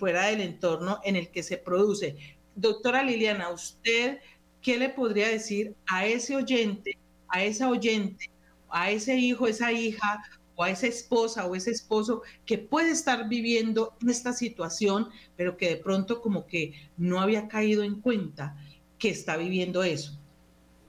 fuera 0.00 0.26
del 0.26 0.40
entorno 0.40 0.98
en 1.04 1.14
el 1.14 1.28
que 1.28 1.44
se 1.44 1.58
produce. 1.58 2.16
Doctora 2.56 3.04
Liliana, 3.04 3.50
¿usted 3.50 4.18
qué 4.62 4.78
le 4.78 4.88
podría 4.88 5.28
decir 5.28 5.76
a 5.86 6.06
ese 6.06 6.34
oyente, 6.34 6.98
a 7.28 7.44
esa 7.44 7.68
oyente 7.68 8.30
a 8.74 8.90
ese 8.90 9.16
hijo, 9.16 9.46
esa 9.46 9.72
hija 9.72 10.20
o 10.56 10.64
a 10.64 10.70
esa 10.70 10.88
esposa 10.88 11.46
o 11.46 11.54
ese 11.54 11.70
esposo 11.70 12.22
que 12.44 12.58
puede 12.58 12.90
estar 12.90 13.28
viviendo 13.28 13.94
esta 14.06 14.32
situación, 14.32 15.08
pero 15.36 15.56
que 15.56 15.68
de 15.68 15.76
pronto 15.76 16.20
como 16.20 16.46
que 16.46 16.74
no 16.96 17.20
había 17.20 17.46
caído 17.46 17.84
en 17.84 18.00
cuenta 18.00 18.56
que 18.98 19.10
está 19.10 19.36
viviendo 19.36 19.84
eso. 19.84 20.18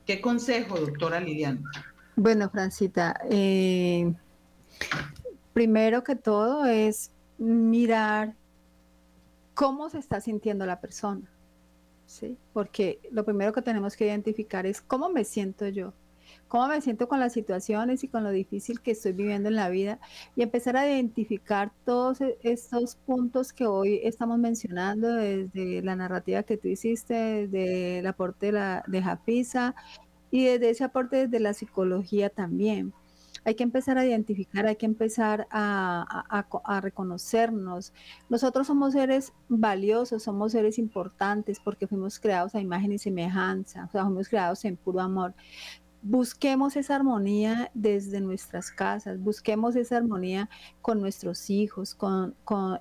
¿Qué 0.07 0.19
consejo, 0.19 0.79
doctora 0.79 1.19
Liliana? 1.19 1.61
Bueno, 2.15 2.49
Francita, 2.49 3.19
eh, 3.29 4.13
primero 5.53 6.03
que 6.03 6.15
todo 6.15 6.65
es 6.65 7.11
mirar 7.37 8.35
cómo 9.53 9.89
se 9.89 9.99
está 9.99 10.21
sintiendo 10.21 10.65
la 10.65 10.79
persona, 10.79 11.29
¿sí? 12.05 12.37
Porque 12.53 12.99
lo 13.11 13.25
primero 13.25 13.51
que 13.51 13.61
tenemos 13.61 13.97
que 13.97 14.05
identificar 14.05 14.65
es 14.65 14.81
cómo 14.81 15.09
me 15.09 15.25
siento 15.25 15.67
yo 15.67 15.93
cómo 16.47 16.67
me 16.67 16.81
siento 16.81 17.07
con 17.07 17.19
las 17.19 17.33
situaciones 17.33 18.03
y 18.03 18.07
con 18.07 18.23
lo 18.23 18.31
difícil 18.31 18.81
que 18.81 18.91
estoy 18.91 19.13
viviendo 19.13 19.49
en 19.49 19.55
la 19.55 19.69
vida 19.69 19.99
y 20.35 20.43
empezar 20.43 20.77
a 20.77 20.89
identificar 20.89 21.71
todos 21.85 22.21
e-, 22.21 22.37
estos 22.43 22.95
puntos 22.95 23.53
que 23.53 23.65
hoy 23.65 24.01
estamos 24.03 24.37
mencionando 24.37 25.13
desde 25.13 25.81
la 25.81 25.95
narrativa 25.95 26.43
que 26.43 26.57
tú 26.57 26.67
hiciste, 26.67 27.13
desde 27.13 27.99
el 27.99 28.07
aporte 28.07 28.47
de, 28.47 28.51
la, 28.53 28.83
de 28.87 29.01
Japisa 29.01 29.75
y 30.35 30.43
desde 30.43 30.69
ese 30.69 30.83
aporte 30.83 31.15
desde 31.27 31.39
la 31.39 31.53
psicología 31.53 32.29
también. 32.29 32.93
Hay 33.45 33.55
que 33.55 33.63
empezar 33.63 33.97
a 33.97 34.05
identificar, 34.05 34.65
hay 34.65 34.75
que 34.75 34.85
empezar 34.85 35.47
a, 35.49 36.43
a, 36.65 36.81
reconocernos. 36.81 37.93
Nosotros 38.27 38.67
somos 38.67 38.93
seres 38.93 39.31
valiosos, 39.47 40.23
somos 40.23 40.51
seres 40.51 40.77
importantes 40.77 41.61
porque 41.63 41.87
fuimos 41.87 42.19
creados 42.19 42.53
a 42.53 42.59
imagen 42.59 42.91
y 42.91 42.97
semejanza, 42.97 43.85
o 43.85 43.91
sea, 43.91 44.03
fuimos 44.03 44.27
creados 44.27 44.65
en 44.65 44.75
puro 44.75 44.99
amor 44.99 45.33
busquemos 46.07 46.75
esa 46.75 46.97
armonía 46.97 47.71
desde 47.73 48.21
nuestras 48.21 48.69
casas, 48.69 49.19
busquemos 49.19 49.75
esa 49.75 49.97
armonía 49.97 50.51
con 50.83 51.01
nuestros 51.01 51.49
hijos, 51.49 51.95
con, 51.95 52.35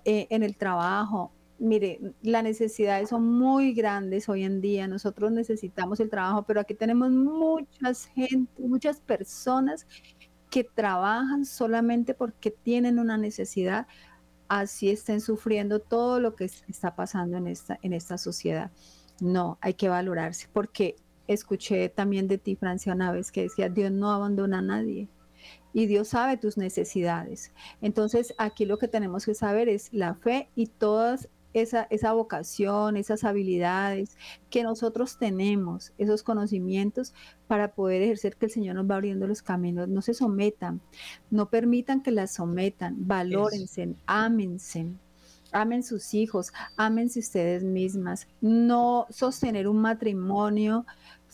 eh, 0.04 0.26
en 0.28 0.42
el 0.42 0.56
trabajo. 0.58 1.32
Mire, 1.58 2.00
las 2.22 2.42
necesidades 2.42 3.10
son 3.10 3.26
muy 3.26 3.74
grandes 3.74 4.28
hoy 4.28 4.42
en 4.44 4.60
día. 4.60 4.88
Nosotros 4.88 5.30
necesitamos 5.30 6.00
el 6.00 6.10
trabajo, 6.10 6.42
pero 6.42 6.60
aquí 6.60 6.74
tenemos 6.74 7.10
muchas 7.10 8.06
gente, 8.06 8.62
muchas 8.62 9.00
personas 9.00 9.86
que 10.50 10.64
trabajan 10.64 11.44
solamente 11.44 12.14
porque 12.14 12.50
tienen 12.50 12.98
una 12.98 13.18
necesidad, 13.18 13.86
así 14.48 14.90
estén 14.90 15.20
sufriendo 15.20 15.80
todo 15.80 16.20
lo 16.20 16.36
que 16.36 16.44
está 16.44 16.94
pasando 16.94 17.36
en 17.36 17.46
esta, 17.46 17.78
en 17.82 17.92
esta 17.92 18.18
sociedad. 18.18 18.70
No, 19.20 19.58
hay 19.60 19.74
que 19.74 19.88
valorarse, 19.88 20.48
porque 20.52 20.96
escuché 21.26 21.88
también 21.88 22.28
de 22.28 22.38
ti, 22.38 22.56
Francia, 22.56 22.92
una 22.92 23.12
vez 23.12 23.32
que 23.32 23.42
decía, 23.42 23.68
Dios 23.68 23.90
no 23.90 24.10
abandona 24.12 24.58
a 24.58 24.62
nadie 24.62 25.08
y 25.72 25.86
Dios 25.86 26.08
sabe 26.08 26.36
tus 26.36 26.56
necesidades. 26.56 27.52
Entonces, 27.80 28.34
aquí 28.38 28.64
lo 28.64 28.78
que 28.78 28.88
tenemos 28.88 29.26
que 29.26 29.34
saber 29.34 29.68
es 29.68 29.92
la 29.92 30.14
fe 30.14 30.48
y 30.54 30.68
todas 30.68 31.28
esa, 31.54 31.86
esa 31.90 32.12
vocación, 32.12 32.96
esas 32.96 33.24
habilidades 33.24 34.18
que 34.50 34.62
nosotros 34.62 35.16
tenemos, 35.18 35.92
esos 35.96 36.22
conocimientos 36.22 37.14
para 37.46 37.74
poder 37.74 38.02
ejercer 38.02 38.36
que 38.36 38.46
el 38.46 38.52
Señor 38.52 38.74
nos 38.74 38.90
va 38.90 38.96
abriendo 38.96 39.26
los 39.26 39.42
caminos. 39.42 39.88
No 39.88 40.02
se 40.02 40.14
sometan, 40.14 40.80
no 41.30 41.48
permitan 41.48 42.02
que 42.02 42.10
las 42.10 42.34
sometan, 42.34 42.96
valórense, 43.06 43.94
ámense, 44.06 44.88
amen 45.54 45.82
sus 45.82 46.12
hijos, 46.14 46.52
ámense 46.76 47.20
ustedes 47.20 47.62
mismas, 47.62 48.26
no 48.40 49.06
sostener 49.08 49.68
un 49.68 49.78
matrimonio 49.78 50.84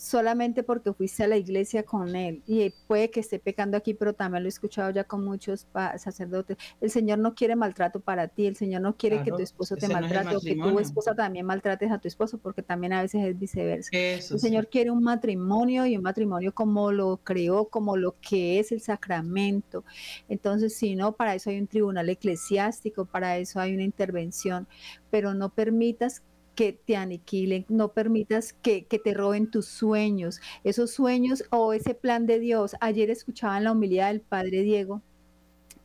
solamente 0.01 0.63
porque 0.63 0.95
fuiste 0.95 1.25
a 1.25 1.29
la 1.29 1.37
iglesia 1.37 1.83
con 1.83 2.17
él 2.17 2.43
y 2.47 2.71
puede 2.87 3.11
que 3.11 3.21
esté 3.21 3.39
pecando 3.39 3.77
aquí, 3.77 3.93
pero 3.93 4.15
también 4.15 4.43
lo 4.43 4.49
he 4.49 4.49
escuchado 4.49 4.91
ya 4.91 5.05
con 5.05 5.23
muchos 5.23 5.67
sacerdotes. 5.99 6.57
El 6.81 6.91
Señor 6.91 7.19
no 7.19 7.35
quiere 7.35 7.55
maltrato 7.55 8.01
para 8.01 8.27
ti, 8.27 8.47
el 8.47 8.57
Señor 8.57 8.81
no 8.81 8.97
quiere 8.97 9.23
que 9.23 9.31
tu 9.31 9.41
esposo 9.41 9.77
te 9.77 9.89
maltrate 9.89 10.37
o 10.37 10.41
que 10.41 10.57
tu 10.57 10.79
esposa 10.79 11.15
también 11.15 11.45
maltrates 11.45 11.93
a 11.93 11.99
tu 11.99 12.09
esposo, 12.09 12.39
porque 12.39 12.63
también 12.63 12.95
a 12.95 13.03
veces 13.03 13.27
es 13.27 13.39
viceversa. 13.39 13.91
el 13.93 14.23
Señor 14.23 14.69
quiere 14.69 14.91
un 14.91 15.03
matrimonio 15.03 15.85
y 15.85 15.99
un 15.99 16.03
matrimonio 16.03 16.55
como 16.55 16.93
lo 16.93 17.19
creó, 17.23 17.67
como 17.67 17.99
lo 17.99 18.17
que 18.23 18.59
es 18.59 18.73
el 18.73 18.81
sacramento. 18.81 19.85
Entonces, 20.31 20.75
si 20.75 20.97
no, 20.97 21.13
para 21.13 21.35
eso 21.35 21.51
hay 21.51 21.61
un 21.61 21.67
tribunal 21.67 22.09
eclesiástico, 22.09 23.05
para 23.05 23.37
eso 23.37 23.61
hay 23.61 23.75
una 23.75 23.85
intervención, 23.85 24.67
pero 25.11 25.35
no 25.35 25.51
permitas 25.51 26.23
que 26.55 26.73
te 26.73 26.97
aniquilen, 26.97 27.65
no 27.69 27.93
permitas 27.93 28.53
que, 28.53 28.83
te 28.83 29.15
roben 29.15 29.51
tus 29.51 29.67
sueños, 29.67 30.41
esos 30.65 30.91
sueños 30.91 31.45
o 31.51 31.73
ese 31.73 31.95
plan 31.95 32.27
de 32.27 32.39
Dios. 32.39 32.77
Ayer 32.81 33.11
escuchaba 33.11 33.59
en 33.59 33.65
la 33.65 33.73
humildad 33.73 34.09
del 34.09 34.21
Padre 34.21 34.63
Diego 34.63 35.03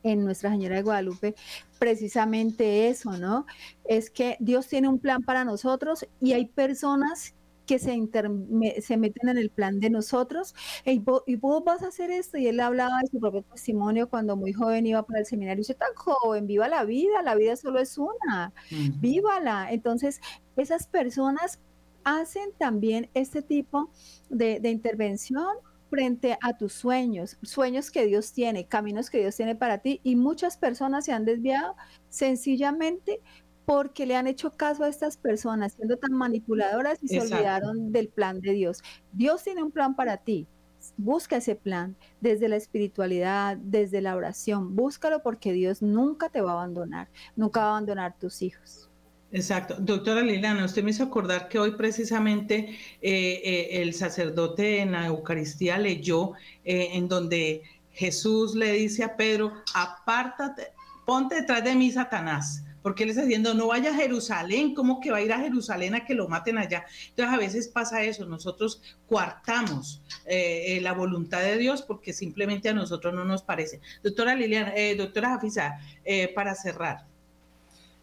en 0.02 0.24
Nuestra 0.24 0.50
Señora 0.50 0.76
de 0.76 0.82
Guadalupe 0.82 1.34
precisamente 1.78 2.88
eso, 2.88 3.16
¿no? 3.18 3.46
Es 3.84 4.10
que 4.10 4.36
Dios 4.40 4.66
tiene 4.68 4.88
un 4.88 4.98
plan 4.98 5.22
para 5.22 5.44
nosotros 5.44 6.06
y 6.20 6.32
hay 6.32 6.46
personas 6.46 7.34
que 7.66 7.78
se, 7.78 7.98
se 8.80 8.96
meten 8.96 9.28
en 9.28 9.38
el 9.38 9.50
plan 9.50 9.80
de 9.80 9.90
nosotros, 9.90 10.54
y 10.84 10.98
vos, 10.98 11.64
vas 11.64 11.82
a 11.82 11.88
hacer 11.88 12.10
esto, 12.10 12.38
y 12.38 12.46
él 12.46 12.60
hablaba 12.60 12.98
de 13.02 13.08
su 13.10 13.20
propio 13.20 13.42
testimonio 13.42 14.08
cuando 14.08 14.36
muy 14.36 14.52
joven 14.52 14.86
iba 14.86 15.02
para 15.04 15.20
el 15.20 15.26
seminario, 15.26 15.64
y 15.68 15.74
tan 15.74 15.94
joven, 15.94 16.46
viva 16.46 16.68
la 16.68 16.84
vida, 16.84 17.22
la 17.22 17.34
vida 17.34 17.56
solo 17.56 17.78
es 17.78 17.98
una, 17.98 18.52
vívala. 19.00 19.68
Entonces, 19.70 20.20
esas 20.56 20.86
personas 20.86 21.60
hacen 22.04 22.50
también 22.58 23.10
este 23.14 23.42
tipo 23.42 23.90
de, 24.30 24.60
de 24.60 24.70
intervención 24.70 25.56
frente 25.90 26.36
a 26.42 26.56
tus 26.56 26.72
sueños, 26.72 27.38
sueños 27.42 27.90
que 27.90 28.06
Dios 28.06 28.32
tiene, 28.32 28.66
caminos 28.66 29.10
que 29.10 29.18
Dios 29.18 29.36
tiene 29.36 29.54
para 29.54 29.78
ti 29.78 30.00
y 30.02 30.16
muchas 30.16 30.56
personas 30.56 31.04
se 31.04 31.12
han 31.12 31.24
desviado 31.24 31.76
sencillamente 32.08 33.20
porque 33.66 34.06
le 34.06 34.14
han 34.14 34.28
hecho 34.28 34.56
caso 34.56 34.84
a 34.84 34.88
estas 34.88 35.16
personas 35.16 35.74
siendo 35.74 35.98
tan 35.98 36.12
manipuladoras 36.12 37.00
y 37.02 37.08
se 37.08 37.20
olvidaron 37.20 37.92
del 37.92 38.08
plan 38.08 38.40
de 38.40 38.52
Dios. 38.52 38.82
Dios 39.12 39.42
tiene 39.42 39.62
un 39.62 39.72
plan 39.72 39.96
para 39.96 40.18
ti. 40.18 40.46
Busca 40.96 41.38
ese 41.38 41.56
plan 41.56 41.96
desde 42.20 42.48
la 42.48 42.54
espiritualidad, 42.54 43.56
desde 43.56 44.00
la 44.00 44.14
oración. 44.14 44.76
Búscalo 44.76 45.20
porque 45.20 45.52
Dios 45.52 45.82
nunca 45.82 46.28
te 46.28 46.40
va 46.40 46.52
a 46.52 46.54
abandonar, 46.54 47.08
nunca 47.34 47.60
va 47.60 47.66
a 47.66 47.70
abandonar 47.70 48.16
tus 48.16 48.40
hijos. 48.40 48.88
Exacto. 49.32 49.74
Doctora 49.80 50.22
Liliana, 50.22 50.64
usted 50.64 50.84
me 50.84 50.92
hizo 50.92 51.02
acordar 51.02 51.48
que 51.48 51.58
hoy 51.58 51.72
precisamente 51.72 52.70
eh, 53.02 53.40
eh, 53.44 53.82
el 53.82 53.94
sacerdote 53.94 54.80
en 54.80 54.92
la 54.92 55.06
Eucaristía 55.06 55.76
leyó 55.76 56.34
eh, 56.64 56.90
en 56.92 57.08
donde 57.08 57.62
Jesús 57.90 58.54
le 58.54 58.70
dice 58.74 59.02
a 59.02 59.16
Pedro, 59.16 59.52
apártate, 59.74 60.68
ponte 61.04 61.34
detrás 61.34 61.64
de 61.64 61.74
mí, 61.74 61.90
Satanás 61.90 62.62
porque 62.86 63.02
él 63.02 63.10
está 63.10 63.22
diciendo, 63.22 63.52
no 63.52 63.66
vaya 63.66 63.90
a 63.90 63.94
Jerusalén, 63.94 64.72
¿cómo 64.72 65.00
que 65.00 65.10
va 65.10 65.16
a 65.16 65.20
ir 65.20 65.32
a 65.32 65.40
Jerusalén 65.40 65.96
a 65.96 66.04
que 66.04 66.14
lo 66.14 66.28
maten 66.28 66.56
allá? 66.56 66.86
Entonces 67.08 67.34
a 67.34 67.36
veces 67.36 67.66
pasa 67.66 68.04
eso, 68.04 68.24
nosotros 68.26 68.80
coartamos 69.08 70.00
eh, 70.24 70.76
eh, 70.76 70.80
la 70.80 70.92
voluntad 70.92 71.40
de 71.40 71.58
Dios 71.58 71.82
porque 71.82 72.12
simplemente 72.12 72.68
a 72.68 72.74
nosotros 72.74 73.12
no 73.12 73.24
nos 73.24 73.42
parece. 73.42 73.80
Doctora 74.04 74.36
Liliana, 74.36 74.72
eh, 74.76 74.94
doctora 74.94 75.30
Jafisa, 75.30 75.80
para 76.32 76.54
cerrar. 76.54 76.98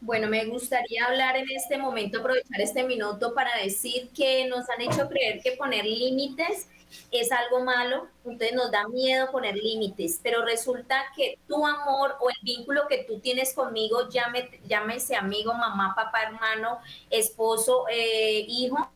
Bueno, 0.01 0.27
me 0.27 0.43
gustaría 0.47 1.05
hablar 1.05 1.37
en 1.37 1.49
este 1.51 1.77
momento, 1.77 2.19
aprovechar 2.19 2.59
este 2.59 2.83
minuto 2.83 3.33
para 3.33 3.51
decir 3.63 4.09
que 4.13 4.49
nos 4.49 4.69
han 4.69 4.81
hecho 4.81 5.07
creer 5.07 5.39
que 5.41 5.53
poner 5.53 5.85
límites 5.85 6.67
es 7.11 7.31
algo 7.31 7.63
malo, 7.63 8.07
entonces 8.25 8.53
nos 8.53 8.71
da 8.71 8.87
miedo 8.87 9.31
poner 9.31 9.55
límites, 9.55 10.19
pero 10.21 10.43
resulta 10.43 11.03
que 11.15 11.37
tu 11.47 11.65
amor 11.65 12.15
o 12.19 12.29
el 12.29 12.35
vínculo 12.41 12.87
que 12.87 13.03
tú 13.05 13.19
tienes 13.19 13.53
conmigo, 13.53 14.09
llámese 14.09 15.15
amigo, 15.15 15.53
mamá, 15.53 15.93
papá, 15.95 16.23
hermano, 16.23 16.79
esposo, 17.09 17.85
eh, 17.89 18.45
hijo, 18.47 18.91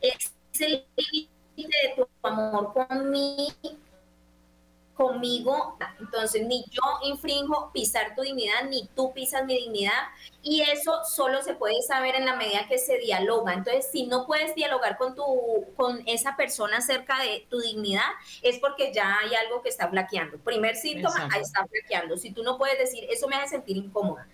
es 0.00 0.32
el 0.60 0.86
límite 0.96 1.30
de 1.56 1.94
tu 1.96 2.08
amor 2.22 2.72
conmigo 2.72 3.52
conmigo, 4.96 5.76
entonces 6.00 6.46
ni 6.46 6.64
yo 6.70 6.82
infringo 7.04 7.70
pisar 7.72 8.14
tu 8.14 8.22
dignidad, 8.22 8.64
ni 8.68 8.88
tú 8.94 9.12
pisas 9.12 9.44
mi 9.44 9.54
dignidad, 9.54 9.92
y 10.42 10.62
eso 10.62 11.04
solo 11.04 11.42
se 11.42 11.54
puede 11.54 11.82
saber 11.82 12.14
en 12.14 12.24
la 12.24 12.34
medida 12.34 12.66
que 12.66 12.78
se 12.78 12.98
dialoga. 12.98 13.52
Entonces, 13.52 13.88
si 13.92 14.06
no 14.06 14.26
puedes 14.26 14.54
dialogar 14.54 14.96
con, 14.96 15.14
tu, 15.14 15.24
con 15.76 16.02
esa 16.06 16.34
persona 16.36 16.78
acerca 16.78 17.20
de 17.20 17.46
tu 17.50 17.60
dignidad, 17.60 18.08
es 18.42 18.58
porque 18.58 18.92
ya 18.92 19.18
hay 19.18 19.34
algo 19.34 19.60
que 19.60 19.68
está 19.68 19.88
flaqueando. 19.88 20.38
Primer 20.38 20.76
síntoma, 20.76 21.28
ahí 21.32 21.42
está 21.42 21.66
flaqueando. 21.66 22.16
Si 22.16 22.32
tú 22.32 22.42
no 22.42 22.56
puedes 22.56 22.78
decir, 22.78 23.04
eso 23.10 23.28
me 23.28 23.36
hace 23.36 23.48
sentir 23.48 23.76
incómoda 23.76 24.26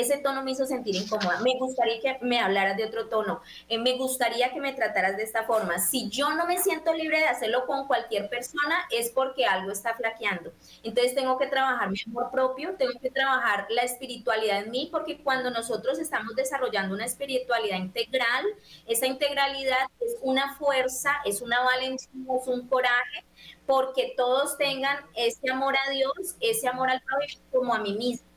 ese 0.00 0.18
tono 0.18 0.42
me 0.42 0.52
hizo 0.52 0.64
sentir 0.64 0.94
incómoda. 0.94 1.40
Me 1.40 1.58
gustaría 1.58 2.00
que 2.00 2.18
me 2.24 2.38
hablaras 2.38 2.76
de 2.76 2.84
otro 2.84 3.08
tono. 3.08 3.40
Eh, 3.68 3.78
me 3.78 3.96
gustaría 3.96 4.52
que 4.52 4.60
me 4.60 4.72
trataras 4.72 5.16
de 5.16 5.24
esta 5.24 5.44
forma. 5.44 5.78
Si 5.78 6.08
yo 6.08 6.30
no 6.34 6.46
me 6.46 6.58
siento 6.58 6.92
libre 6.94 7.18
de 7.18 7.26
hacerlo 7.26 7.66
con 7.66 7.86
cualquier 7.86 8.28
persona, 8.28 8.86
es 8.90 9.10
porque 9.10 9.44
algo 9.44 9.72
está 9.72 9.94
flaqueando. 9.94 10.52
Entonces 10.84 11.14
tengo 11.14 11.36
que 11.36 11.48
trabajar 11.48 11.90
mi 11.90 11.98
amor 12.06 12.30
propio, 12.30 12.76
tengo 12.76 12.92
que 13.00 13.10
trabajar 13.10 13.66
la 13.70 13.82
espiritualidad 13.82 14.62
en 14.62 14.70
mí, 14.70 14.88
porque 14.92 15.18
cuando 15.22 15.50
nosotros 15.50 15.98
estamos 15.98 16.36
desarrollando 16.36 16.94
una 16.94 17.04
espiritualidad 17.04 17.78
integral, 17.78 18.44
esa 18.86 19.06
integralidad 19.06 19.88
es 20.00 20.16
una 20.22 20.54
fuerza, 20.56 21.16
es 21.24 21.42
una 21.42 21.60
valentía, 21.62 22.08
es 22.40 22.46
un 22.46 22.68
coraje, 22.68 23.24
porque 23.66 24.14
todos 24.16 24.56
tengan 24.56 24.98
ese 25.14 25.50
amor 25.50 25.74
a 25.76 25.90
Dios, 25.90 26.36
ese 26.40 26.68
amor 26.68 26.88
al 26.88 27.02
prójimo 27.02 27.42
como 27.50 27.74
a 27.74 27.80
mí 27.80 27.94
mismo 27.94 28.27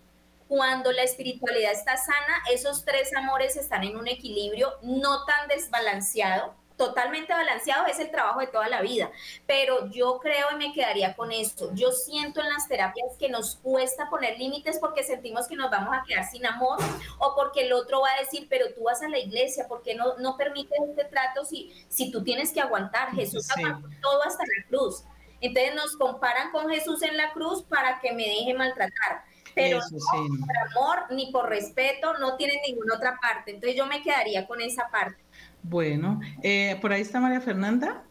cuando 0.52 0.92
la 0.92 1.04
espiritualidad 1.04 1.72
está 1.72 1.96
sana, 1.96 2.44
esos 2.52 2.84
tres 2.84 3.16
amores 3.16 3.56
están 3.56 3.86
en 3.86 3.96
un 3.96 4.10
equilibrio 4.10 4.74
no 4.82 5.24
tan 5.24 5.48
desbalanceado. 5.48 6.54
Totalmente 6.76 7.32
balanceado 7.32 7.86
es 7.86 8.00
el 8.00 8.12
trabajo 8.12 8.42
de 8.42 8.48
toda 8.48 8.68
la 8.68 8.82
vida, 8.82 9.10
pero 9.48 9.90
yo 9.92 10.20
creo 10.20 10.48
y 10.52 10.56
me 10.58 10.74
quedaría 10.74 11.16
con 11.16 11.32
esto. 11.32 11.74
Yo 11.74 11.94
siento 11.94 12.42
en 12.42 12.50
las 12.50 12.68
terapias 12.68 13.16
que 13.18 13.30
nos 13.30 13.56
cuesta 13.64 14.10
poner 14.10 14.38
límites 14.38 14.78
porque 14.78 15.04
sentimos 15.04 15.48
que 15.48 15.56
nos 15.56 15.72
vamos 15.72 15.96
a 15.98 16.04
quedar 16.06 16.30
sin 16.30 16.46
amor 16.46 16.80
o 17.20 17.34
porque 17.34 17.68
el 17.68 17.72
otro 17.72 18.02
va 18.02 18.10
a 18.12 18.20
decir, 18.20 18.48
pero 18.50 18.74
tú 18.74 18.84
vas 18.84 19.02
a 19.02 19.08
la 19.08 19.20
iglesia, 19.20 19.70
¿por 19.70 19.82
qué 19.82 19.96
no, 19.96 20.18
no 20.18 20.36
permites 20.36 20.78
este 20.86 21.06
trato 21.06 21.46
si, 21.46 21.72
si 21.88 22.12
tú 22.12 22.26
tienes 22.26 22.52
que 22.52 22.60
aguantar? 22.60 23.12
Jesús 23.12 23.50
aguantó 23.52 23.88
todo 24.02 24.22
hasta 24.24 24.44
la 24.44 24.68
cruz. 24.68 25.06
Entonces 25.40 25.76
nos 25.76 25.96
comparan 25.96 26.52
con 26.52 26.70
Jesús 26.70 27.02
en 27.04 27.16
la 27.16 27.32
cruz 27.32 27.64
para 27.64 28.02
que 28.02 28.12
me 28.12 28.24
deje 28.24 28.54
maltratar 28.54 29.31
pero 29.56 29.80
no 29.80 30.46
por 30.46 30.58
amor 30.58 30.98
ni 31.12 31.32
por 31.32 31.50
respeto 31.50 32.18
no 32.20 32.36
tienen 32.38 32.58
ninguna 32.68 32.96
otra 32.96 33.20
parte. 33.22 33.52
Entonces 33.52 33.78
yo 33.78 33.86
me 33.86 34.02
quedaría 34.02 34.48
con 34.48 34.62
esa 34.62 34.90
parte. 34.92 35.22
Bueno, 35.64 36.20
eh, 36.42 36.78
por 36.82 36.92
ahí 36.92 37.02
está 37.02 37.20
María 37.20 37.42
Fernanda. 37.42 38.04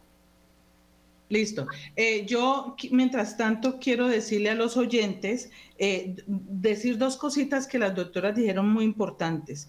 Listo. 1.29 1.69
Eh, 1.95 2.27
yo, 2.27 2.75
mientras 2.91 3.37
tanto, 3.37 3.79
quiero 3.79 4.09
decirle 4.09 4.51
a 4.51 4.55
los 4.57 4.77
oyentes, 4.77 5.51
eh, 5.79 6.17
decir 6.27 6.99
dos 6.99 7.17
cositas 7.17 7.69
que 7.69 7.79
las 7.79 7.95
doctoras 7.95 8.35
dijeron 8.35 8.69
muy 8.69 8.85
importantes. 8.85 9.69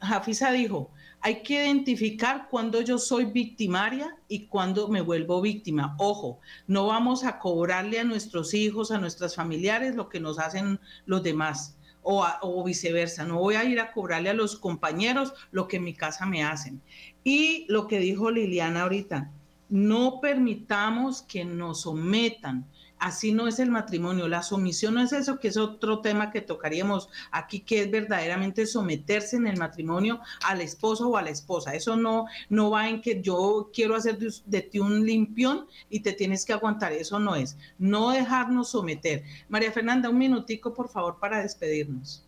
Jafisa 0.00 0.52
dijo, 0.52 0.90
hay 1.20 1.42
que 1.42 1.54
identificar 1.54 2.48
cuando 2.50 2.82
yo 2.82 2.98
soy 2.98 3.24
victimaria 3.24 4.14
y 4.28 4.46
cuando 4.46 4.88
me 4.88 5.00
vuelvo 5.00 5.40
víctima. 5.40 5.96
Ojo, 5.98 6.38
no 6.66 6.86
vamos 6.86 7.24
a 7.24 7.38
cobrarle 7.38 7.98
a 7.98 8.04
nuestros 8.04 8.52
hijos, 8.52 8.90
a 8.90 8.98
nuestros 8.98 9.34
familiares 9.34 9.94
lo 9.94 10.10
que 10.10 10.20
nos 10.20 10.38
hacen 10.38 10.78
los 11.06 11.22
demás. 11.22 11.78
O, 12.02 12.26
o, 12.42 12.62
viceversa. 12.62 13.24
No 13.24 13.38
voy 13.38 13.54
a 13.54 13.64
ir 13.64 13.80
a 13.80 13.90
cobrarle 13.90 14.28
a 14.28 14.34
los 14.34 14.58
compañeros 14.58 15.32
lo 15.50 15.66
que 15.66 15.78
en 15.78 15.84
mi 15.84 15.94
casa 15.94 16.26
me 16.26 16.44
hacen. 16.44 16.82
Y 17.24 17.64
lo 17.70 17.86
que 17.88 17.98
dijo 17.98 18.30
Liliana 18.30 18.82
ahorita, 18.82 19.30
no 19.70 20.20
permitamos 20.20 21.22
que 21.22 21.46
nos 21.46 21.80
sometan 21.80 22.66
así 23.04 23.32
no 23.32 23.46
es 23.46 23.58
el 23.58 23.70
matrimonio. 23.70 24.28
La 24.28 24.42
sumisión 24.42 24.94
no 24.94 25.02
es 25.02 25.12
eso, 25.12 25.38
que 25.38 25.48
es 25.48 25.58
otro 25.58 26.00
tema 26.00 26.30
que 26.30 26.40
tocaríamos 26.40 27.10
aquí, 27.30 27.60
que 27.60 27.82
es 27.82 27.90
verdaderamente 27.90 28.66
someterse 28.66 29.36
en 29.36 29.46
el 29.46 29.58
matrimonio 29.58 30.20
al 30.42 30.62
esposo 30.62 31.10
o 31.10 31.18
a 31.18 31.22
la 31.22 31.28
esposa. 31.28 31.74
Eso 31.74 31.96
no, 31.96 32.24
no 32.48 32.70
va 32.70 32.88
en 32.88 33.02
que 33.02 33.20
yo 33.20 33.70
quiero 33.74 33.94
hacer 33.94 34.16
de, 34.18 34.62
ti 34.62 34.78
un 34.78 35.04
limpión 35.04 35.66
y 35.90 36.00
te 36.00 36.14
tienes 36.14 36.46
que 36.46 36.54
aguantar. 36.54 36.92
Eso 36.92 37.18
no 37.18 37.36
es. 37.36 37.58
No 37.78 38.10
dejarnos 38.10 38.70
someter. 38.70 39.22
María 39.50 39.70
Fernanda, 39.70 40.08
un 40.08 40.16
minutico, 40.16 40.72
por 40.72 40.88
favor, 40.88 41.18
para 41.20 41.42
despedirnos. 41.42 42.24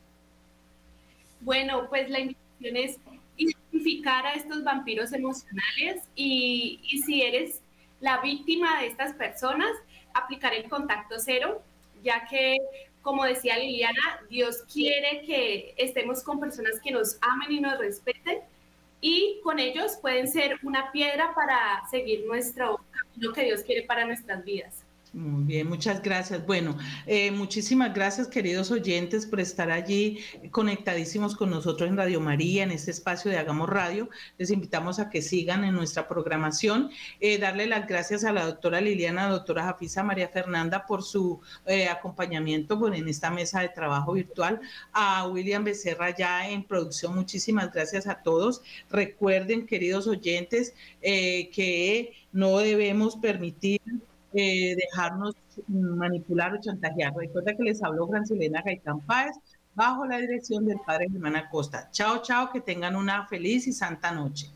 Bueno, 1.40 1.88
pues 1.88 2.10
la 2.10 2.20
invitación 2.20 2.76
es 2.76 2.98
identificar 3.38 4.26
a 4.26 4.34
estos 4.34 4.62
vampiros 4.62 5.10
emocionales 5.14 6.02
y, 6.14 6.80
y 6.82 6.98
si 6.98 7.22
eres 7.22 7.62
la 8.00 8.20
víctima 8.20 8.78
de 8.80 8.88
estas 8.88 9.14
personas, 9.14 9.70
aplicar 10.16 10.54
el 10.54 10.68
contacto 10.68 11.16
cero, 11.18 11.62
ya 12.02 12.26
que, 12.26 12.56
como 13.02 13.24
decía 13.24 13.58
Liliana, 13.58 14.20
Dios 14.28 14.64
quiere 14.72 15.22
que 15.26 15.74
estemos 15.76 16.22
con 16.22 16.40
personas 16.40 16.80
que 16.82 16.90
nos 16.90 17.18
amen 17.20 17.52
y 17.52 17.60
nos 17.60 17.78
respeten 17.78 18.40
y 19.00 19.40
con 19.42 19.58
ellos 19.58 19.98
pueden 20.00 20.28
ser 20.28 20.58
una 20.62 20.90
piedra 20.92 21.34
para 21.34 21.86
seguir 21.90 22.24
nuestro 22.26 22.80
camino 22.90 23.32
que 23.32 23.44
Dios 23.44 23.62
quiere 23.62 23.82
para 23.82 24.04
nuestras 24.04 24.44
vidas. 24.44 24.85
Muy 25.16 25.44
bien, 25.44 25.66
muchas 25.66 26.02
gracias. 26.02 26.44
Bueno, 26.44 26.76
eh, 27.06 27.30
muchísimas 27.30 27.94
gracias 27.94 28.28
queridos 28.28 28.70
oyentes 28.70 29.24
por 29.24 29.40
estar 29.40 29.70
allí 29.70 30.18
conectadísimos 30.50 31.34
con 31.34 31.48
nosotros 31.48 31.88
en 31.88 31.96
Radio 31.96 32.20
María, 32.20 32.64
en 32.64 32.70
este 32.70 32.90
espacio 32.90 33.30
de 33.30 33.38
Hagamos 33.38 33.70
Radio. 33.70 34.10
Les 34.36 34.50
invitamos 34.50 34.98
a 34.98 35.08
que 35.08 35.22
sigan 35.22 35.64
en 35.64 35.74
nuestra 35.74 36.06
programación. 36.06 36.90
Eh, 37.18 37.38
darle 37.38 37.66
las 37.66 37.86
gracias 37.86 38.24
a 38.24 38.32
la 38.32 38.44
doctora 38.44 38.82
Liliana, 38.82 39.30
doctora 39.30 39.64
Jafisa 39.64 40.02
María 40.02 40.28
Fernanda 40.28 40.84
por 40.84 41.02
su 41.02 41.40
eh, 41.64 41.88
acompañamiento 41.88 42.76
bueno, 42.76 42.96
en 42.96 43.08
esta 43.08 43.30
mesa 43.30 43.62
de 43.62 43.70
trabajo 43.70 44.12
virtual. 44.12 44.60
A 44.92 45.26
William 45.28 45.64
Becerra 45.64 46.14
ya 46.14 46.46
en 46.46 46.62
producción, 46.62 47.14
muchísimas 47.14 47.72
gracias 47.72 48.06
a 48.06 48.20
todos. 48.20 48.60
Recuerden, 48.90 49.64
queridos 49.64 50.06
oyentes, 50.08 50.74
que 51.00 52.12
no 52.32 52.58
debemos 52.58 53.16
permitir 53.16 53.80
eh, 54.36 54.76
dejarnos 54.76 55.34
manipular 55.66 56.52
o 56.52 56.60
chantajear. 56.60 57.14
Recuerda 57.16 57.56
que 57.56 57.62
les 57.62 57.82
habló 57.82 58.06
Francilena 58.06 58.62
Gaitán 58.62 59.00
Páez 59.00 59.34
bajo 59.74 60.06
la 60.06 60.18
dirección 60.18 60.66
del 60.66 60.78
padre 60.86 61.08
Germán 61.10 61.36
Acosta. 61.36 61.88
Chao, 61.90 62.22
chao, 62.22 62.50
que 62.52 62.60
tengan 62.60 62.96
una 62.96 63.26
feliz 63.26 63.66
y 63.66 63.72
santa 63.72 64.12
noche. 64.12 64.50